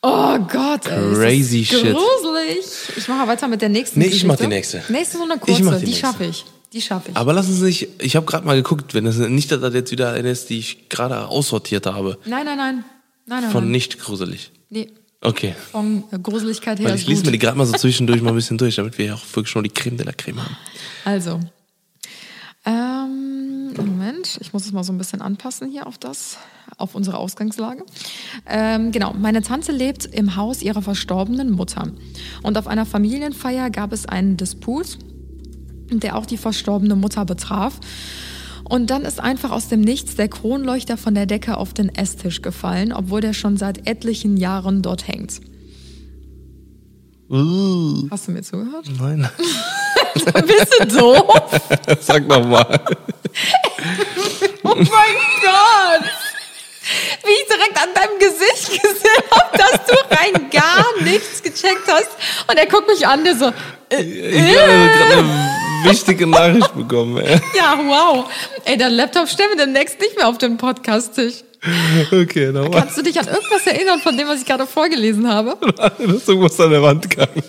oh 0.03 0.39
Gott, 0.39 0.87
ey, 0.87 1.15
Crazy 1.15 1.63
ist 1.63 1.73
das 1.73 1.81
shit. 1.81 1.95
gruselig. 1.95 2.65
Ich 2.97 3.09
mache 3.09 3.27
weiter 3.29 3.47
mit 3.49 3.61
der 3.61 3.69
nächsten. 3.69 3.99
Nee, 3.99 4.07
ich 4.07 4.25
mach 4.25 4.37
Geschichte. 4.37 4.45
die 4.45 4.49
nächste. 4.57 4.83
Nächste 4.93 5.19
so 5.19 5.25
eine 5.25 5.39
kurze, 5.39 5.79
die, 5.81 5.85
die 5.87 5.95
schaffe 5.95 6.25
ich. 6.25 6.45
Die 6.73 6.81
schaffe 6.81 7.11
ich. 7.11 7.17
Aber 7.17 7.33
lass 7.33 7.49
uns 7.49 7.61
nicht, 7.61 7.89
ich 8.01 8.15
habe 8.17 8.27
gerade 8.27 8.47
mal 8.47 8.55
geguckt, 8.57 8.95
wenn 8.95 9.05
das 9.05 9.17
nicht, 9.17 9.51
dass 9.51 9.61
das 9.61 9.75
jetzt 9.75 9.91
wieder 9.91 10.13
eine 10.13 10.31
ist, 10.31 10.51
die 10.51 10.59
ich 10.59 10.89
gerade 10.89 11.27
aussortiert 11.27 11.87
habe. 11.87 12.19
nein, 12.27 12.45
nein, 12.45 12.57
nein, 12.57 12.85
nein, 13.27 13.43
nein, 13.43 13.51
Von 13.51 13.65
nein. 13.65 13.73
nicht 13.73 13.99
gruselig. 13.99 14.53
Nee, 14.69 14.89
Okay. 15.23 15.55
von 15.71 16.05
äh, 16.13 16.19
Gruseligkeit 16.19 16.79
her 16.79 16.89
Weil 16.89 16.97
ich 16.97 17.07
lese 17.07 17.27
mir 17.27 17.33
die 17.33 17.39
gerade 17.39 17.59
mal 17.59 17.67
so 17.67 17.75
zwischendurch 17.75 18.23
mal 18.23 18.31
ein 18.31 18.37
bisschen 18.37 18.57
durch, 18.57 18.77
damit 18.77 18.97
wir 18.97 19.05
ja 19.07 19.15
auch 19.15 19.25
wirklich 19.35 19.51
schon 19.51 19.65
die 19.65 19.71
Creme 19.71 19.99
de 19.99 20.07
la 20.07 20.13
Creme 20.13 20.43
haben. 20.43 20.57
Also, 21.05 21.41
ähm, 22.65 23.73
Moment, 23.77 24.39
ich 24.41 24.53
muss 24.53 24.67
es 24.67 24.73
mal 24.73 24.85
so 24.85 24.93
ein 24.93 24.99
bisschen 24.99 25.23
anpassen 25.23 25.71
hier 25.71 25.87
auf 25.87 25.99
das, 25.99 26.37
auf 26.77 26.95
unsere 26.95 27.17
Ausgangslage. 27.19 27.85
Ähm, 28.47 28.93
genau, 28.93 29.13
meine 29.15 29.43
Tante 29.43 29.73
lebt 29.73 30.07
im 30.07 30.37
Haus 30.37 30.63
ihrer 30.63 30.83
verstorbenen 30.83 31.51
Mutter. 31.51 31.91
Und 32.43 32.59
auf 32.59 32.67
einer 32.67 32.87
Familienfeier 32.87 33.71
gab 33.71 33.93
es 33.93 34.07
einen 34.07 34.37
Disput, 34.37 34.99
der 35.99 36.17
auch 36.17 36.27
die 36.27 36.37
verstorbene 36.37 36.95
Mutter 36.95 37.25
betraf. 37.25 37.81
Und 38.63 38.91
dann 38.91 39.03
ist 39.03 39.19
einfach 39.19 39.51
aus 39.51 39.67
dem 39.67 39.81
Nichts 39.81 40.15
der 40.15 40.29
Kronleuchter 40.29 40.97
von 40.97 41.15
der 41.17 41.27
Decke 41.27 41.57
auf 41.57 41.75
den 41.75 41.93
Esstisch 41.93 42.41
gefallen, 42.41 42.93
obwohl 42.93 43.21
der 43.21 43.33
schon 43.33 43.57
seit 43.57 43.89
etlichen 43.89 44.37
Jahren 44.37 44.83
dort 44.83 45.09
hängt. 45.09 45.41
Uh, 47.29 48.09
Hast 48.11 48.29
du 48.29 48.33
mir 48.33 48.43
zugehört? 48.43 48.87
nein. 48.99 49.29
Bist 50.15 50.75
du 50.81 50.87
doof? 50.87 51.61
Sag 52.01 52.27
noch 52.27 52.45
mal. 52.45 52.81
Oh 54.65 54.75
mein 54.75 54.85
Gott! 54.85 56.11
Wie 57.25 57.31
ich 57.31 57.47
direkt 57.49 57.81
an 57.81 57.89
deinem 57.95 58.19
Gesicht 58.19 58.83
gesehen 58.83 59.25
habe, 59.31 59.59
dass 59.59 59.87
du 59.87 59.95
rein 60.11 60.51
gar 60.51 60.85
nichts 61.03 61.43
gecheckt 61.43 61.87
hast. 61.87 62.11
Und 62.49 62.57
er 62.57 62.67
guckt 62.67 62.89
mich 62.89 63.07
an, 63.07 63.23
der 63.23 63.37
so, 63.37 63.53
äh, 63.91 64.03
Ich 64.03 64.59
eine 64.59 65.70
wichtige 65.85 66.27
Nachricht 66.27 66.75
bekommen. 66.75 67.19
Ey. 67.19 67.41
ja, 67.57 67.79
wow. 67.87 68.31
Ey, 68.65 68.77
dein 68.77 68.93
Laptop 68.93 69.29
stellen 69.29 69.51
wir 69.55 69.65
demnächst 69.65 70.01
nicht 70.01 70.17
mehr 70.17 70.29
auf 70.29 70.39
den 70.39 70.57
Podcast-Tisch. 70.57 71.45
Okay, 72.11 72.53
nochmal. 72.53 72.81
Kannst 72.81 72.97
du 72.97 73.03
dich 73.03 73.19
an 73.19 73.27
irgendwas 73.27 73.67
erinnern 73.67 74.01
von 74.01 74.17
dem, 74.17 74.27
was 74.29 74.41
ich 74.41 74.47
gerade 74.47 74.67
vorgelesen 74.67 75.29
habe? 75.29 75.57
Da 75.77 75.89
ist 75.89 76.29
irgendwas 76.29 76.59
an 76.59 76.71
der 76.71 76.83
Wand 76.83 77.11
gegangen. 77.11 77.43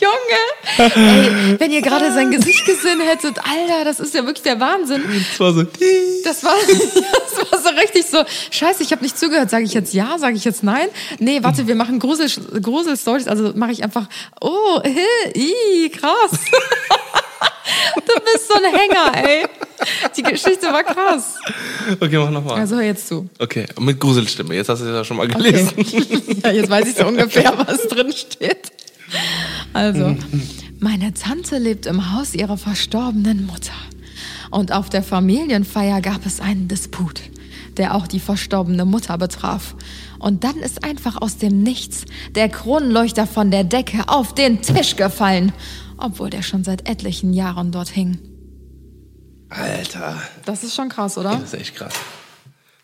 Junge! 0.00 0.92
Ey, 0.94 1.58
wenn 1.58 1.72
ihr 1.72 1.82
gerade 1.82 2.12
sein 2.12 2.30
Gesicht 2.30 2.64
gesehen 2.66 3.00
hättet, 3.00 3.38
Alter, 3.38 3.84
das 3.84 3.98
ist 3.98 4.14
ja 4.14 4.24
wirklich 4.24 4.44
der 4.44 4.60
Wahnsinn. 4.60 5.02
Das 5.08 5.40
war 5.40 5.52
so. 5.52 5.64
Das 6.24 6.44
war, 6.44 6.54
das 6.66 7.52
war 7.52 7.60
so 7.60 7.68
richtig 7.80 8.06
so, 8.06 8.22
scheiße, 8.50 8.84
ich 8.84 8.92
habe 8.92 9.02
nicht 9.02 9.18
zugehört. 9.18 9.50
Sage 9.50 9.64
ich 9.64 9.74
jetzt 9.74 9.92
ja, 9.94 10.16
sage 10.18 10.36
ich 10.36 10.44
jetzt 10.44 10.62
nein? 10.62 10.88
Nee, 11.18 11.42
warte, 11.42 11.66
wir 11.66 11.74
machen 11.74 11.98
Grusel, 11.98 12.30
Grusel-Stories. 12.62 13.26
Also 13.26 13.52
mache 13.56 13.72
ich 13.72 13.82
einfach, 13.82 14.06
oh, 14.40 14.80
äh, 14.84 15.36
ih, 15.36 15.88
krass. 15.90 16.38
du 17.94 18.14
bist 18.32 18.48
so 18.48 18.54
ein 18.54 18.72
Hänger, 18.74 19.28
ey. 19.28 19.46
Die 20.16 20.22
Geschichte 20.22 20.66
war 20.66 20.82
krass. 20.82 21.36
Okay, 22.00 22.18
mach 22.18 22.30
nochmal. 22.30 22.58
Also 22.60 22.76
hör 22.76 22.82
jetzt 22.82 23.06
zu. 23.08 23.28
Okay, 23.38 23.66
mit 23.80 24.00
Gruselstimme. 24.00 24.54
Jetzt 24.54 24.68
hast 24.68 24.80
du 24.80 24.86
es 24.86 24.90
ja 24.92 25.04
schon 25.04 25.16
mal 25.16 25.26
Okay. 25.30 25.36
gelesen. 25.52 26.40
ja, 26.42 26.50
jetzt 26.50 26.70
weiß 26.70 26.88
ich 26.88 26.96
so 26.96 27.06
ungefähr, 27.06 27.52
was 27.66 27.86
drin 27.88 28.12
steht. 28.12 28.72
Also, 29.72 30.16
meine 30.80 31.14
Tante 31.14 31.58
lebt 31.58 31.86
im 31.86 32.12
Haus 32.14 32.34
ihrer 32.34 32.56
verstorbenen 32.58 33.46
Mutter. 33.46 33.72
Und 34.50 34.72
auf 34.72 34.88
der 34.88 35.02
Familienfeier 35.02 36.00
gab 36.00 36.26
es 36.26 36.40
einen 36.40 36.68
Disput, 36.68 37.20
der 37.76 37.94
auch 37.94 38.06
die 38.06 38.20
verstorbene 38.20 38.84
Mutter 38.84 39.16
betraf. 39.18 39.74
Und 40.18 40.42
dann 40.44 40.56
ist 40.56 40.84
einfach 40.84 41.20
aus 41.20 41.36
dem 41.36 41.62
Nichts 41.62 42.04
der 42.34 42.48
Kronleuchter 42.48 43.26
von 43.26 43.50
der 43.50 43.64
Decke 43.64 44.08
auf 44.08 44.34
den 44.34 44.62
Tisch 44.62 44.96
gefallen, 44.96 45.52
obwohl 45.98 46.30
der 46.30 46.42
schon 46.42 46.64
seit 46.64 46.88
etlichen 46.88 47.32
Jahren 47.32 47.72
dort 47.72 47.88
hing. 47.88 48.18
Alter, 49.50 50.16
Das 50.44 50.62
ist 50.62 50.74
schon 50.74 50.88
krass, 50.88 51.16
oder? 51.16 51.30
das 51.36 51.54
ist 51.54 51.60
echt 51.60 51.74
krass. 51.76 51.94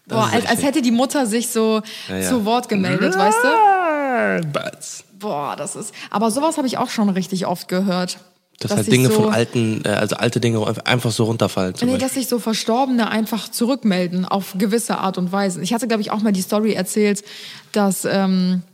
Das 0.07 0.19
Boah, 0.19 0.31
als, 0.33 0.47
als 0.47 0.63
hätte 0.63 0.83
die 0.83 0.91
Mutter 0.91 1.27
sich 1.27 1.49
so 1.49 1.81
Ja, 2.09 2.19
ja. 2.19 2.29
zu 2.29 2.45
Wort 2.45 2.69
gemeldet, 2.69 3.17
weißt 3.17 3.39
du? 3.43 4.49
Bats. 4.53 5.05
Boah, 5.19 5.57
das 5.57 5.77
ist. 5.77 5.95
Aber 6.11 6.31
sowas 6.31 6.57
habe 6.59 6.67
ich 6.67 6.77
auch 6.79 6.91
schon 6.91 7.09
richtig 7.09 7.47
oft 7.47 7.69
gehört. 7.69 8.19
Dass, 8.61 8.69
Dass 8.69 8.77
halt 8.77 8.85
sich 8.87 8.95
Dinge 8.95 9.09
so, 9.09 9.15
von 9.23 9.33
alten, 9.33 9.83
äh, 9.85 9.89
also 9.89 10.17
alte 10.17 10.41
Dinge 10.41 10.65
einfach 10.85 11.11
so 11.11 11.25
runterfallen. 11.25 11.75
Nee, 11.81 11.81
Beispiel. 11.87 11.99
dass 11.99 12.15
sich 12.15 12.29
so 12.29 12.39
Verstorbene 12.39 13.11
einfach 13.11 13.51
zurückmelden 13.51 14.25
auf 14.25 14.55
gewisse 14.57 14.99
Art 14.99 15.19
und 15.19 15.33
Weise. 15.33 15.61
Ich 15.61 15.75
hatte, 15.75 15.89
glaube 15.89 16.03
ich, 16.03 16.11
auch 16.13 16.21
mal 16.23 16.33
die 16.33 16.43
Story 16.43 16.73
erzählt, 16.73 17.25
dass 17.73 18.05
ähm, 18.05 18.63
äh, 18.63 18.74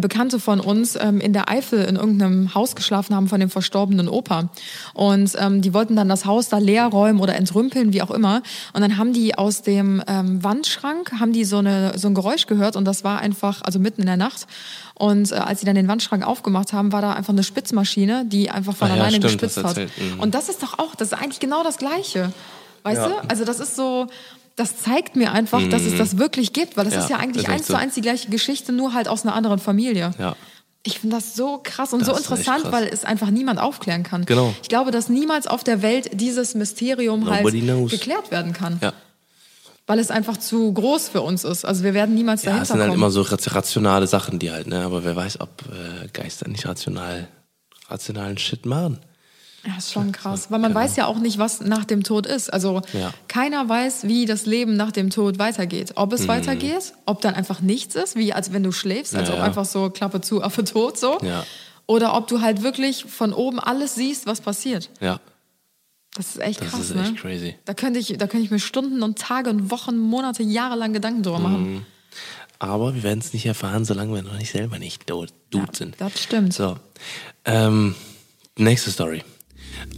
Bekannte 0.00 0.40
von 0.40 0.60
uns 0.60 0.96
ähm, 0.96 1.20
in 1.20 1.32
der 1.32 1.48
Eifel 1.48 1.84
in 1.84 1.96
irgendeinem 1.96 2.54
Haus 2.54 2.74
geschlafen 2.74 3.14
haben 3.14 3.28
von 3.28 3.40
dem 3.40 3.48
verstorbenen 3.50 4.08
Opa. 4.08 4.48
Und 4.94 5.32
ähm, 5.38 5.62
die 5.62 5.72
wollten 5.72 5.96
dann 5.96 6.08
das 6.08 6.24
Haus 6.24 6.48
da 6.48 6.58
leer 6.58 6.86
räumen 6.86 7.20
oder 7.20 7.34
entrümpeln, 7.36 7.92
wie 7.92 8.02
auch 8.02 8.10
immer. 8.10 8.42
Und 8.72 8.80
dann 8.82 8.96
haben 8.98 9.12
die 9.12 9.36
aus 9.36 9.62
dem 9.62 10.02
ähm, 10.06 10.42
Wandschrank, 10.42 11.12
haben 11.20 11.32
die 11.32 11.44
so, 11.44 11.58
eine, 11.58 11.98
so 11.98 12.08
ein 12.08 12.14
Geräusch 12.14 12.46
gehört 12.46 12.76
und 12.76 12.84
das 12.84 13.04
war 13.04 13.20
einfach, 13.20 13.62
also 13.62 13.78
mitten 13.78 14.00
in 14.00 14.06
der 14.06 14.16
Nacht. 14.16 14.46
Und 14.94 15.30
äh, 15.30 15.36
als 15.36 15.60
sie 15.60 15.66
dann 15.66 15.76
den 15.76 15.86
Wandschrank 15.88 16.26
aufgemacht 16.26 16.72
haben, 16.72 16.92
war 16.92 17.00
da 17.02 17.12
einfach 17.12 17.32
eine 17.32 17.44
Spitzmaschine, 17.44 18.24
die 18.26 18.50
einfach 18.50 18.74
von 18.74 18.88
Ah 18.90 18.96
ja, 18.96 19.02
alleine 19.02 19.16
stimmt, 19.16 19.40
gespitzt 19.42 19.62
hat. 19.64 19.76
mhm. 19.76 20.18
Und 20.20 20.34
das 20.34 20.48
ist 20.48 20.62
doch 20.62 20.78
auch, 20.78 20.94
das 20.96 21.12
ist 21.12 21.14
eigentlich 21.14 21.40
genau 21.40 21.62
das 21.62 21.78
Gleiche. 21.78 22.32
Weißt 22.82 23.00
Ja. 23.02 23.08
du? 23.08 23.14
Also 23.28 23.44
das 23.44 23.60
ist 23.60 23.76
so, 23.76 24.06
das 24.58 24.76
zeigt 24.78 25.16
mir 25.16 25.32
einfach, 25.32 25.62
dass 25.68 25.82
es 25.82 25.96
das 25.96 26.18
wirklich 26.18 26.52
gibt, 26.52 26.76
weil 26.76 26.86
es 26.86 26.94
Ja, 26.94 27.00
ist 27.00 27.10
ja 27.10 27.16
eigentlich 27.16 27.48
eins 27.48 27.66
so. 27.66 27.74
zu 27.74 27.78
eins 27.78 27.94
die 27.94 28.00
gleiche 28.00 28.28
Geschichte, 28.30 28.72
nur 28.72 28.92
halt 28.94 29.08
aus 29.08 29.24
einer 29.24 29.34
anderen 29.34 29.58
Familie. 29.58 30.10
Ja. 30.18 30.36
Ich 30.84 31.00
finde 31.00 31.16
das 31.16 31.34
so 31.34 31.60
krass 31.62 31.92
und 31.92 32.00
Das 32.00 32.08
so 32.08 32.14
interessant, 32.16 32.70
weil 32.72 32.84
es 32.86 33.04
einfach 33.04 33.30
niemand 33.30 33.60
aufklären 33.60 34.02
kann. 34.04 34.24
Genau. 34.24 34.54
Ich 34.62 34.68
glaube, 34.68 34.90
dass 34.90 35.08
niemals 35.08 35.46
auf 35.46 35.64
der 35.64 35.82
Welt 35.82 36.10
dieses 36.20 36.54
Mysterium 36.54 37.20
Nobody 37.20 37.60
halt 37.60 37.70
knows. 37.70 37.90
geklärt 37.90 38.30
werden 38.30 38.52
kann. 38.52 38.78
Ja. 38.82 38.92
Weil 39.86 39.98
es 39.98 40.10
einfach 40.10 40.36
zu 40.36 40.72
groß 40.72 41.08
für 41.08 41.22
uns 41.22 41.44
ist. 41.44 41.64
Also 41.64 41.82
wir 41.82 41.94
werden 41.94 42.14
niemals 42.14 42.42
Ja, 42.42 42.50
dahinter 42.50 42.62
es 42.62 42.68
sind 42.68 42.78
halt 42.80 42.88
kommen. 42.90 43.00
immer 43.00 43.10
so 43.10 43.22
rat- 43.22 43.54
rationale 43.54 44.06
Sachen, 44.06 44.38
die 44.38 44.50
halt, 44.50 44.66
ne? 44.66 44.84
Aber 44.84 45.02
wer 45.04 45.16
weiß, 45.16 45.40
ob 45.40 45.62
äh, 45.70 46.08
Geister 46.12 46.46
nicht 46.48 46.66
rational, 46.66 47.26
rationalen 47.88 48.36
Shit 48.38 48.66
machen. 48.66 48.98
Ja, 49.66 49.76
ist 49.76 49.92
schon 49.92 50.12
krass. 50.12 50.50
Weil 50.50 50.60
man 50.60 50.74
weiß 50.74 50.96
ja 50.96 51.06
auch 51.06 51.18
nicht, 51.18 51.38
was 51.38 51.60
nach 51.60 51.84
dem 51.84 52.04
Tod 52.04 52.26
ist. 52.26 52.52
Also 52.52 52.80
Ja. 52.92 53.12
keiner 53.26 53.68
weiß, 53.68 54.04
wie 54.04 54.24
das 54.24 54.46
Leben 54.46 54.76
nach 54.76 54.92
dem 54.92 55.10
Tod 55.10 55.38
weitergeht. 55.38 55.92
Ob 55.96 56.12
es 56.12 56.28
weitergeht, 56.28 56.94
ob 57.06 57.20
dann 57.20 57.34
einfach 57.34 57.60
nichts 57.60 57.94
ist, 57.96 58.14
wie 58.16 58.32
als 58.32 58.52
wenn 58.52 58.62
du 58.62 58.70
schläfst, 58.72 59.14
als 59.16 59.28
Mhm. 59.28 59.28
Ja, 59.28 59.34
ob 59.34 59.38
ja. 59.40 59.44
einfach 59.46 59.64
so 59.64 59.90
Klappe 59.90 60.20
zu, 60.20 60.42
Affe 60.42 60.64
tot 60.64 60.96
so. 60.98 61.18
Oder 61.86 62.14
ob 62.14 62.28
du 62.28 62.40
halt 62.40 62.62
wirklich 62.62 63.04
von 63.04 63.32
oben 63.32 63.58
alles 63.58 63.94
siehst, 63.94 64.26
was 64.26 64.40
passiert. 64.40 64.90
Ja, 65.00 65.20
Das 66.14 66.28
ist 66.28 66.38
echt 66.40 66.60
das 66.62 66.70
krass, 66.70 66.80
ist 66.80 66.94
ne? 66.94 67.02
echt 67.02 67.16
crazy. 67.16 67.54
Da 67.64 67.74
könnte, 67.74 67.98
ich, 67.98 68.14
da 68.16 68.26
könnte 68.26 68.44
ich 68.44 68.50
mir 68.50 68.58
Stunden 68.60 69.02
und 69.02 69.18
Tage 69.18 69.50
und 69.50 69.70
Wochen, 69.70 69.96
Monate, 69.98 70.42
Jahre 70.42 70.76
lang 70.76 70.92
Gedanken 70.92 71.22
drüber 71.22 71.38
machen. 71.40 71.74
Mhm. 71.74 71.86
Aber 72.60 72.94
wir 72.94 73.02
werden 73.02 73.20
es 73.20 73.32
nicht 73.32 73.46
erfahren, 73.46 73.84
solange 73.84 74.14
wir 74.14 74.22
noch 74.22 74.36
nicht 74.36 74.50
selber 74.52 74.78
nicht 74.78 75.06
tot 75.06 75.30
sind. 75.72 75.94
Das 75.98 76.20
stimmt. 76.20 76.52
So, 76.54 76.76
ähm, 77.44 77.94
nächste 78.56 78.90
Story. 78.90 79.22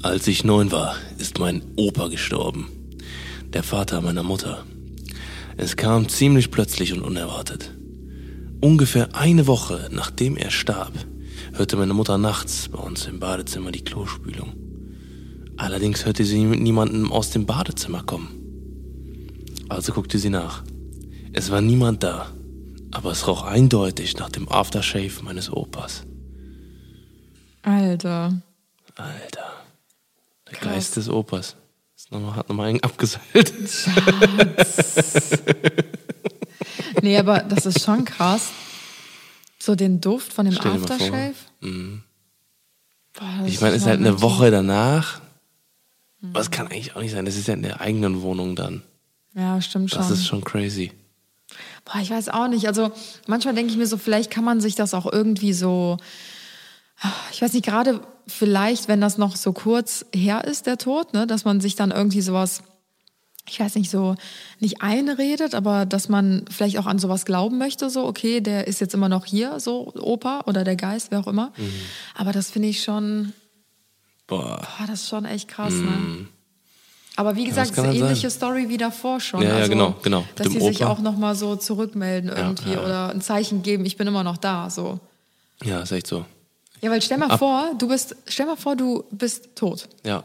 Als 0.03 0.27
ich 0.27 0.45
neun 0.45 0.73
war, 0.73 0.97
ist 1.19 1.39
mein 1.39 1.63
Opa 1.77 2.09
gestorben. 2.09 2.69
Der 3.53 3.63
Vater 3.63 4.01
meiner 4.01 4.23
Mutter. 4.23 4.65
Es 5.57 5.77
kam 5.77 6.09
ziemlich 6.09 6.51
plötzlich 6.51 6.93
und 6.93 7.03
unerwartet. 7.03 7.71
Ungefähr 8.61 9.15
eine 9.15 9.47
Woche 9.47 9.89
nachdem 9.91 10.37
er 10.37 10.51
starb, 10.51 10.93
hörte 11.53 11.77
meine 11.77 11.95
Mutter 11.95 12.19
nachts 12.19 12.69
bei 12.69 12.79
uns 12.79 13.07
im 13.07 13.21
Badezimmer 13.21 13.73
die 13.73 13.85
Klospülung. 13.85 14.55
Allerdings 15.57 16.07
hörte 16.07 16.25
sie 16.25 16.45
mit 16.45 16.61
niemandem 16.61 17.13
aus 17.13 17.31
dem 17.31 17.47
Badezimmer 17.47 18.03
kommen. 18.03 18.29
Also 19.69 19.93
guckte 19.93 20.19
sie 20.19 20.31
nach. 20.31 20.63
Es 21.33 21.51
war 21.51 21.61
niemand 21.61 22.03
da, 22.03 22.27
aber 22.91 23.13
es 23.13 23.27
roch 23.27 23.45
eindeutig 23.45 24.17
nach 24.17 24.31
dem 24.31 24.49
Aftershave 24.49 25.23
meines 25.23 25.53
Opas. 25.53 26.05
Alter. 27.63 28.41
Alter. 28.97 29.60
Der 30.51 30.59
Krass. 30.59 30.73
Geist 30.73 30.97
des 30.97 31.09
Opas. 31.09 31.57
Nochmal, 32.11 32.37
hat 32.37 32.49
nochmal 32.49 32.69
einen 32.69 32.83
abgeseilt. 32.83 33.53
Nee, 37.03 37.19
aber 37.19 37.41
das 37.41 37.67
ist 37.67 37.83
schon 37.83 38.05
krass. 38.05 38.51
So 39.59 39.75
den 39.75 40.01
Duft 40.01 40.33
von 40.33 40.47
dem 40.47 40.55
Stell. 40.55 40.73
Aftershave. 40.73 41.35
Boah, 41.61 43.39
das 43.41 43.49
Ich 43.49 43.61
meine, 43.61 43.77
es 43.77 43.83
ist 43.83 43.89
halt 43.89 44.01
eine 44.01 44.21
Woche 44.23 44.51
danach. 44.51 45.21
Aber 46.23 46.41
es 46.41 46.51
kann 46.51 46.67
eigentlich 46.67 46.97
auch 46.97 47.01
nicht 47.01 47.13
sein. 47.13 47.25
Das 47.25 47.37
ist 47.37 47.49
ja 47.49 47.55
in 47.55 47.63
der 47.63 47.81
eigenen 47.81 48.23
Wohnung 48.23 48.57
dann. 48.57 48.83
Ja, 49.35 49.61
stimmt 49.61 49.91
schon. 49.91 49.99
Das 49.99 50.11
ist 50.11 50.27
schon 50.27 50.45
crazy. 50.45 50.93
Boah, 51.85 52.01
ich 52.01 52.11
weiß 52.11 52.29
auch 52.29 52.49
nicht. 52.49 52.67
Also 52.67 52.93
manchmal 53.27 53.55
denke 53.55 53.73
ich 53.73 53.79
mir 53.79 53.87
so, 53.87 53.97
vielleicht 53.97 54.31
kann 54.31 54.45
man 54.45 54.61
sich 54.61 54.75
das 54.75 54.95
auch 54.95 55.11
irgendwie 55.11 55.53
so, 55.53 55.97
ich 57.33 57.41
weiß 57.43 57.53
nicht, 57.53 57.65
gerade 57.65 58.01
vielleicht, 58.27 58.89
wenn 58.89 59.01
das 59.01 59.19
noch 59.19 59.37
so 59.37 59.53
kurz 59.53 60.05
her 60.15 60.45
ist, 60.45 60.67
der 60.67 60.79
Tod, 60.79 61.15
ne, 61.15 61.27
dass 61.27 61.45
man 61.45 61.61
sich 61.61 61.75
dann 61.75 61.91
irgendwie 61.91 62.21
sowas, 62.21 62.63
ich 63.49 63.59
weiß 63.59 63.75
nicht, 63.77 63.91
so 63.91 64.15
nicht 64.61 64.83
einredet, 64.83 65.55
aber 65.55 65.87
dass 65.87 66.09
man 66.09 66.45
vielleicht 66.51 66.79
auch 66.79 66.87
an 66.87 66.99
sowas 66.99 67.25
glauben 67.25 67.59
möchte, 67.59 67.91
so, 67.91 68.07
okay, 68.07 68.41
der 68.41 68.67
ist 68.67 68.81
jetzt 68.81 68.95
immer 68.95 69.09
noch 69.09 69.25
hier, 69.25 69.59
so 69.61 69.93
Opa 69.95 70.43
oder 70.47 70.63
der 70.63 70.77
Geist, 70.77 71.11
wer 71.11 71.21
auch 71.21 71.27
immer. 71.27 71.53
Mhm. 71.57 71.73
Aber 72.15 72.33
das 72.33 72.51
finde 72.51 72.69
ich 72.69 72.83
schon, 72.83 73.33
Boah. 74.27 74.59
boah, 74.79 74.87
das 74.87 75.03
ist 75.03 75.09
schon 75.09 75.25
echt 75.25 75.49
krass, 75.49 75.73
ne? 75.73 76.27
Aber 77.17 77.35
wie 77.37 77.45
gesagt, 77.45 77.73
Mhm. 77.73 77.75
kann 77.75 77.85
es 77.87 77.91
ist 77.91 77.99
dann 77.99 78.05
eine 78.05 78.13
ähnliche 78.13 78.31
sein. 78.31 78.37
Story 78.39 78.69
wie 78.69 78.77
davor 78.77 79.21
schon. 79.21 79.43
Ja, 79.43 79.49
ja, 79.49 79.55
also, 79.57 79.71
genau, 79.71 79.95
genau. 80.03 80.25
Dass 80.37 80.49
die 80.49 80.59
dem 80.59 80.63
sich 80.69 80.83
Opa. 80.83 80.93
auch 80.93 80.99
nochmal 81.01 81.35
so 81.35 81.57
zurückmelden 81.57 82.31
irgendwie 82.31 82.73
ja. 82.73 82.81
oder 82.85 83.11
ein 83.11 83.21
Zeichen 83.21 83.63
geben, 83.63 83.85
ich 83.85 83.97
bin 83.97 84.07
immer 84.07 84.23
noch 84.23 84.37
da. 84.37 84.71
So. 84.71 85.01
Ja, 85.65 85.81
ist 85.81 85.91
echt 85.93 86.07
so. 86.07 86.25
Ja, 86.81 86.91
weil 86.91 87.03
stell 87.03 87.19
mal 87.19 87.37
vor, 87.39 87.73
du 87.79 87.89
bist, 87.89 88.17
stell 88.27 88.47
mal 88.47 88.57
vor, 88.57 88.77
du 88.77 89.05
bist 89.11 89.55
tot. 89.55 89.89
Ja. 90.05 90.25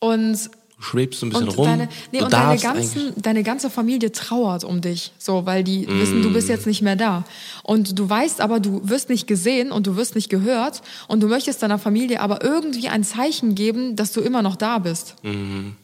Und, 0.00 0.50
Du 0.76 0.82
schwebst 0.82 1.20
so 1.20 1.26
ein 1.26 1.30
bisschen 1.30 1.48
rum. 1.48 1.64
deine, 1.66 1.88
nee, 2.12 2.20
und 2.22 2.32
deine, 2.32 2.60
ganzen, 2.60 3.12
deine 3.16 3.42
ganze 3.42 3.70
Familie 3.70 4.10
trauert 4.12 4.64
um 4.64 4.80
dich. 4.80 5.12
So, 5.18 5.46
weil 5.46 5.62
die 5.64 5.86
wissen, 5.88 6.20
du 6.22 6.30
Mm. 6.30 6.32
bist 6.34 6.48
jetzt 6.48 6.66
nicht 6.66 6.82
mehr 6.82 6.96
da. 6.96 7.24
Und 7.62 7.98
du 7.98 8.08
weißt 8.08 8.40
aber, 8.40 8.60
du 8.60 8.86
wirst 8.88 9.08
nicht 9.08 9.26
gesehen 9.26 9.70
und 9.72 9.86
du 9.86 9.96
wirst 9.96 10.14
nicht 10.14 10.28
gehört. 10.28 10.82
Und 11.08 11.20
du 11.22 11.28
möchtest 11.28 11.62
deiner 11.62 11.78
Familie 11.78 12.20
aber 12.20 12.42
irgendwie 12.42 12.88
ein 12.88 13.04
Zeichen 13.04 13.54
geben, 13.54 13.94
dass 13.96 14.12
du 14.12 14.20
immer 14.20 14.42
noch 14.42 14.56
da 14.56 14.78
bist. 14.78 15.14
Mhm. 15.22 15.76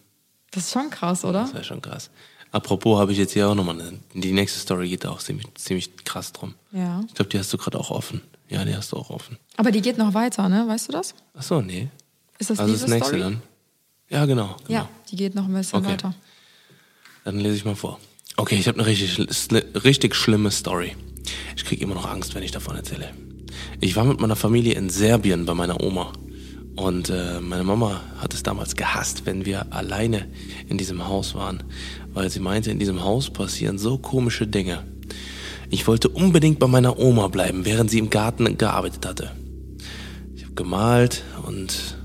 Das 0.51 0.65
ist 0.65 0.73
schon 0.73 0.91
krass, 0.91 1.25
oder? 1.25 1.43
Das 1.43 1.55
wäre 1.55 1.65
schon 1.65 1.81
krass. 1.81 2.11
Apropos 2.51 2.99
habe 2.99 3.13
ich 3.13 3.19
jetzt 3.19 3.33
hier 3.33 3.49
auch 3.49 3.55
nochmal 3.55 3.81
eine. 3.81 3.93
Die 4.13 4.33
nächste 4.33 4.59
Story 4.59 4.89
geht 4.89 5.05
da 5.05 5.11
auch 5.11 5.21
ziemlich, 5.21 5.47
ziemlich 5.55 6.05
krass 6.05 6.33
drum. 6.33 6.55
Ja. 6.73 7.01
Ich 7.07 7.15
glaube, 7.15 7.29
die 7.31 7.39
hast 7.39 7.53
du 7.53 7.57
gerade 7.59 7.79
auch 7.79 7.91
offen. 7.93 8.21
Ja, 8.51 8.65
die 8.65 8.75
hast 8.75 8.93
du 8.93 8.97
auch 8.97 9.11
offen. 9.11 9.39
Aber 9.57 9.71
die 9.71 9.81
geht 9.81 9.97
noch 9.97 10.13
weiter, 10.15 10.49
ne? 10.49 10.65
Weißt 10.67 10.89
du 10.89 10.93
das? 10.93 11.15
Ach 11.35 11.43
so, 11.43 11.61
nee. 11.61 11.89
Ist 12.39 12.51
das 12.51 12.59
also 12.59 12.73
diese 12.73 12.85
das 12.87 12.95
nächste 12.95 13.09
Story? 13.17 13.21
dann. 13.23 13.43
Ja, 14.11 14.27
genau. 14.27 14.57
genau. 14.67 14.81
Ja, 14.81 14.89
die 15.11 15.17
geht 15.17 15.35
noch 15.35 15.45
ein 15.47 15.53
bisschen 15.55 15.79
Okay. 15.79 15.91
weiter. 15.93 16.15
Dann 17.25 17.39
lese 17.39 17.57
ich 17.57 17.65
mal 17.65 17.77
vor. 17.77 18.01
Okay, 18.37 18.57
ich 18.57 18.67
habe 18.67 18.79
eine 18.79 18.87
richtig, 18.87 19.13
schli- 19.13 19.85
richtig 19.85 20.15
schlimme 20.15 20.51
Story. 20.51 20.97
Ich 21.57 21.65
kriege 21.65 21.83
immer 21.85 21.95
noch 21.95 22.09
Angst, 22.11 22.35
wenn 22.35 22.43
ich 22.43 22.51
davon 22.51 22.77
erzähle. 22.77 23.11
Ich 23.81 23.95
war 23.97 24.05
mit 24.05 24.21
meiner 24.21 24.37
Familie 24.37 24.75
in 24.75 24.91
Serbien 24.91 25.45
bei 25.47 25.55
meiner 25.55 25.81
Oma. 25.81 26.13
Und 26.77 27.11
äh, 27.11 27.41
meine 27.41 27.63
Mama 27.65 28.01
hat 28.19 28.33
es 28.33 28.43
damals 28.43 28.75
gehasst, 28.75 29.27
wenn 29.27 29.45
wir 29.45 29.73
alleine 29.73 30.27
in 30.69 30.79
diesem 30.79 31.07
Haus 31.07 31.35
waren. 31.35 31.63
Weil 32.15 32.31
sie 32.31 32.41
meinte, 32.41 32.71
in 32.71 32.79
diesem 32.79 33.03
Haus 33.05 33.29
passieren 33.31 33.79
so 33.79 33.99
komische 33.99 34.47
Dinge. 34.47 34.83
Ich 35.73 35.87
wollte 35.87 36.09
unbedingt 36.09 36.59
bei 36.59 36.67
meiner 36.67 36.99
Oma 36.99 37.29
bleiben, 37.29 37.65
während 37.65 37.91
sie 37.91 38.01
im 38.01 38.11
Garten 38.11 38.59
gearbeitet 38.59 39.07
hatte. 39.07 39.31
Ich 40.35 40.43
habe 40.43 40.55
gemalt 40.55 41.23
und 41.47 41.97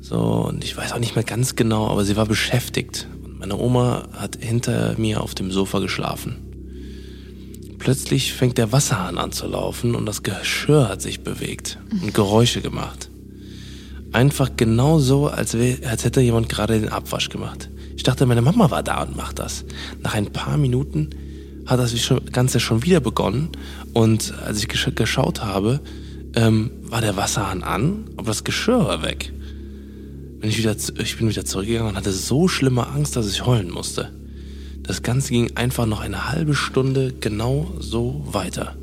so, 0.00 0.18
und 0.18 0.64
ich 0.64 0.76
weiß 0.76 0.92
auch 0.92 0.98
nicht 0.98 1.14
mehr 1.14 1.24
ganz 1.24 1.54
genau, 1.56 1.88
aber 1.88 2.04
sie 2.04 2.16
war 2.16 2.26
beschäftigt. 2.26 3.06
Und 3.22 3.38
meine 3.38 3.58
Oma 3.58 4.08
hat 4.12 4.38
hinter 4.40 4.94
mir 4.98 5.20
auf 5.20 5.34
dem 5.34 5.52
Sofa 5.52 5.78
geschlafen. 5.78 6.36
Plötzlich 7.78 8.32
fängt 8.32 8.56
der 8.56 8.72
Wasserhahn 8.72 9.18
an 9.18 9.32
zu 9.32 9.46
laufen 9.46 9.94
und 9.94 10.06
das 10.06 10.22
Geschirr 10.22 10.88
hat 10.88 11.02
sich 11.02 11.22
bewegt 11.22 11.78
und 12.02 12.14
Geräusche 12.14 12.62
gemacht. 12.62 13.10
Einfach 14.12 14.50
genau 14.56 14.98
so, 14.98 15.28
als, 15.28 15.54
als 15.54 16.04
hätte 16.04 16.22
jemand 16.22 16.48
gerade 16.48 16.80
den 16.80 16.88
Abwasch 16.88 17.28
gemacht. 17.28 17.70
Ich 17.94 18.02
dachte, 18.02 18.24
meine 18.24 18.42
Mama 18.42 18.70
war 18.70 18.82
da 18.82 19.02
und 19.02 19.16
macht 19.16 19.38
das. 19.38 19.64
Nach 20.02 20.14
ein 20.14 20.32
paar 20.32 20.56
Minuten 20.56 21.10
hat 21.70 21.78
das 21.78 21.94
Ganze 22.32 22.60
schon 22.60 22.82
wieder 22.82 23.00
begonnen 23.00 23.50
und 23.92 24.34
als 24.44 24.58
ich 24.58 24.68
gesch 24.68 24.90
geschaut 24.94 25.42
habe, 25.42 25.80
ähm, 26.34 26.70
war 26.84 27.00
der 27.00 27.16
Wasserhahn 27.16 27.62
an, 27.62 28.04
aber 28.16 28.28
das 28.28 28.44
Geschirr 28.44 28.84
war 28.84 29.02
weg. 29.02 29.32
Bin 30.40 30.48
ich, 30.48 30.58
wieder, 30.58 30.74
ich 30.98 31.18
bin 31.18 31.28
wieder 31.28 31.44
zurückgegangen 31.44 31.90
und 31.90 31.96
hatte 31.96 32.12
so 32.12 32.48
schlimme 32.48 32.86
Angst, 32.86 33.16
dass 33.16 33.30
ich 33.30 33.44
heulen 33.44 33.70
musste. 33.70 34.10
Das 34.82 35.02
Ganze 35.02 35.32
ging 35.32 35.56
einfach 35.56 35.86
noch 35.86 36.00
eine 36.00 36.30
halbe 36.30 36.54
Stunde 36.54 37.12
genau 37.20 37.70
so 37.78 38.24
weiter. 38.26 38.76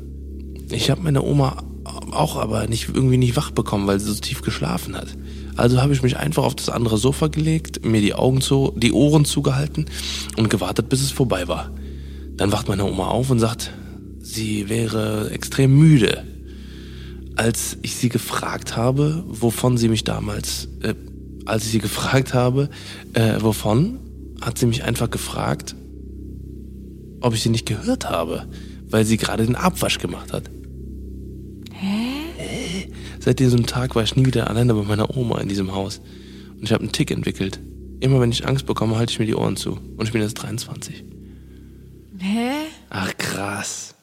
Ich 0.70 0.90
habe 0.90 1.02
meine 1.02 1.22
Oma 1.22 1.64
auch 2.12 2.36
aber 2.36 2.66
nicht 2.68 2.88
irgendwie 2.94 3.16
nicht 3.16 3.36
wach 3.36 3.50
bekommen, 3.50 3.86
weil 3.86 3.98
sie 3.98 4.12
so 4.12 4.20
tief 4.20 4.42
geschlafen 4.42 4.96
hat. 4.96 5.08
Also 5.56 5.82
habe 5.82 5.92
ich 5.92 6.02
mich 6.02 6.16
einfach 6.16 6.44
auf 6.44 6.54
das 6.54 6.68
andere 6.68 6.98
Sofa 6.98 7.26
gelegt, 7.26 7.84
mir 7.84 8.00
die 8.00 8.14
Augen 8.14 8.40
zu, 8.40 8.72
die 8.76 8.92
Ohren 8.92 9.24
zugehalten 9.24 9.86
und 10.36 10.50
gewartet, 10.50 10.88
bis 10.88 11.02
es 11.02 11.10
vorbei 11.10 11.48
war. 11.48 11.70
Dann 12.38 12.52
wacht 12.52 12.68
meine 12.68 12.84
Oma 12.84 13.08
auf 13.08 13.30
und 13.30 13.40
sagt, 13.40 13.72
sie 14.20 14.68
wäre 14.68 15.30
extrem 15.30 15.76
müde. 15.76 16.24
Als 17.34 17.76
ich 17.82 17.96
sie 17.96 18.08
gefragt 18.08 18.76
habe, 18.76 19.24
wovon 19.26 19.76
sie 19.76 19.88
mich 19.88 20.04
damals, 20.04 20.68
äh, 20.82 20.94
als 21.44 21.66
ich 21.66 21.72
sie 21.72 21.78
gefragt 21.80 22.34
habe, 22.34 22.70
äh, 23.12 23.34
wovon, 23.40 23.98
hat 24.40 24.56
sie 24.56 24.66
mich 24.66 24.84
einfach 24.84 25.10
gefragt, 25.10 25.74
ob 27.20 27.34
ich 27.34 27.42
sie 27.42 27.48
nicht 27.48 27.66
gehört 27.66 28.08
habe, 28.08 28.46
weil 28.88 29.04
sie 29.04 29.16
gerade 29.16 29.44
den 29.44 29.56
Abwasch 29.56 29.98
gemacht 29.98 30.32
hat. 30.32 30.44
Hä? 31.72 32.88
Seit 33.18 33.40
diesem 33.40 33.66
Tag 33.66 33.96
war 33.96 34.04
ich 34.04 34.14
nie 34.14 34.24
wieder 34.24 34.48
alleine 34.48 34.74
bei 34.74 34.84
meiner 34.84 35.16
Oma 35.16 35.40
in 35.40 35.48
diesem 35.48 35.74
Haus. 35.74 36.00
Und 36.56 36.62
ich 36.62 36.72
habe 36.72 36.84
einen 36.84 36.92
Tick 36.92 37.10
entwickelt. 37.10 37.58
Immer 37.98 38.20
wenn 38.20 38.30
ich 38.30 38.46
Angst 38.46 38.64
bekomme, 38.66 38.96
halte 38.96 39.12
ich 39.12 39.18
mir 39.18 39.26
die 39.26 39.34
Ohren 39.34 39.56
zu. 39.56 39.72
Und 39.96 40.06
ich 40.06 40.12
bin 40.12 40.22
jetzt 40.22 40.34
23. 40.34 41.04
Hä? 42.20 42.50
Ach 42.90 43.16
krass. 43.16 43.94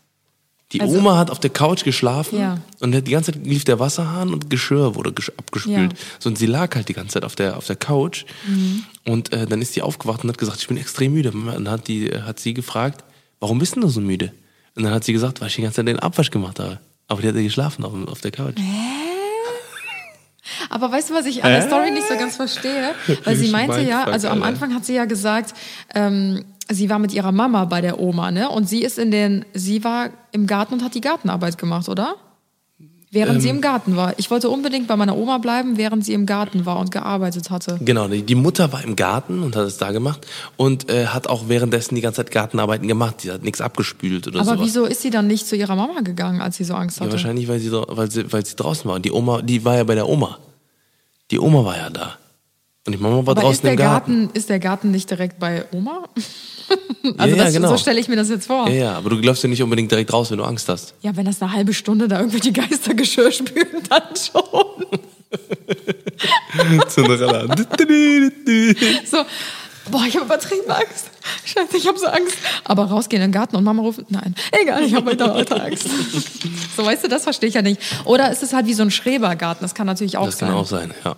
Die 0.72 0.82
Also- 0.82 0.98
Oma 0.98 1.18
hat 1.18 1.30
auf 1.32 1.40
der 1.40 1.52
Couch 1.52 1.84
geschlafen 1.84 2.40
Ja. 2.40 2.58
und 2.80 2.92
die 2.92 3.12
ganze 3.12 3.32
Zeit 3.32 3.46
lief 3.46 3.64
der 3.66 3.80
Wasserhahn 3.80 4.34
und 4.34 4.50
Geschirr 4.50 4.96
wurde 4.96 5.10
abgespült. 5.38 5.94
Ja. 5.94 6.00
So, 6.20 6.30
und 6.30 6.38
sie 6.38 6.48
lag 6.48 6.76
halt 6.76 6.90
die 6.90 6.94
ganze 6.94 7.14
Zeit 7.14 7.24
auf 7.24 7.36
der, 7.36 7.56
auf 7.58 7.66
der 7.68 7.76
Couch. 7.76 8.26
Mhm. 8.48 8.84
Und 9.06 9.32
äh, 9.32 9.46
dann 9.46 9.62
ist 9.62 9.74
sie 9.74 9.82
aufgewacht 9.82 10.24
und 10.24 10.30
hat 10.30 10.38
gesagt, 10.38 10.60
ich 10.60 10.68
bin 10.68 10.78
extrem 10.78 11.14
müde. 11.14 11.32
Und 11.32 11.46
dann 11.46 11.70
hat, 11.70 11.88
die, 11.88 12.10
hat 12.10 12.40
sie 12.40 12.54
gefragt, 12.54 13.04
warum 13.40 13.60
bist 13.60 13.76
denn 13.76 13.82
du 13.82 13.90
so 13.90 14.02
müde? 14.02 14.34
Und 14.76 14.84
dann 14.84 14.94
hat 14.94 15.04
sie 15.04 15.14
gesagt, 15.14 15.40
weil 15.40 15.48
ich 15.48 15.56
die 15.56 15.62
ganze 15.62 15.78
Zeit 15.78 15.88
den 15.88 16.00
Abwasch 16.00 16.32
gemacht 16.32 16.60
habe. 16.60 16.80
Aber 17.08 17.22
die 17.22 17.28
hat 17.28 17.36
ja 17.36 17.42
geschlafen 17.44 17.86
auf, 17.86 17.94
auf 18.08 18.22
der 18.22 18.32
Couch. 18.32 18.56
Aber 20.70 20.92
weißt 20.92 21.10
du, 21.10 21.14
was 21.14 21.26
ich 21.26 21.44
an 21.44 21.52
der 21.52 21.62
Story 21.62 21.92
nicht 21.92 22.08
so 22.08 22.16
ganz 22.16 22.36
verstehe? 22.36 22.94
Weil 23.24 23.36
sie 23.36 23.50
meinte 23.50 23.82
ja, 23.82 24.04
also 24.04 24.28
am. 24.30 24.44
Anfang 24.44 24.74
hat 24.74 24.86
sie 24.86 24.94
ja 24.94 25.06
gesagt, 25.06 25.54
ähm, 25.94 26.44
sie 26.70 26.90
war 26.90 27.00
mit 27.00 27.14
ihrer 27.14 27.32
Mama 27.32 27.66
bei 27.66 27.82
der 27.82 28.00
Oma, 28.00 28.32
ne? 28.32 28.50
Und 28.50 28.68
sie 28.70 28.82
ist 28.82 28.98
in 29.00 29.12
den, 29.12 29.46
sie 29.54 29.84
war 29.84 30.10
im 30.32 30.48
Garten 30.48 30.74
und 30.76 30.84
hat 30.84 30.96
die 30.96 31.02
Gartenarbeit 31.02 31.58
gemacht, 31.58 31.90
oder? 31.90 32.16
Während 33.12 33.36
Ähm. 33.36 33.42
sie 33.42 33.50
im 33.50 33.62
Garten 33.62 33.96
war. 33.96 34.14
Ich 34.18 34.30
wollte 34.30 34.50
unbedingt 34.50 34.88
bei 34.88 34.98
meiner 34.98 35.16
Oma 35.16 35.38
bleiben, 35.38 35.78
während 35.78 36.04
sie 36.04 36.12
im 36.14 36.26
Garten 36.26 36.66
war 36.66 36.80
und 36.80 36.92
gearbeitet 36.92 37.50
hatte. 37.50 37.78
Genau, 37.80 38.10
die, 38.10 38.24
die 38.24 38.36
Mutter 38.36 38.74
war 38.74 38.84
im 38.84 38.98
Garten 38.98 39.42
und 39.42 39.56
hat 39.56 39.66
es 39.68 39.78
da 39.78 39.92
gemacht 39.92 40.28
und 40.58 40.90
äh, 40.90 41.06
hat 41.08 41.28
auch 41.28 41.48
währenddessen 41.48 41.96
die 41.96 42.02
ganze 42.02 42.18
Zeit 42.18 42.32
Gartenarbeiten 42.32 42.88
gemacht. 42.90 43.24
Die 43.24 43.32
hat 43.32 43.42
nichts 43.44 43.62
abgespült 43.62 44.28
oder 44.28 44.42
Aber 44.42 44.56
sowas. 44.56 44.66
wieso 44.66 44.86
ist 44.86 45.02
sie 45.02 45.12
dann 45.12 45.28
nicht 45.28 45.48
zu 45.48 45.56
ihrer 45.56 45.78
Mama 45.78 46.02
gegangen, 46.02 46.42
als 46.42 46.58
sie 46.58 46.66
so 46.66 46.74
Angst 46.74 46.98
Ja, 46.98 47.04
hatte? 47.04 47.14
wahrscheinlich, 47.14 47.48
weil 47.48 47.60
sie, 47.60 47.72
weil, 47.72 48.12
sie, 48.12 48.34
weil 48.34 48.46
sie 48.46 48.56
draußen 48.58 48.86
war. 48.90 48.96
Und 48.96 49.06
die 49.06 49.12
Oma, 49.14 49.42
die 49.42 49.64
war 49.64 49.78
ja 49.78 49.84
bei 49.86 49.96
der 49.96 50.10
Oma. 50.10 50.38
Die 51.32 51.40
Oma 51.40 51.64
war 51.64 51.78
ja 51.78 51.90
da. 51.90 52.18
Und 52.86 52.92
die 52.94 53.00
Mama 53.00 53.16
war 53.26 53.32
Aber 53.32 53.42
draußen 53.42 53.52
ist 53.52 53.64
der 53.64 53.72
im 53.72 53.78
Garten. 53.78 54.22
Garten, 54.26 54.38
ist 54.38 54.50
der 54.50 54.60
Garten 54.60 54.92
nicht 54.92 55.10
direkt 55.10 55.40
bei 55.40 55.66
Oma? 55.72 56.04
also 57.18 57.36
ja, 57.36 57.44
das, 57.44 57.54
genau. 57.54 57.70
so 57.70 57.78
stelle 57.78 58.00
ich 58.00 58.08
mir 58.08 58.16
das 58.16 58.30
jetzt 58.30 58.46
vor. 58.46 58.70
Ja, 58.70 58.76
ja, 58.76 58.98
aber 58.98 59.10
du 59.10 59.16
läufst 59.16 59.42
ja 59.42 59.50
nicht 59.50 59.64
unbedingt 59.64 59.92
direkt 59.92 60.14
raus, 60.14 60.30
wenn 60.30 60.38
du 60.38 60.44
Angst 60.44 60.70
hast. 60.70 60.94
Ja, 61.02 61.16
wenn 61.16 61.26
das 61.26 61.42
eine 61.42 61.52
halbe 61.52 61.74
Stunde 61.74 62.08
da 62.08 62.20
irgendwelche 62.20 62.52
Geistergeschirr 62.52 63.32
spülen, 63.32 63.68
dann 63.90 64.04
schon. 64.16 64.86
Cinderella. 66.88 67.56
So, 69.06 69.18
boah, 69.90 70.04
ich 70.08 70.16
habe 70.16 70.26
übertrieben 70.26 70.70
Angst. 70.70 71.10
Scheiße, 71.44 71.78
ich 71.78 71.88
habe 71.88 71.98
so 71.98 72.06
Angst. 72.06 72.38
Aber 72.66 72.86
rausgehen 72.86 73.24
in 73.24 73.30
den 73.30 73.34
Garten 73.34 73.56
und 73.56 73.64
Mama 73.64 73.82
ruft, 73.82 74.12
nein, 74.12 74.36
egal, 74.52 74.84
ich 74.84 74.94
habe 74.94 75.10
heute 75.10 75.28
weiter 75.28 75.64
Angst. 75.64 75.88
So, 76.78 76.86
weißt 76.86 77.04
du, 77.04 77.08
das 77.08 77.24
verstehe 77.24 77.50
ich 77.50 77.56
ja 77.56 77.64
nicht. 77.64 77.82
Oder 78.06 78.32
ist 78.32 78.44
es 78.44 78.54
halt 78.54 78.68
wie 78.68 78.76
so 78.76 78.84
ein 78.84 78.92
Schrebergarten, 78.92 79.64
das 79.64 79.74
kann 79.74 79.88
natürlich 79.88 80.18
auch 80.18 80.28
das 80.28 80.38
sein. 80.38 80.50
kann 80.50 80.58
auch 80.58 80.68
sein, 80.68 80.94
ja. 81.04 81.16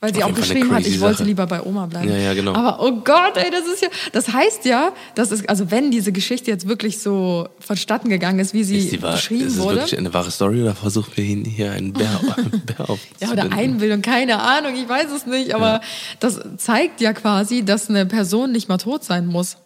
Weil 0.00 0.14
sie 0.14 0.22
auch 0.22 0.32
geschrieben 0.32 0.70
hat, 0.72 0.86
ich 0.86 1.00
wollte 1.00 1.18
Sache. 1.18 1.26
lieber 1.26 1.46
bei 1.48 1.60
Oma 1.60 1.86
bleiben. 1.86 2.08
Ja, 2.08 2.16
ja, 2.16 2.32
genau. 2.34 2.54
Aber 2.54 2.80
oh 2.80 2.92
Gott, 3.02 3.36
ey, 3.36 3.50
das 3.50 3.66
ist 3.66 3.82
ja, 3.82 3.88
das 4.12 4.32
heißt 4.32 4.64
ja, 4.64 4.92
das 5.16 5.32
ist, 5.32 5.48
also 5.48 5.72
wenn 5.72 5.90
diese 5.90 6.12
Geschichte 6.12 6.52
jetzt 6.52 6.68
wirklich 6.68 7.00
so 7.00 7.48
vonstatten 7.58 8.08
gegangen 8.08 8.38
ist, 8.38 8.54
wie 8.54 8.62
sie 8.62 8.78
Ist, 8.78 8.92
die 8.92 9.02
wahr, 9.02 9.14
beschrieben 9.14 9.48
ist 9.48 9.54
es 9.54 9.58
wurde. 9.58 9.76
wirklich 9.78 9.98
eine 9.98 10.14
wahre 10.14 10.30
Story 10.30 10.62
oder 10.62 10.76
versuchen 10.76 11.10
wir 11.16 11.24
ihn 11.24 11.44
hier 11.44 11.72
einen 11.72 11.92
Bär, 11.92 12.08
einen 12.36 12.62
Bär 12.64 12.96
Ja, 13.18 13.30
oder 13.32 13.50
Einbildung, 13.50 14.00
keine 14.00 14.40
Ahnung, 14.40 14.76
ich 14.76 14.88
weiß 14.88 15.10
es 15.10 15.26
nicht, 15.26 15.52
aber 15.52 15.80
das 16.20 16.38
zeigt 16.58 17.00
ja 17.00 17.12
quasi, 17.12 17.64
dass 17.64 17.88
eine 17.90 18.06
Person 18.06 18.52
nicht 18.52 18.68
mal 18.68 18.78
tot 18.78 19.02
sein 19.02 19.26
muss, 19.26 19.56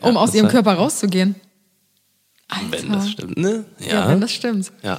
um 0.00 0.14
Ja, 0.14 0.20
aus 0.20 0.34
ihrem 0.34 0.48
Körper 0.48 0.72
rauszugehen. 0.74 1.36
Alter. 2.48 2.64
Wenn 2.82 2.92
das 2.92 3.10
stimmt, 3.10 3.36
ne? 3.38 3.64
Ja, 3.78 4.08
wenn 4.08 4.20
das 4.20 4.32
stimmt. 4.32 4.72
ja. 4.82 4.98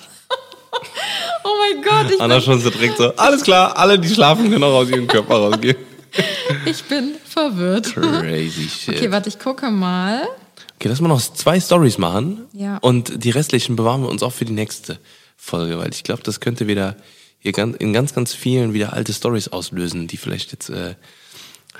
Oh 1.47 1.55
mein 1.59 1.81
Gott, 1.81 2.11
ich 2.11 2.19
Anna 2.19 2.35
bin, 2.35 2.43
schon 2.43 2.59
so 2.59 2.69
direkt 2.69 2.97
so, 2.97 3.15
alles 3.15 3.43
klar, 3.43 3.77
alle, 3.77 3.97
die 3.97 4.09
schlafen, 4.09 4.49
können 4.51 4.63
auch 4.63 4.73
aus 4.73 4.89
ihrem 4.89 5.07
Körper 5.07 5.35
rausgehen. 5.35 5.77
ich 6.65 6.83
bin 6.83 7.15
verwirrt. 7.23 7.93
Crazy 7.93 8.67
shit. 8.67 8.95
Okay, 8.95 9.11
warte, 9.11 9.29
ich 9.29 9.39
gucke 9.39 9.71
mal. 9.71 10.27
Okay, 10.75 10.89
lass 10.89 10.99
mal 10.99 11.07
noch 11.07 11.21
zwei 11.21 11.59
Stories 11.59 11.97
machen. 11.97 12.45
Ja. 12.51 12.77
Und 12.79 13.23
die 13.23 13.29
restlichen 13.29 13.77
bewahren 13.77 14.01
wir 14.01 14.09
uns 14.09 14.23
auch 14.23 14.33
für 14.33 14.43
die 14.43 14.53
nächste 14.53 14.99
Folge, 15.37 15.77
weil 15.77 15.93
ich 15.93 16.03
glaube, 16.03 16.21
das 16.23 16.39
könnte 16.41 16.67
wieder 16.67 16.97
hier 17.39 17.53
ganz, 17.53 17.77
in 17.77 17.93
ganz, 17.93 18.13
ganz 18.13 18.33
vielen 18.33 18.73
wieder 18.73 18.93
alte 18.93 19.13
Stories 19.13 19.47
auslösen, 19.47 20.07
die 20.07 20.17
vielleicht 20.17 20.51
jetzt 20.51 20.69
äh, 20.69 20.95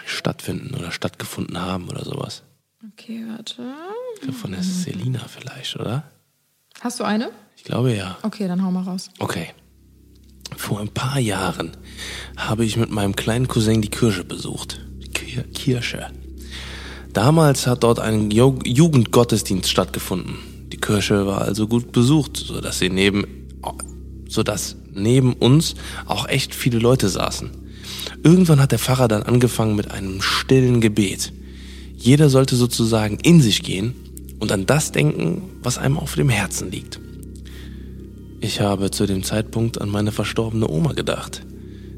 stattfinden 0.06 0.75
oder 0.75 0.91
stattgefunden 0.91 1.60
haben 1.60 1.89
oder 1.89 2.06
sowas. 2.06 2.43
Okay, 2.93 3.25
warte. 3.27 3.63
Von 4.32 4.51
der 4.51 4.63
Selina 4.63 5.25
vielleicht, 5.27 5.75
oder? 5.75 6.03
Hast 6.81 6.99
du 6.99 7.03
eine? 7.03 7.29
Ich 7.55 7.63
glaube 7.63 7.93
ja. 7.95 8.17
Okay, 8.23 8.47
dann 8.47 8.63
hau 8.63 8.71
mal 8.71 8.83
raus. 8.83 9.09
Okay. 9.19 9.47
Vor 10.55 10.79
ein 10.79 10.89
paar 10.89 11.19
Jahren 11.19 11.71
habe 12.37 12.65
ich 12.65 12.77
mit 12.77 12.91
meinem 12.91 13.15
kleinen 13.15 13.47
Cousin 13.47 13.81
die 13.81 13.89
Kirche 13.89 14.23
besucht. 14.23 14.79
Die 15.03 15.09
Kir 15.09 15.43
Kirche. 15.53 16.07
Damals 17.13 17.67
hat 17.67 17.83
dort 17.83 17.99
ein 17.99 18.31
Jo- 18.31 18.59
Jugendgottesdienst 18.63 19.69
stattgefunden. 19.69 20.35
Die 20.71 20.77
Kirche 20.77 21.25
war 21.25 21.41
also 21.41 21.67
gut 21.67 21.91
besucht, 21.91 22.37
sodass 22.37 22.79
sie 22.79 22.89
neben, 22.89 23.25
sodass 24.29 24.75
neben 24.93 25.33
uns 25.33 25.75
auch 26.05 26.27
echt 26.27 26.53
viele 26.53 26.79
Leute 26.79 27.09
saßen. 27.09 27.49
Irgendwann 28.23 28.59
hat 28.59 28.71
der 28.71 28.79
Pfarrer 28.79 29.07
dann 29.07 29.23
angefangen 29.23 29.75
mit 29.75 29.91
einem 29.91 30.21
stillen 30.21 30.81
Gebet. 30.81 31.33
Jeder 31.95 32.29
sollte 32.29 32.55
sozusagen 32.55 33.17
in 33.21 33.41
sich 33.41 33.63
gehen 33.63 33.95
und 34.39 34.52
an 34.52 34.65
das 34.65 34.91
denken, 34.91 35.43
was 35.62 35.78
einem 35.78 35.97
auf 35.97 36.15
dem 36.15 36.30
Herzen 36.30 36.71
liegt. 36.71 37.00
Ich 38.39 38.62
habe 38.62 38.91
zu 38.91 39.06
dem 39.06 39.23
Zeitpunkt 39.23 39.82
an 39.82 39.89
meine 39.89 40.12
verstorbene 40.12 40.69
Oma 40.69 40.93
gedacht, 40.93 41.45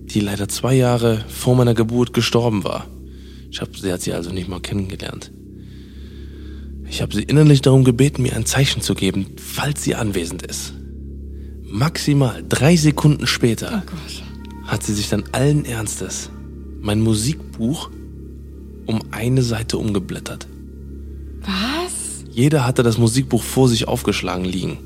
die 0.06 0.22
leider 0.22 0.48
zwei 0.48 0.74
Jahre 0.74 1.24
vor 1.28 1.56
meiner 1.56 1.74
Geburt 1.74 2.14
gestorben 2.14 2.64
war. 2.64 2.88
Ich 3.52 3.62
hab, 3.62 3.76
sie 3.76 3.92
hat 3.92 4.02
sie 4.02 4.14
also 4.14 4.32
nicht 4.32 4.48
mal 4.48 4.62
kennengelernt. 4.62 5.32
Ich 6.90 7.02
habe 7.02 7.14
sie 7.14 7.24
innerlich 7.24 7.62
darum 7.62 7.84
gebeten, 7.84 8.24
mir 8.24 8.36
ein 8.36 8.46
Zeichen 8.46 8.82
zu 8.82 8.96
geben, 8.96 9.28
falls 9.38 9.84
sie 9.84 9.96
anwesend 9.96 10.44
ist. 10.44 10.74
Maximal 11.64 12.44
drei 12.48 12.76
Sekunden 12.76 13.28
später 13.28 13.84
Oh 13.86 14.68
hat 14.70 14.84
sie 14.84 14.94
sich 14.94 15.10
dann 15.10 15.24
allen 15.32 15.66
Ernstes 15.66 16.30
mein 16.82 17.02
Musikbuch 17.02 17.90
um 18.86 19.02
eine 19.12 19.42
Seite 19.44 19.78
umgeblättert. 19.78 20.48
Was? 21.42 21.89
Jeder 22.32 22.66
hatte 22.66 22.84
das 22.84 22.98
Musikbuch 22.98 23.44
vor 23.44 23.68
sich 23.70 23.88
aufgeschlagen 23.88 24.46
liegen. 24.46 24.78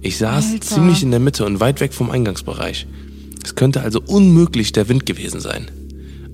Ich 0.00 0.18
saß 0.18 0.52
Alter. 0.52 0.60
ziemlich 0.60 1.02
in 1.02 1.10
der 1.10 1.20
Mitte 1.20 1.44
und 1.44 1.60
weit 1.60 1.80
weg 1.80 1.92
vom 1.92 2.10
Eingangsbereich. 2.10 2.86
Es 3.44 3.54
könnte 3.54 3.82
also 3.82 4.00
unmöglich 4.06 4.72
der 4.72 4.88
Wind 4.88 5.06
gewesen 5.06 5.40
sein. 5.40 5.70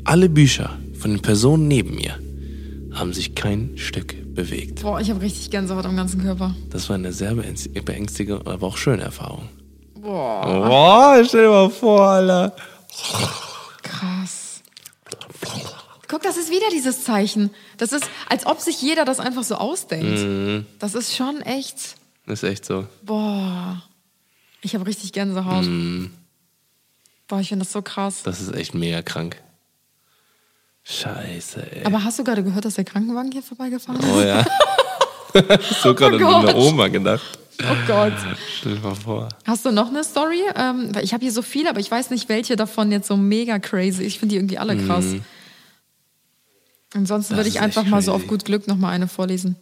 Alle 0.04 0.28
Bücher 0.28 0.78
von 0.98 1.10
den 1.12 1.20
Personen 1.20 1.68
neben 1.68 1.94
mir 1.94 2.18
haben 2.92 3.12
sich 3.12 3.34
kein 3.34 3.72
Stück 3.76 4.14
bewegt. 4.34 4.82
Boah, 4.82 5.00
ich 5.00 5.10
habe 5.10 5.20
richtig 5.22 5.50
Gänsehaut 5.50 5.84
am 5.86 5.96
ganzen 5.96 6.22
Körper. 6.22 6.54
Das 6.70 6.88
war 6.88 6.96
eine 6.96 7.12
sehr 7.12 7.32
beängst- 7.32 7.68
beängstigende, 7.84 8.46
aber 8.50 8.66
auch 8.66 8.76
schöne 8.76 9.02
Erfahrung. 9.02 9.48
Boah, 10.00 10.44
Boah, 10.44 11.22
stell 11.26 11.44
dir 11.44 11.50
mal 11.50 11.70
vor, 11.70 12.02
Alter. 12.02 12.54
krass. 13.82 14.60
Guck, 16.08 16.22
das 16.22 16.36
ist 16.36 16.50
wieder 16.50 16.66
dieses 16.72 17.02
Zeichen. 17.04 17.50
Das 17.78 17.92
ist, 17.92 18.04
als 18.28 18.46
ob 18.46 18.60
sich 18.60 18.80
jeder 18.80 19.04
das 19.04 19.20
einfach 19.20 19.42
so 19.44 19.56
ausdenkt. 19.56 20.20
Mhm. 20.20 20.66
Das 20.78 20.94
ist 20.94 21.14
schon 21.16 21.40
echt. 21.42 21.96
Das 22.26 22.42
ist 22.42 22.48
echt 22.48 22.64
so. 22.64 22.86
Boah. 23.02 23.82
Ich 24.62 24.74
habe 24.74 24.86
richtig 24.86 25.12
Gänsehaut. 25.12 25.64
Mhm. 25.64 26.10
Boah, 27.28 27.40
ich 27.40 27.48
finde 27.48 27.64
das 27.64 27.72
so 27.72 27.82
krass. 27.82 28.22
Das 28.22 28.40
ist 28.40 28.54
echt 28.54 28.74
mega 28.74 29.02
krank. 29.02 29.36
Scheiße, 30.84 31.76
ey. 31.76 31.84
Aber 31.84 32.04
hast 32.04 32.18
du 32.18 32.24
gerade 32.24 32.44
gehört, 32.44 32.64
dass 32.64 32.74
der 32.74 32.84
Krankenwagen 32.84 33.32
hier 33.32 33.42
vorbeigefahren 33.42 34.00
ist? 34.00 34.06
Oh 34.06 34.20
ja. 34.20 34.44
so 35.82 35.94
gerade 35.94 36.22
Oh 36.22 36.28
an 36.28 36.44
meine. 36.44 36.56
Oma 36.58 36.88
gedacht. 36.88 37.38
Oh 37.62 37.76
Gott. 37.86 38.12
Stell 38.58 38.74
dir 38.74 38.80
mal 38.80 38.94
vor. 38.94 39.28
Hast 39.46 39.64
du 39.64 39.70
noch 39.70 39.88
eine 39.88 40.04
Story? 40.04 40.42
Ähm, 40.56 40.92
ich 41.02 41.14
habe 41.14 41.22
hier 41.22 41.32
so 41.32 41.40
viele, 41.40 41.70
aber 41.70 41.80
ich 41.80 41.90
weiß 41.90 42.10
nicht, 42.10 42.28
welche 42.28 42.56
davon 42.56 42.92
jetzt 42.92 43.08
so 43.08 43.16
mega 43.16 43.58
crazy. 43.58 44.02
Ich 44.02 44.18
finde 44.18 44.34
die 44.34 44.36
irgendwie 44.38 44.58
alle 44.58 44.76
krass. 44.76 45.04
Ansonsten 46.94 47.32
Das 47.34 47.38
würde 47.38 47.48
ich 47.50 47.60
einfach 47.60 47.84
mal 47.84 48.00
so 48.02 48.12
auf 48.12 48.26
gut 48.26 48.44
Glück 48.44 48.66
noch 48.68 48.76
mal 48.76 48.90
eine 48.90 49.08
vorlesen. 49.08 49.56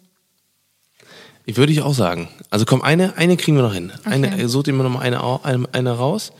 Ich 1.44 1.56
würde 1.56 1.72
ich 1.72 1.82
auch 1.82 1.94
sagen. 1.94 2.28
Also 2.50 2.64
komm, 2.64 2.82
eine, 2.82 3.16
eine 3.16 3.36
kriegen 3.36 3.56
wir 3.56 3.62
noch 3.64 3.74
hin. 3.74 3.90
Eine, 4.04 4.28
Okay. 4.28 4.42
äh, 4.42 4.48
sucht 4.48 4.68
immer 4.68 4.84
noch 4.84 4.90
mal 4.90 5.00
eine, 5.00 5.22
au- 5.24 5.40
eine, 5.42 5.66
eine 5.72 5.90
raus 5.92 6.32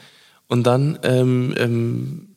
und 0.48 0.64
dann 0.64 0.98
ähm, 1.02 1.55
ähm, 1.59 2.37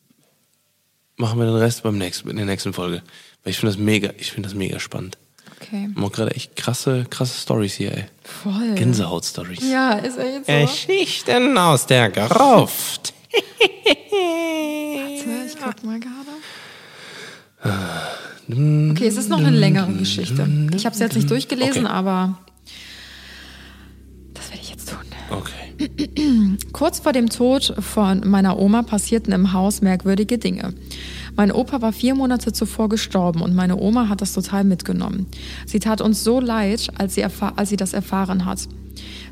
machen 1.16 1.38
wir 1.38 1.46
den 1.46 1.54
Rest 1.56 1.82
beim 1.84 1.96
nächsten, 1.98 2.28
in 2.30 2.36
der 2.36 2.46
nächsten 2.46 2.72
Folge. 2.72 3.02
Weil 3.44 3.50
ich 3.52 3.58
finde 3.58 3.74
das 3.74 3.80
mega, 3.80 4.10
ich 4.18 4.32
finde 4.32 4.48
das 4.48 4.56
mega 4.56 4.80
spannend. 4.80 5.16
Okay. 5.60 5.88
Wir 5.94 6.02
haben 6.02 6.12
gerade 6.12 6.32
echt 6.34 6.56
krasse, 6.56 7.06
krasse 7.08 7.40
Stories 7.40 7.74
hier, 7.74 7.92
ey. 7.96 8.04
Voll. 8.24 8.74
Gänsehaut-Stories. 8.74 9.60
Ja, 9.70 9.92
ist 9.92 10.18
er 10.18 10.32
jetzt 10.32 10.46
so? 10.46 10.52
Geschichten 10.88 11.56
aus 11.56 11.86
der 11.86 12.10
Gruft. 12.10 13.14
Warte, 14.10 15.46
ich 15.46 15.56
guck 15.62 15.84
mal 15.84 16.00
gerade. 16.00 16.26
Okay, 18.48 19.06
es 19.06 19.16
ist 19.16 19.28
noch 19.28 19.38
eine 19.38 19.50
längere 19.50 19.92
Geschichte. 19.92 20.48
Ich 20.74 20.86
habe 20.86 20.94
es 20.94 21.00
jetzt 21.00 21.16
nicht 21.16 21.30
durchgelesen, 21.30 21.84
Okay. 21.86 21.94
aber 21.94 22.38
das 24.34 24.50
werde 24.50 24.62
ich 24.62 24.70
jetzt 24.70 24.88
tun. 24.88 24.98
Okay. 25.30 26.56
Kurz 26.72 27.00
vor 27.00 27.12
dem 27.12 27.28
Tod 27.28 27.74
von 27.80 28.28
meiner 28.28 28.58
Oma 28.58 28.82
passierten 28.82 29.32
im 29.32 29.52
Haus 29.52 29.80
merkwürdige 29.82 30.38
Dinge. 30.38 30.74
Mein 31.34 31.50
Opa 31.52 31.82
war 31.82 31.92
vier 31.92 32.14
Monate 32.14 32.52
zuvor 32.52 32.88
gestorben 32.88 33.42
und 33.42 33.54
meine 33.54 33.76
Oma 33.76 34.08
hat 34.08 34.22
das 34.22 34.32
total 34.32 34.64
mitgenommen. 34.64 35.26
Sie 35.66 35.80
tat 35.80 36.00
uns 36.00 36.22
so 36.24 36.40
leid, 36.40 36.88
als 36.96 37.14
sie, 37.14 37.24
als 37.24 37.68
sie 37.68 37.76
das 37.76 37.92
erfahren 37.92 38.44
hat. 38.44 38.68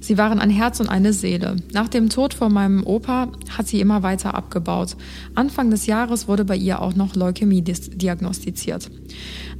Sie 0.00 0.18
waren 0.18 0.38
ein 0.38 0.50
Herz 0.50 0.80
und 0.80 0.88
eine 0.88 1.12
Seele. 1.12 1.56
Nach 1.72 1.88
dem 1.88 2.08
Tod 2.08 2.34
von 2.34 2.52
meinem 2.52 2.84
Opa 2.84 3.28
hat 3.56 3.66
sie 3.66 3.80
immer 3.80 4.02
weiter 4.02 4.34
abgebaut. 4.34 4.96
Anfang 5.34 5.70
des 5.70 5.86
Jahres 5.86 6.28
wurde 6.28 6.44
bei 6.44 6.56
ihr 6.56 6.82
auch 6.82 6.94
noch 6.94 7.16
Leukämie 7.16 7.62
diagnostiziert. 7.62 8.90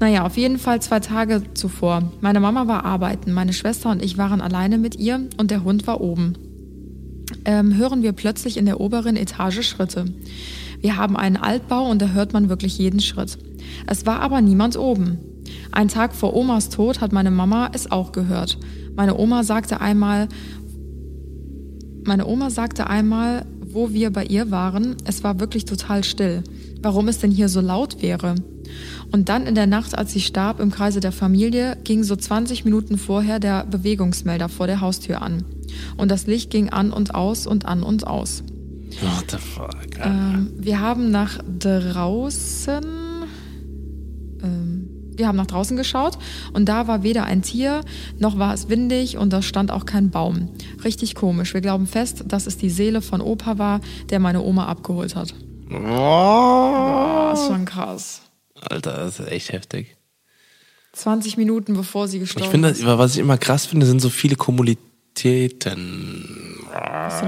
Naja, 0.01 0.25
auf 0.25 0.37
jeden 0.37 0.59
Fall 0.59 0.83
zwei 0.83 1.01
Tage 1.01 1.43
zuvor. 1.55 2.13
Meine 2.21 2.41
Mama 2.41 2.67
war 2.67 2.85
arbeiten, 2.85 3.33
meine 3.33 3.53
Schwester 3.53 3.91
und 3.91 4.03
ich 4.03 4.19
waren 4.19 4.41
alleine 4.41 4.79
mit 4.79 4.97
ihr 4.97 5.29
und 5.39 5.51
der 5.51 5.65
Hund 5.65 5.87
war 5.87 6.01
oben. 6.01 6.35
Ähm, 7.45 7.77
hören 7.77 8.03
wir 8.03 8.13
plötzlich 8.13 8.57
in 8.57 8.67
der 8.67 8.81
oberen 8.81 9.17
Etage 9.17 9.63
Schritte. 9.63 10.07
Wir 10.81 10.97
haben 10.97 11.17
einen 11.17 11.37
Altbau 11.37 11.89
und 11.89 12.03
da 12.03 12.09
hört 12.09 12.33
man 12.33 12.49
wirklich 12.49 12.79
jeden 12.79 13.01
Schritt. 13.01 13.39
Es 13.87 14.05
war 14.05 14.21
aber 14.21 14.41
niemand 14.41 14.77
oben. 14.77 15.19
Ein 15.73 15.89
Tag 15.89 16.15
vor 16.15 16.35
Omas 16.35 16.69
Tod 16.69 17.01
hat 17.01 17.13
meine 17.13 17.31
Mama 17.31 17.71
es 17.73 17.91
auch 17.91 18.13
gehört. 18.13 18.59
Meine 18.97 19.17
Oma 19.17 19.43
sagte 19.43 19.81
einmal, 19.81 20.29
meine 22.05 22.27
Oma 22.27 22.51
sagte 22.51 22.87
einmal, 22.87 23.47
wo 23.61 23.93
wir 23.93 24.11
bei 24.11 24.25
ihr 24.25 24.51
waren, 24.51 24.97
es 25.05 25.25
war 25.25 25.41
wirklich 25.41 25.65
total 25.65 26.05
still. 26.05 26.45
Warum 26.81 27.09
es 27.09 27.19
denn 27.19 27.31
hier 27.31 27.49
so 27.49 27.61
laut 27.61 28.03
wäre? 28.03 28.37
Und 29.11 29.29
dann 29.29 29.47
in 29.47 29.55
der 29.55 29.67
Nacht, 29.67 29.97
als 29.97 30.13
sie 30.13 30.21
starb 30.21 30.61
im 30.61 30.71
Kreise 30.71 31.01
der 31.01 31.13
Familie, 31.13 31.77
ging 31.85 32.05
so 32.05 32.17
20 32.17 32.65
Minuten 32.65 32.99
vorher 32.99 33.41
der 33.41 33.65
Bewegungsmelder 33.65 34.49
vor 34.49 34.67
der 34.67 34.81
Haustür 34.81 35.23
an. 35.23 35.45
Und 35.97 36.11
das 36.11 36.27
Licht 36.27 36.51
ging 36.51 36.69
an 36.71 36.93
und 36.93 37.15
aus 37.15 37.47
und 37.47 37.67
an 37.67 37.83
und 37.83 38.07
aus. 38.07 38.43
What 39.01 39.31
the 39.31 39.39
fuck? 39.39 39.99
Ähm, 40.03 40.51
wir 40.57 40.81
haben 40.81 41.11
nach 41.11 41.39
draußen. 41.59 43.04
Wir 45.17 45.29
haben 45.29 45.37
nach 45.37 45.47
draußen 45.47 45.77
geschaut 45.77 46.19
und 46.53 46.69
da 46.69 46.89
war 46.89 47.03
weder 47.03 47.25
ein 47.25 47.43
Tier, 47.43 47.83
noch 48.19 48.39
war 48.39 48.53
es 48.55 48.69
windig 48.69 49.17
und 49.17 49.33
da 49.33 49.43
stand 49.43 49.71
auch 49.71 49.87
kein 49.87 50.11
Baum. 50.11 50.49
Richtig 50.83 51.15
komisch. 51.15 51.55
Wir 51.55 51.61
glauben 51.61 51.87
fest, 51.87 52.25
dass 52.27 52.47
es 52.47 52.57
die 52.57 52.71
Seele 52.71 53.03
von 53.03 53.21
Opa 53.21 53.59
war, 53.59 53.81
der 54.11 54.19
meine 54.19 54.43
Oma 54.43 54.67
abgeholt 54.67 55.15
hat. 55.17 55.35
Oh. 55.71 57.29
Das 57.31 57.41
ist 57.41 57.47
schon 57.49 57.65
krass. 57.65 58.23
Alter, 58.61 58.97
das 58.97 59.21
ist 59.21 59.29
echt 59.29 59.53
heftig. 59.53 59.97
20 60.93 61.37
Minuten 61.37 61.75
bevor 61.75 62.07
sie 62.09 62.21
gestorben 62.21 62.45
Ich 62.45 62.51
finde, 62.51 62.69
ist. 62.69 62.83
das, 62.83 62.99
was 62.99 63.13
ich 63.15 63.19
immer 63.19 63.39
krass 63.39 63.67
finde, 63.67 63.87
sind 63.87 64.01
so 64.01 64.11
viele 64.11 64.37
Kommunitäten. 64.37 66.59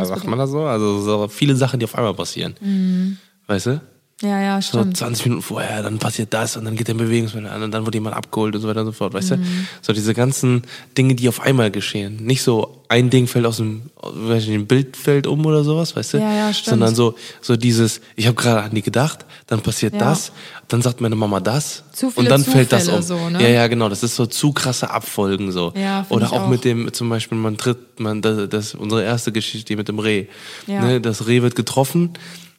Sagt 0.03 0.27
man 0.27 0.39
das 0.39 0.51
so? 0.51 0.65
Also 0.65 1.01
so 1.01 1.29
viele 1.29 1.57
Sachen, 1.57 1.81
die 1.81 1.85
auf 1.85 1.95
einmal 1.95 2.15
passieren. 2.15 3.19
Weißt 3.47 3.67
du? 3.67 3.81
Ja, 4.23 4.41
ja, 4.41 4.63
So 4.63 4.79
stimmt. 4.79 4.97
20 4.97 5.27
Minuten 5.27 5.43
vorher, 5.43 5.83
dann 5.83 5.99
passiert 5.99 6.33
das 6.33 6.57
und 6.57 6.65
dann 6.65 6.75
geht 6.75 6.89
der 6.89 6.95
Bewegungsmelder 6.95 7.53
an 7.53 7.63
und 7.65 7.71
dann 7.71 7.85
wird 7.85 7.95
jemand 7.95 8.17
abgeholt 8.17 8.55
und 8.55 8.63
so 8.63 8.69
weiter 8.69 8.81
und 8.81 8.87
so 8.87 8.93
fort, 8.93 9.13
weißt 9.13 9.33
du? 9.33 9.39
So 9.83 9.93
diese 9.93 10.15
ganzen 10.15 10.63
Dinge, 10.97 11.15
die 11.15 11.29
auf 11.29 11.41
einmal 11.41 11.71
geschehen. 11.71 12.25
Nicht 12.25 12.43
so 12.43 12.83
ein 12.89 13.11
Ding 13.11 13.27
fällt 13.27 13.45
aus 13.45 13.59
dem, 13.59 13.83
nicht, 14.15 14.49
ein 14.49 14.67
Bild 14.67 14.97
fällt 14.97 15.27
um 15.27 15.45
oder 15.45 15.65
sowas, 15.65 15.95
weißt 15.97 16.15
du? 16.15 16.19
Ja, 16.19 16.33
ja, 16.35 16.53
stimmt. 16.55 16.71
Sondern 16.71 16.95
so, 16.95 17.15
so 17.43 17.57
dieses, 17.57 18.01
ich 18.15 18.27
habe 18.27 18.37
gerade 18.37 18.63
an 18.63 18.71
die 18.75 18.81
gedacht, 18.81 19.27
dann 19.49 19.61
passiert 19.61 19.93
Ja. 19.93 19.99
das, 20.01 20.33
dann 20.69 20.81
sagt 20.81 21.03
meine 21.03 21.15
Mama 21.15 21.41
das 21.41 21.85
Zu 21.93 22.07
und 22.07 22.13
viele 22.15 22.29
dann 22.31 22.43
fällt 22.43 22.73
das 22.73 22.89
um. 22.89 23.03
Zufälle 23.03 23.21
so, 23.21 23.29
ne? 23.29 23.43
Ja, 23.43 23.49
ja, 23.49 23.67
genau, 23.67 23.91
das 23.91 24.03
ist 24.03 24.17
so 24.17 24.25
zu 24.25 24.53
krasse 24.53 24.89
Abfolgen 24.89 25.53
so. 25.53 25.75
Ja, 25.77 26.07
oder 26.09 26.33
auch, 26.33 26.45
auch. 26.45 26.49
mit 26.49 26.65
dem, 26.65 26.91
zum 26.95 27.11
Beispiel, 27.11 27.37
man 27.37 27.59
tritt, 27.59 28.01
man, 28.01 28.23
das, 28.23 28.49
das 28.49 28.75
unsere 28.75 29.05
erste 29.05 29.31
Geschichte 29.31 29.77
mit 29.77 29.89
dem 29.89 29.99
Reh. 29.99 30.25
Ja. 30.67 30.81
Ne, 30.81 31.01
das 31.03 31.27
Reh 31.27 31.43
wird 31.43 31.55
getroffen 31.55 32.15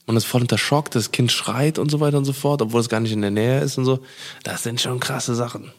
und 0.07 0.17
ist 0.17 0.25
voll 0.25 0.41
unter 0.41 0.57
Schock, 0.57 0.89
das 0.89 1.11
Kind 1.11 1.31
schreit 1.31 1.77
und 1.77 1.91
so 1.91 1.99
weiter 1.99 2.17
und 2.17 2.25
so 2.25 2.33
fort, 2.33 2.61
obwohl 2.63 2.81
es 2.81 2.89
gar 2.89 2.99
nicht 2.99 3.11
in 3.11 3.21
der 3.21 3.29
Nähe 3.31 3.59
ist 3.61 3.77
und 3.77 3.85
so. 3.85 3.99
Das 4.43 4.63
sind 4.63 4.81
schon 4.81 4.99
krasse 4.99 5.35
Sachen. 5.35 5.71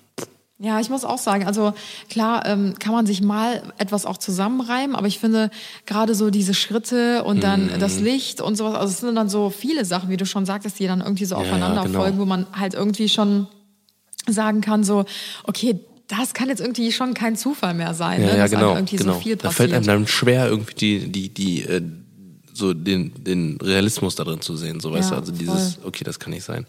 Ja, 0.60 0.80
ich 0.80 0.90
muss 0.90 1.04
auch 1.04 1.18
sagen, 1.18 1.46
also 1.46 1.72
klar 2.10 2.44
ähm, 2.44 2.74
kann 2.80 2.92
man 2.92 3.06
sich 3.06 3.22
mal 3.22 3.62
etwas 3.78 4.04
auch 4.06 4.16
zusammenreimen, 4.18 4.96
aber 4.96 5.06
ich 5.06 5.20
finde 5.20 5.50
gerade 5.86 6.16
so 6.16 6.30
diese 6.30 6.52
Schritte 6.52 7.22
und 7.22 7.44
dann 7.44 7.66
Mhm. 7.66 7.78
das 7.78 8.00
Licht 8.00 8.40
und 8.40 8.56
sowas, 8.56 8.74
also 8.74 8.92
es 8.92 8.98
sind 8.98 9.14
dann 9.14 9.28
so 9.28 9.50
viele 9.50 9.84
Sachen, 9.84 10.10
wie 10.10 10.16
du 10.16 10.26
schon 10.26 10.46
sagtest, 10.46 10.78
die 10.80 10.88
dann 10.88 11.00
irgendwie 11.00 11.26
so 11.26 11.36
aufeinander 11.36 11.84
genau. 11.84 12.00
folgen, 12.00 12.18
wo 12.18 12.24
man 12.24 12.46
halt 12.52 12.74
irgendwie 12.74 13.08
schon 13.08 13.46
sagen 14.26 14.60
kann, 14.60 14.82
so, 14.82 15.04
okay, 15.44 15.78
das 16.08 16.34
kann 16.34 16.48
jetzt 16.48 16.60
irgendwie 16.60 16.90
schon 16.90 17.14
kein 17.14 17.36
Zufall 17.36 17.74
mehr 17.74 17.94
sein, 17.94 18.20
Ja, 18.22 18.26
ne? 18.26 18.32
ja, 18.32 18.42
dass 18.42 18.50
genau. 18.50 18.74
irgendwie 18.74 18.96
genau. 18.96 19.12
so 19.14 19.20
viel 19.20 19.36
da 19.36 19.50
fällt 19.50 19.72
einem 19.72 19.82
passiert. 19.84 19.96
dann 19.96 20.06
schwer, 20.08 20.48
irgendwie 20.48 20.74
die, 20.74 21.12
die, 21.12 21.28
die, 21.28 21.62
äh, 21.62 21.82
so 22.58 22.74
den, 22.74 23.12
den 23.22 23.56
Realismus 23.62 24.14
da 24.16 24.24
drin 24.24 24.40
zu 24.40 24.56
sehen, 24.56 24.80
so 24.80 24.92
weißt 24.92 25.10
Ja, 25.10 25.16
du, 25.16 25.20
also 25.22 25.32
dieses, 25.32 25.78
okay, 25.84 26.04
das 26.04 26.18
kann 26.18 26.32
nicht 26.32 26.44
sein. 26.44 26.66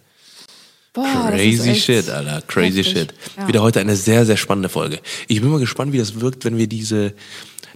Boah, 0.93 1.31
ist 1.33 1.35
Crazy 1.35 1.75
shit, 1.75 2.09
Alter. 2.09 2.41
Crazy 2.47 2.83
heftig. 2.83 2.93
shit. 2.93 3.13
Ja. 3.37 3.47
Wieder 3.47 3.61
heute 3.61 3.79
eine 3.79 3.95
sehr, 3.95 4.25
sehr 4.25 4.37
spannende 4.37 4.69
Folge. 4.69 4.99
Ich 5.27 5.41
bin 5.41 5.49
mal 5.49 5.59
gespannt, 5.59 5.93
wie 5.93 5.97
das 5.97 6.19
wirkt, 6.19 6.45
wenn 6.45 6.57
wir 6.57 6.67
diese, 6.67 7.13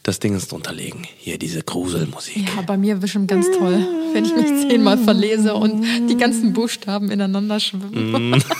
das 0.01 0.19
Ding 0.19 0.33
jetzt 0.33 0.51
drunter 0.51 0.73
legen. 0.73 1.03
Hier, 1.17 1.37
diese 1.37 1.61
Gruselmusik. 1.61 2.49
Ja, 2.55 2.61
bei 2.63 2.75
mir 2.75 2.95
bestimmt 2.95 3.27
ganz 3.27 3.45
toll, 3.51 3.85
wenn 4.13 4.25
ich 4.25 4.35
mich 4.35 4.67
zehnmal 4.67 4.97
verlese 4.97 5.53
und 5.53 5.85
die 6.09 6.17
ganzen 6.17 6.53
Buchstaben 6.53 7.11
ineinander 7.11 7.59
schwimmen. 7.59 8.31
Mm. 8.31 8.41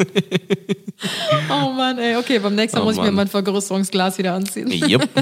oh 1.50 1.70
Mann, 1.72 1.98
ey, 1.98 2.16
okay, 2.16 2.38
beim 2.38 2.54
nächsten 2.54 2.78
Mal 2.78 2.82
Oh 2.82 2.86
muss 2.86 2.96
ich 2.96 3.02
mir 3.02 3.10
mein 3.12 3.28
Vergrößerungsglas 3.28 4.18
wieder 4.18 4.34
anziehen. 4.34 4.70
Yep. 4.70 5.08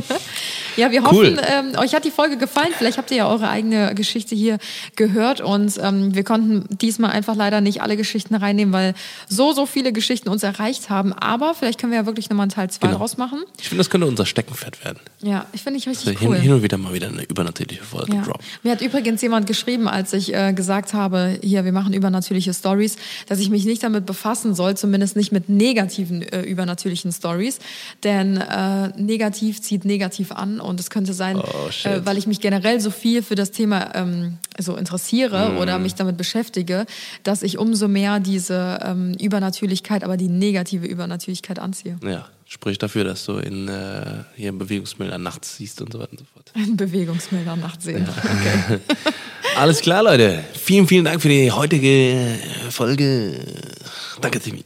Ja, 0.76 0.92
wir 0.92 1.00
Cool. 1.10 1.36
hoffen, 1.36 1.40
ähm, 1.44 1.76
euch 1.80 1.92
hat 1.92 2.04
die 2.04 2.10
Folge 2.12 2.36
gefallen. 2.36 2.68
Vielleicht 2.76 2.98
habt 2.98 3.10
ihr 3.10 3.16
ja 3.16 3.28
eure 3.28 3.48
eigene 3.48 3.96
Geschichte 3.96 4.36
hier 4.36 4.58
gehört 4.94 5.40
und 5.40 5.76
ähm, 5.82 6.14
wir 6.14 6.22
konnten 6.22 6.66
diesmal 6.78 7.10
einfach 7.10 7.34
leider 7.34 7.60
nicht 7.60 7.82
alle 7.82 7.96
Geschichten 7.96 8.36
reinnehmen, 8.36 8.72
weil 8.72 8.94
so, 9.28 9.52
so 9.52 9.66
viele 9.66 9.92
Geschichten 9.92 10.28
uns 10.28 10.44
erreicht 10.44 10.88
haben. 10.88 11.12
Aber 11.12 11.54
vielleicht 11.54 11.80
können 11.80 11.90
wir 11.90 11.98
ja 11.98 12.06
wirklich 12.06 12.30
nochmal 12.30 12.44
einen 12.44 12.52
Teil 12.52 12.70
2 12.70 12.86
Genau. 12.86 12.98
draus 13.00 13.16
machen. 13.16 13.40
Ich 13.60 13.68
finde, 13.68 13.80
das 13.80 13.90
könnte 13.90 14.06
unser 14.06 14.24
Steckenpferd 14.24 14.84
werden. 14.84 15.00
Ja, 15.20 15.46
ich 15.52 15.62
finde 15.64 15.78
ich 15.80 15.88
Also 15.88 16.02
richtig 16.10 16.20
hin, 16.20 16.28
cool. 16.28 16.38
hin 16.38 16.52
und 16.52 16.62
wieder 16.62 16.78
mal 16.78 16.94
wieder 16.94 17.08
eine 17.08 17.24
übernatürliche 17.24 17.82
Folge 17.82 18.14
Ja. 18.14 18.22
droppen. 18.22 18.44
Mir 18.62 18.70
hat 18.70 18.80
übrigens 18.80 19.20
jemand 19.20 19.48
geschrieben, 19.48 19.88
als 19.88 20.12
ich 20.12 20.32
äh, 20.32 20.52
gesagt 20.52 20.94
habe, 20.94 21.38
hier, 21.42 21.64
wir 21.64 21.72
machen 21.72 21.92
übernatürliche 21.92 22.54
Stories, 22.54 22.96
dass 23.26 23.40
ich 23.40 23.50
mich 23.50 23.64
nicht 23.64 23.82
damit 23.82 24.06
befassen 24.06 24.54
soll, 24.54 24.76
zumindest 24.76 25.16
nicht 25.16 25.32
mit 25.32 25.48
negativen 25.48 26.17
äh, 26.22 26.42
übernatürlichen 26.42 27.12
Stories, 27.12 27.58
denn 28.04 28.36
äh, 28.38 28.88
negativ 28.96 29.60
zieht 29.62 29.84
negativ 29.84 30.32
an 30.32 30.60
und 30.60 30.80
es 30.80 30.90
könnte 30.90 31.12
sein, 31.12 31.36
Oh, 31.38 31.88
äh, 31.88 32.04
weil 32.04 32.18
ich 32.18 32.26
mich 32.26 32.40
generell 32.40 32.80
so 32.80 32.90
viel 32.90 33.22
für 33.22 33.34
das 33.34 33.50
Thema 33.50 33.94
ähm, 33.94 34.38
so 34.58 34.76
interessiere 34.76 35.50
Mm. 35.50 35.58
oder 35.58 35.78
mich 35.78 35.94
damit 35.94 36.16
beschäftige, 36.16 36.86
dass 37.22 37.42
ich 37.42 37.58
umso 37.58 37.88
mehr 37.88 38.18
diese 38.20 38.78
ähm, 38.82 39.14
Übernatürlichkeit, 39.20 40.02
aber 40.04 40.16
die 40.16 40.28
negative 40.28 40.86
Übernatürlichkeit 40.86 41.58
anziehe. 41.58 41.96
Ja, 42.02 42.26
sprich 42.46 42.78
dafür, 42.78 43.04
dass 43.04 43.24
du 43.24 43.34
in 43.38 43.68
äh, 43.68 44.24
hier 44.36 44.52
Bewegungsmelder 44.52 45.18
nachts 45.18 45.56
siehst 45.56 45.80
und 45.80 45.92
so 45.92 45.98
weiter 46.00 46.12
und 46.12 46.18
so 46.20 46.24
fort. 46.32 46.52
Ein 46.54 46.76
Bewegungsmelder 46.76 47.56
nachsehen. 47.56 48.08
Okay. 48.18 48.78
Alles 49.56 49.80
klar, 49.80 50.02
Leute. 50.02 50.44
Vielen, 50.54 50.86
vielen 50.86 51.04
Dank 51.04 51.20
für 51.22 51.28
die 51.28 51.50
heutige 51.50 52.38
Folge. 52.70 53.34
Danke, 54.20 54.40
Timmy. 54.40 54.62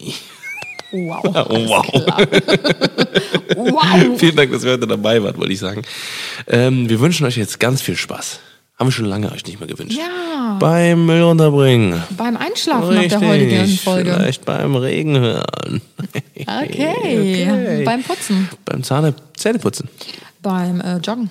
Wow. 0.92 1.20
Oh, 1.24 1.30
wow. 1.68 1.86
wow. 3.56 4.18
Vielen 4.18 4.36
Dank, 4.36 4.52
dass 4.52 4.64
ihr 4.64 4.72
heute 4.72 4.86
dabei 4.86 5.22
wart, 5.22 5.38
wollte 5.38 5.52
ich 5.52 5.58
sagen. 5.58 5.82
Ähm, 6.46 6.88
wir 6.88 7.00
wünschen 7.00 7.26
euch 7.26 7.36
jetzt 7.36 7.58
ganz 7.58 7.80
viel 7.80 7.96
Spaß. 7.96 8.40
Haben 8.78 8.88
wir 8.88 8.92
schon 8.92 9.04
lange 9.06 9.30
euch 9.30 9.46
nicht 9.46 9.60
mehr 9.60 9.68
gewünscht. 9.68 9.96
Ja. 9.98 10.56
Beim 10.58 11.06
Müll 11.06 11.22
runterbringen. 11.22 12.02
Beim 12.16 12.36
Einschlafen 12.36 12.94
nach 12.94 13.06
der 13.06 13.20
heutigen 13.20 13.68
Folge. 13.78 14.12
Vielleicht 14.12 14.44
beim 14.44 14.74
Regen 14.76 15.18
hören. 15.18 15.80
Okay. 16.02 16.22
Okay. 16.44 17.84
Beim 17.84 18.02
Putzen. 18.02 18.48
Beim 18.64 18.82
Zahne 18.82 19.14
Zähneputzen. 19.36 19.88
Beim 20.42 20.80
äh, 20.80 20.96
Joggen. 20.96 21.30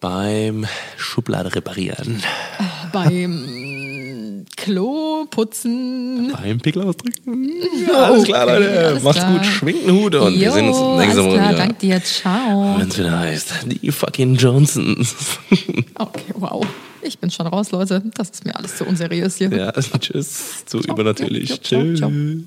Beim 0.00 0.66
Schublade 0.96 1.54
reparieren. 1.54 2.22
Beim 2.92 4.44
Klo 4.56 5.26
putzen. 5.30 6.32
Beim 6.32 6.58
Pickel 6.58 6.82
ausdrücken. 6.82 7.48
Ja, 7.88 7.94
alles 8.04 8.24
klar, 8.24 8.44
Okay, 8.46 8.56
Leute. 8.58 8.86
alles 8.88 9.02
Macht's 9.02 9.18
klar. 9.20 9.32
gut. 9.32 9.46
Schwingt 9.46 9.90
Hut 9.90 10.14
und 10.14 10.34
wir 10.34 10.46
Jo, 10.48 10.52
sehen 10.52 10.68
uns 10.68 10.98
nächste 10.98 11.24
Woche 11.24 11.34
klar, 11.34 11.48
wieder. 11.50 11.58
dank 11.58 11.78
dir. 11.78 12.02
Ciao. 12.02 12.76
Wenn 12.78 12.88
es 12.88 12.98
wieder 12.98 13.18
heißt, 13.18 13.52
die 13.66 13.90
fucking 13.90 14.36
Johnsons. 14.36 15.14
Okay, 15.96 16.32
wow. 16.34 16.66
Ich 17.02 17.18
bin 17.18 17.30
schon 17.30 17.46
raus, 17.46 17.70
Leute. 17.72 18.02
Das 18.14 18.30
ist 18.30 18.44
mir 18.46 18.56
alles 18.56 18.76
zu 18.76 18.84
unseriös 18.84 19.36
hier. 19.36 19.50
ja, 19.50 19.72
tschüss. 20.00 20.64
Zu 20.66 20.80
Ciao. 20.80 20.94
übernatürlich. 20.94 21.60
Ciao, 21.62 21.94
ciao. 21.94 22.10
Tschüss. 22.10 22.44